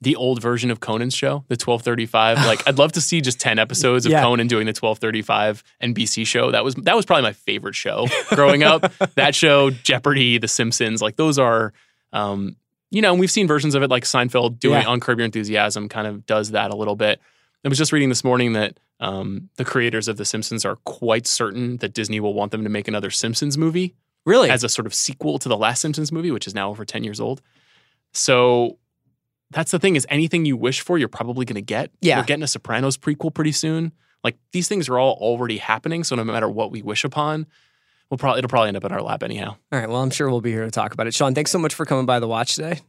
the 0.00 0.16
old 0.16 0.40
version 0.40 0.70
of 0.70 0.80
Conan's 0.80 1.14
show, 1.14 1.44
the 1.48 1.54
1235. 1.54 2.38
Like 2.46 2.66
I'd 2.66 2.78
love 2.78 2.92
to 2.92 3.00
see 3.00 3.20
just 3.20 3.40
10 3.40 3.58
episodes 3.58 4.06
of 4.06 4.12
Yeah. 4.12 4.22
Conan 4.22 4.46
doing 4.46 4.66
the 4.66 4.70
1235 4.70 5.62
NBC 5.82 6.26
show. 6.26 6.50
That 6.52 6.64
was 6.64 6.74
that 6.76 6.94
was 6.96 7.04
probably 7.04 7.22
my 7.24 7.32
favorite 7.32 7.74
show 7.74 8.06
growing 8.30 8.62
up. 8.62 8.92
that 9.16 9.34
show, 9.34 9.70
Jeopardy, 9.70 10.38
The 10.38 10.48
Simpsons, 10.48 11.02
like 11.02 11.16
those 11.16 11.38
are 11.38 11.72
um 12.12 12.56
you 12.92 13.00
know, 13.02 13.12
and 13.12 13.20
we've 13.20 13.30
seen 13.30 13.46
versions 13.46 13.76
of 13.76 13.82
it 13.84 13.90
like 13.90 14.02
Seinfeld 14.04 14.58
doing 14.58 14.82
Yeah. 14.82 14.88
on 14.88 14.98
Curb 15.00 15.18
Your 15.18 15.24
Enthusiasm 15.26 15.88
kind 15.88 16.06
of 16.08 16.26
does 16.26 16.50
that 16.52 16.72
a 16.72 16.76
little 16.76 16.96
bit. 16.96 17.20
I 17.64 17.68
was 17.68 17.78
just 17.78 17.92
reading 17.92 18.08
this 18.08 18.24
morning 18.24 18.54
that 18.54 18.78
um, 19.00 19.50
the 19.56 19.64
creators 19.64 20.08
of 20.08 20.16
The 20.16 20.24
Simpsons 20.24 20.64
are 20.64 20.76
quite 20.76 21.26
certain 21.26 21.76
that 21.78 21.92
Disney 21.92 22.20
will 22.20 22.34
want 22.34 22.52
them 22.52 22.64
to 22.64 22.70
make 22.70 22.88
another 22.88 23.10
Simpsons 23.10 23.58
movie 23.58 23.94
Really? 24.24 24.50
as 24.50 24.64
a 24.64 24.68
sort 24.68 24.86
of 24.86 24.94
sequel 24.94 25.38
to 25.38 25.48
the 25.48 25.56
last 25.56 25.80
Simpsons 25.80 26.10
movie, 26.12 26.30
which 26.30 26.46
is 26.46 26.54
now 26.54 26.70
over 26.70 26.84
10 26.84 27.04
years 27.04 27.20
old. 27.20 27.42
So 28.12 28.78
that's 29.50 29.70
the 29.72 29.78
thing 29.78 29.96
is 29.96 30.06
anything 30.08 30.44
you 30.44 30.56
wish 30.56 30.80
for, 30.80 30.96
you're 30.96 31.08
probably 31.08 31.44
going 31.44 31.54
to 31.56 31.60
get. 31.62 31.90
Yeah. 32.00 32.18
We're 32.18 32.24
getting 32.24 32.42
a 32.42 32.46
Sopranos 32.48 32.96
prequel 32.96 33.32
pretty 33.32 33.52
soon. 33.52 33.92
Like 34.24 34.36
these 34.52 34.68
things 34.68 34.88
are 34.88 34.98
all 34.98 35.14
already 35.20 35.58
happening. 35.58 36.04
So 36.04 36.16
no 36.16 36.24
matter 36.24 36.48
what 36.48 36.70
we 36.70 36.82
wish 36.82 37.04
upon, 37.04 37.46
we'll 38.10 38.18
probably, 38.18 38.38
it'll 38.38 38.48
probably 38.48 38.68
end 38.68 38.76
up 38.76 38.84
in 38.84 38.92
our 38.92 39.02
lap 39.02 39.22
anyhow. 39.22 39.56
All 39.72 39.78
right. 39.78 39.88
Well, 39.88 40.02
I'm 40.02 40.10
sure 40.10 40.30
we'll 40.30 40.40
be 40.40 40.52
here 40.52 40.64
to 40.64 40.70
talk 40.70 40.92
about 40.94 41.06
it. 41.06 41.14
Sean, 41.14 41.34
thanks 41.34 41.50
so 41.50 41.58
much 41.58 41.74
for 41.74 41.84
coming 41.84 42.06
by 42.06 42.20
the 42.20 42.28
watch 42.28 42.54
today. 42.54 42.80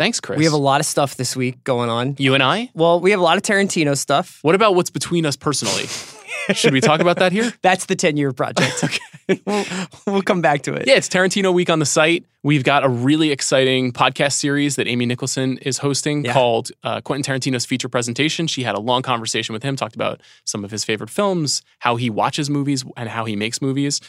Thanks, 0.00 0.18
Chris. 0.18 0.38
We 0.38 0.44
have 0.44 0.54
a 0.54 0.56
lot 0.56 0.80
of 0.80 0.86
stuff 0.86 1.16
this 1.16 1.36
week 1.36 1.62
going 1.62 1.90
on. 1.90 2.16
you 2.18 2.32
and 2.32 2.42
I? 2.42 2.70
Well, 2.72 3.00
we 3.00 3.10
have 3.10 3.20
a 3.20 3.22
lot 3.22 3.36
of 3.36 3.42
Tarantino 3.42 3.94
stuff. 3.94 4.38
What 4.40 4.54
about 4.54 4.74
what's 4.74 4.88
between 4.88 5.26
us 5.26 5.36
personally? 5.36 5.88
Should 6.54 6.72
we 6.72 6.80
talk 6.80 7.00
about 7.02 7.18
that 7.18 7.32
here? 7.32 7.52
That's 7.60 7.84
the 7.84 7.94
10 7.94 8.16
year 8.16 8.32
project. 8.32 8.82
okay. 8.84 9.42
we'll, 9.46 9.64
we'll 10.06 10.22
come 10.22 10.40
back 10.40 10.62
to 10.62 10.72
it. 10.72 10.86
Yeah, 10.86 10.94
it's 10.94 11.06
Tarantino 11.06 11.52
Week 11.52 11.68
on 11.68 11.80
the 11.80 11.84
site. 11.86 12.24
We've 12.42 12.64
got 12.64 12.82
a 12.82 12.88
really 12.88 13.30
exciting 13.30 13.92
podcast 13.92 14.32
series 14.32 14.76
that 14.76 14.88
Amy 14.88 15.04
Nicholson 15.04 15.58
is 15.58 15.76
hosting 15.76 16.24
Yeah. 16.24 16.32
called 16.32 16.70
uh, 16.82 17.02
Quentin 17.02 17.34
Tarantino's 17.34 17.66
Feature 17.66 17.90
Presentation. 17.90 18.46
She 18.46 18.62
had 18.62 18.74
a 18.74 18.80
long 18.80 19.02
conversation 19.02 19.52
with 19.52 19.62
him, 19.62 19.76
talked 19.76 19.94
about 19.94 20.22
some 20.46 20.64
of 20.64 20.70
his 20.70 20.82
favorite 20.82 21.10
films, 21.10 21.60
how 21.80 21.96
he 21.96 22.08
watches 22.08 22.48
movies, 22.48 22.86
and 22.96 23.10
how 23.10 23.26
he 23.26 23.36
makes 23.36 23.60
movies. 23.60 24.00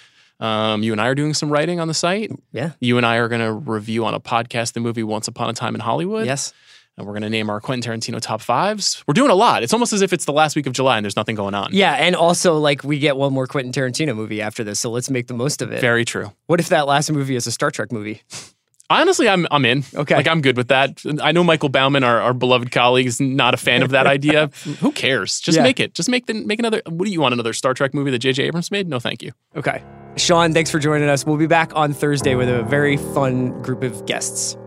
Um, 0.41 0.81
you 0.83 0.91
and 0.91 0.99
I 0.99 1.07
are 1.07 1.15
doing 1.15 1.33
some 1.33 1.49
writing 1.49 1.79
on 1.79 1.87
the 1.87 1.93
site. 1.93 2.31
Yeah. 2.51 2.71
You 2.79 2.97
and 2.97 3.05
I 3.05 3.17
are 3.17 3.27
going 3.27 3.41
to 3.41 3.53
review 3.53 4.05
on 4.05 4.13
a 4.13 4.19
podcast 4.19 4.73
the 4.73 4.79
movie 4.79 5.03
Once 5.03 5.27
Upon 5.27 5.49
a 5.49 5.53
Time 5.53 5.75
in 5.75 5.81
Hollywood. 5.81 6.25
Yes. 6.25 6.51
And 6.97 7.07
we're 7.07 7.13
going 7.13 7.23
to 7.23 7.29
name 7.29 7.49
our 7.49 7.61
Quentin 7.61 7.89
Tarantino 7.89 8.19
top 8.19 8.41
fives. 8.41 9.03
We're 9.07 9.13
doing 9.13 9.31
a 9.31 9.35
lot. 9.35 9.63
It's 9.63 9.71
almost 9.71 9.93
as 9.93 10.01
if 10.01 10.11
it's 10.11 10.25
the 10.25 10.33
last 10.33 10.55
week 10.55 10.67
of 10.67 10.73
July 10.73 10.97
and 10.97 11.05
there's 11.05 11.15
nothing 11.15 11.35
going 11.35 11.53
on. 11.53 11.69
Yeah. 11.71 11.93
And 11.93 12.15
also, 12.15 12.57
like, 12.57 12.83
we 12.83 12.99
get 12.99 13.15
one 13.15 13.31
more 13.31 13.47
Quentin 13.47 13.71
Tarantino 13.71 14.15
movie 14.15 14.41
after 14.41 14.63
this. 14.63 14.79
So 14.79 14.89
let's 14.89 15.09
make 15.09 15.27
the 15.27 15.33
most 15.33 15.61
of 15.61 15.71
it. 15.71 15.79
Very 15.79 16.03
true. 16.03 16.33
What 16.47 16.59
if 16.59 16.69
that 16.69 16.87
last 16.87 17.09
movie 17.11 17.35
is 17.35 17.47
a 17.47 17.51
Star 17.51 17.71
Trek 17.71 17.91
movie? 17.91 18.21
Honestly, 18.91 19.27
I'm 19.29 19.47
I'm 19.51 19.65
in. 19.65 19.83
Okay. 19.95 20.15
like 20.15 20.27
I'm 20.27 20.41
good 20.41 20.57
with 20.57 20.67
that. 20.67 21.01
I 21.21 21.31
know 21.31 21.43
Michael 21.43 21.69
Baumann, 21.69 22.03
our, 22.03 22.19
our 22.21 22.33
beloved 22.33 22.71
colleague, 22.71 23.07
is 23.07 23.19
not 23.19 23.53
a 23.53 23.57
fan 23.57 23.83
of 23.83 23.91
that 23.91 24.07
idea. 24.07 24.47
Who 24.79 24.91
cares? 24.91 25.39
Just 25.39 25.57
Yeah. 25.57 25.63
make 25.63 25.79
it. 25.79 25.93
Just 25.93 26.09
make 26.09 26.25
the 26.25 26.33
make 26.33 26.59
another. 26.59 26.81
What 26.87 27.05
do 27.05 27.11
you 27.11 27.21
want? 27.21 27.33
Another 27.33 27.53
Star 27.53 27.73
Trek 27.73 27.93
movie 27.93 28.11
that 28.11 28.19
J.J. 28.19 28.43
Abrams 28.43 28.71
made? 28.71 28.87
No, 28.87 28.99
thank 28.99 29.21
you. 29.23 29.31
Okay. 29.55 29.83
Sean, 30.17 30.53
thanks 30.53 30.69
for 30.69 30.77
joining 30.79 31.07
us. 31.07 31.25
We'll 31.25 31.37
be 31.37 31.47
back 31.47 31.71
on 31.75 31.93
Thursday 31.93 32.35
with 32.35 32.49
a 32.49 32.63
very 32.63 32.97
fun 32.97 33.61
group 33.61 33.81
of 33.83 34.05
guests. 34.05 34.57